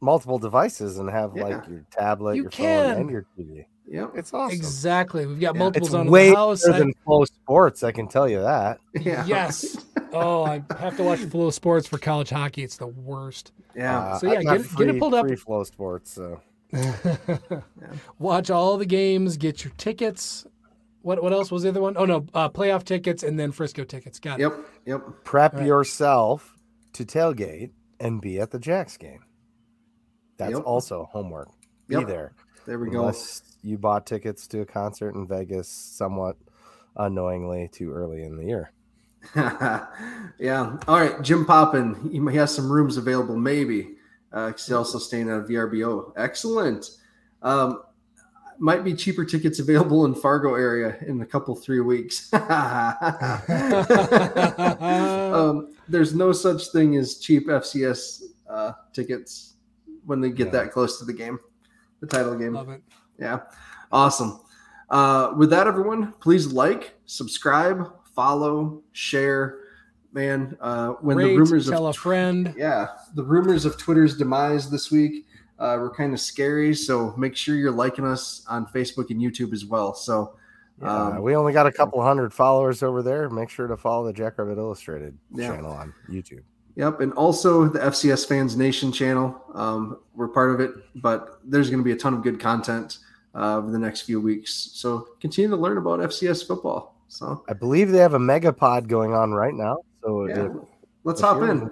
multiple 0.00 0.40
devices 0.40 0.98
and 0.98 1.08
have 1.08 1.36
yeah. 1.36 1.44
like 1.44 1.68
your 1.68 1.86
tablet, 1.92 2.34
you 2.34 2.42
your 2.42 2.50
can. 2.50 2.94
phone, 2.94 3.00
and 3.00 3.10
your 3.10 3.26
TV. 3.38 3.66
Yeah, 3.86 4.08
it's 4.14 4.32
awesome. 4.32 4.56
Exactly. 4.56 5.26
We've 5.26 5.40
got 5.40 5.56
multiples 5.56 5.90
it's 5.90 5.94
on 5.94 6.08
way 6.08 6.30
the 6.30 6.36
house. 6.36 6.64
better 6.66 6.78
than 6.78 6.94
FloSports, 7.06 7.84
I 7.84 7.92
can 7.92 8.08
tell 8.08 8.28
you 8.28 8.40
that. 8.40 8.80
Yeah. 9.00 9.26
Yes. 9.26 9.76
oh, 10.12 10.44
I 10.44 10.62
have 10.78 10.96
to 10.96 11.02
watch 11.02 11.20
FloSports 11.20 11.88
for 11.88 11.98
college 11.98 12.30
hockey. 12.30 12.62
It's 12.62 12.76
the 12.76 12.86
worst. 12.86 13.52
Yeah. 13.76 13.98
Uh, 13.98 14.18
so 14.18 14.32
yeah, 14.32 14.42
get 14.42 14.60
it, 14.60 14.64
free, 14.64 14.86
get 14.86 14.94
it 14.94 14.98
pulled 14.98 15.14
up. 15.14 15.26
Free 15.26 15.36
FloSports. 15.36 16.06
So. 16.06 16.40
Watch 18.18 18.50
all 18.50 18.78
the 18.78 18.86
games. 18.86 19.36
Get 19.36 19.64
your 19.64 19.72
tickets. 19.76 20.46
What 21.02 21.22
what 21.22 21.32
else 21.32 21.50
was 21.50 21.64
the 21.64 21.68
other 21.68 21.82
one? 21.82 21.96
Oh 21.98 22.06
no, 22.06 22.26
uh, 22.32 22.48
playoff 22.48 22.84
tickets 22.84 23.22
and 23.22 23.38
then 23.38 23.52
Frisco 23.52 23.84
tickets. 23.84 24.18
Got 24.18 24.40
it. 24.40 24.44
Yep. 24.44 24.52
Yep. 24.86 25.02
Prep 25.24 25.54
right. 25.54 25.66
yourself 25.66 26.56
to 26.94 27.04
tailgate 27.04 27.70
and 28.00 28.20
be 28.20 28.40
at 28.40 28.50
the 28.50 28.58
Jacks 28.58 28.96
game. 28.96 29.20
That's 30.38 30.52
yep. 30.52 30.64
also 30.64 31.08
homework. 31.12 31.48
Be 31.88 31.96
yep. 31.96 32.06
there. 32.06 32.32
There 32.66 32.78
we 32.78 32.90
go. 32.90 33.12
You 33.62 33.78
bought 33.78 34.06
tickets 34.06 34.46
to 34.48 34.60
a 34.60 34.66
concert 34.66 35.14
in 35.14 35.26
Vegas 35.26 35.68
somewhat 35.68 36.36
unknowingly 36.96 37.68
too 37.72 37.92
early 37.92 38.24
in 38.24 38.36
the 38.36 38.44
year. 38.44 38.72
yeah. 40.38 40.76
All 40.86 41.00
right. 41.00 41.20
Jim 41.22 41.44
Poppin, 41.44 42.10
he 42.10 42.36
has 42.36 42.54
some 42.54 42.70
rooms 42.70 42.96
available, 42.96 43.36
maybe. 43.36 43.96
Uh, 44.32 44.52
he's 44.52 44.72
also 44.72 44.98
staying 44.98 45.30
at 45.30 45.46
VRBO. 45.46 46.12
Excellent. 46.16 46.90
Um, 47.42 47.82
might 48.58 48.84
be 48.84 48.94
cheaper 48.94 49.24
tickets 49.24 49.58
available 49.58 50.04
in 50.04 50.14
Fargo 50.14 50.54
area 50.54 50.96
in 51.06 51.20
a 51.20 51.26
couple 51.26 51.54
three 51.54 51.80
weeks. 51.80 52.32
um, 52.32 52.48
there's 55.88 56.14
no 56.14 56.32
such 56.32 56.68
thing 56.68 56.96
as 56.96 57.18
cheap 57.18 57.48
FCS 57.48 58.22
uh, 58.48 58.72
tickets 58.92 59.54
when 60.04 60.20
they 60.20 60.30
get 60.30 60.46
yeah. 60.46 60.52
that 60.52 60.72
close 60.72 60.98
to 60.98 61.04
the 61.04 61.12
game, 61.12 61.38
the 62.08 62.16
title 62.16 62.34
game. 62.36 62.54
Love 62.54 62.68
it. 62.70 62.82
Yeah, 63.18 63.40
awesome. 63.92 64.40
Uh, 64.90 65.32
with 65.36 65.50
that, 65.50 65.66
everyone, 65.66 66.12
please 66.20 66.52
like, 66.52 66.94
subscribe, 67.06 67.90
follow, 68.14 68.82
share. 68.92 69.60
Man, 70.12 70.56
uh, 70.60 70.90
when 71.00 71.16
Rate, 71.16 71.30
the 71.30 71.38
rumors 71.38 71.68
tell 71.68 71.88
of 71.88 71.96
a 71.96 71.98
friend, 71.98 72.54
yeah, 72.56 72.88
the 73.14 73.24
rumors 73.24 73.64
of 73.64 73.76
Twitter's 73.76 74.16
demise 74.16 74.70
this 74.70 74.90
week 74.90 75.26
uh, 75.58 75.76
were 75.80 75.92
kind 75.92 76.12
of 76.12 76.20
scary. 76.20 76.74
So 76.74 77.14
make 77.16 77.34
sure 77.34 77.56
you're 77.56 77.72
liking 77.72 78.04
us 78.04 78.44
on 78.48 78.66
Facebook 78.66 79.10
and 79.10 79.20
YouTube 79.20 79.52
as 79.52 79.64
well. 79.64 79.92
So 79.92 80.36
yeah, 80.80 81.06
um, 81.06 81.22
we 81.22 81.34
only 81.34 81.52
got 81.52 81.66
a 81.66 81.72
couple 81.72 82.00
hundred 82.00 82.32
followers 82.32 82.82
over 82.82 83.02
there. 83.02 83.28
Make 83.28 83.50
sure 83.50 83.66
to 83.66 83.76
follow 83.76 84.06
the 84.06 84.12
Jackrabbit 84.12 84.58
Illustrated 84.58 85.18
yeah. 85.34 85.48
channel 85.48 85.72
on 85.72 85.92
YouTube. 86.08 86.42
Yep, 86.76 87.00
and 87.00 87.12
also 87.12 87.68
the 87.68 87.78
FCS 87.78 88.26
Fans 88.26 88.56
Nation 88.56 88.90
channel. 88.90 89.40
Um, 89.54 89.98
we're 90.14 90.28
part 90.28 90.50
of 90.50 90.60
it, 90.60 90.72
but 90.96 91.38
there's 91.44 91.70
going 91.70 91.78
to 91.78 91.84
be 91.84 91.92
a 91.92 91.96
ton 91.96 92.14
of 92.14 92.22
good 92.22 92.40
content 92.40 92.98
uh, 93.34 93.58
over 93.58 93.70
the 93.70 93.78
next 93.78 94.02
few 94.02 94.20
weeks. 94.20 94.70
So 94.74 95.08
continue 95.20 95.50
to 95.50 95.56
learn 95.56 95.78
about 95.78 96.00
FCS 96.00 96.46
football. 96.46 96.96
So 97.08 97.44
I 97.48 97.52
believe 97.52 97.90
they 97.90 97.98
have 97.98 98.14
a 98.14 98.18
mega 98.18 98.52
pod 98.52 98.88
going 98.88 99.14
on 99.14 99.32
right 99.32 99.54
now. 99.54 99.78
So 100.02 100.26
yeah. 100.26 100.48
let's 101.04 101.20
hop 101.20 101.42
in. 101.42 101.70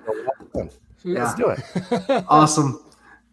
in. 0.54 0.70
Yeah. 1.04 1.24
Let's 1.24 1.34
do 1.34 1.48
it. 1.48 2.24
awesome. 2.28 2.84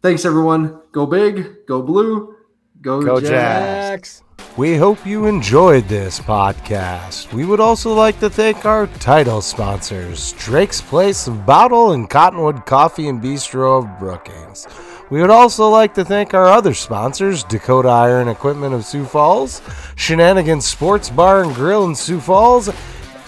Thanks 0.01 0.25
everyone. 0.25 0.81
Go 0.91 1.05
big, 1.05 1.67
go 1.67 1.83
blue, 1.83 2.35
go, 2.81 3.01
go 3.01 3.19
Jacks. 3.19 4.23
We 4.59 4.75
hope 4.75 5.05
you 5.05 5.25
enjoyed 5.25 5.87
this 5.87 6.19
podcast. 6.19 7.31
We 7.31 7.45
would 7.45 7.61
also 7.61 7.93
like 7.93 8.19
to 8.19 8.29
thank 8.29 8.65
our 8.65 8.87
title 8.87 9.41
sponsors, 9.41 10.33
Drake's 10.33 10.81
Place 10.81 11.27
of 11.27 11.45
Bottle 11.45 11.93
and 11.93 12.09
Cottonwood 12.09 12.65
Coffee 12.65 13.07
and 13.07 13.23
Bistro 13.23 13.81
of 13.81 13.99
Brookings. 13.99 14.67
We 15.09 15.21
would 15.21 15.29
also 15.29 15.69
like 15.69 15.93
to 15.93 16.03
thank 16.03 16.33
our 16.33 16.47
other 16.47 16.73
sponsors, 16.73 17.45
Dakota 17.45 17.87
Iron 17.87 18.27
Equipment 18.27 18.73
of 18.73 18.83
Sioux 18.83 19.05
Falls, 19.05 19.61
Shenanigans 19.95 20.65
Sports 20.65 21.09
Bar 21.09 21.43
and 21.43 21.55
Grill 21.55 21.85
in 21.85 21.95
Sioux 21.95 22.19
Falls, 22.19 22.69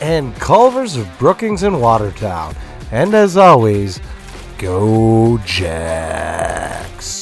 and 0.02 0.36
Culver's 0.36 0.98
of 0.98 1.08
Brookings 1.18 1.64
and 1.64 1.80
Watertown. 1.80 2.54
And 2.92 3.14
as 3.14 3.38
always, 3.38 4.02
go 4.58 5.38
Jacks! 5.46 7.21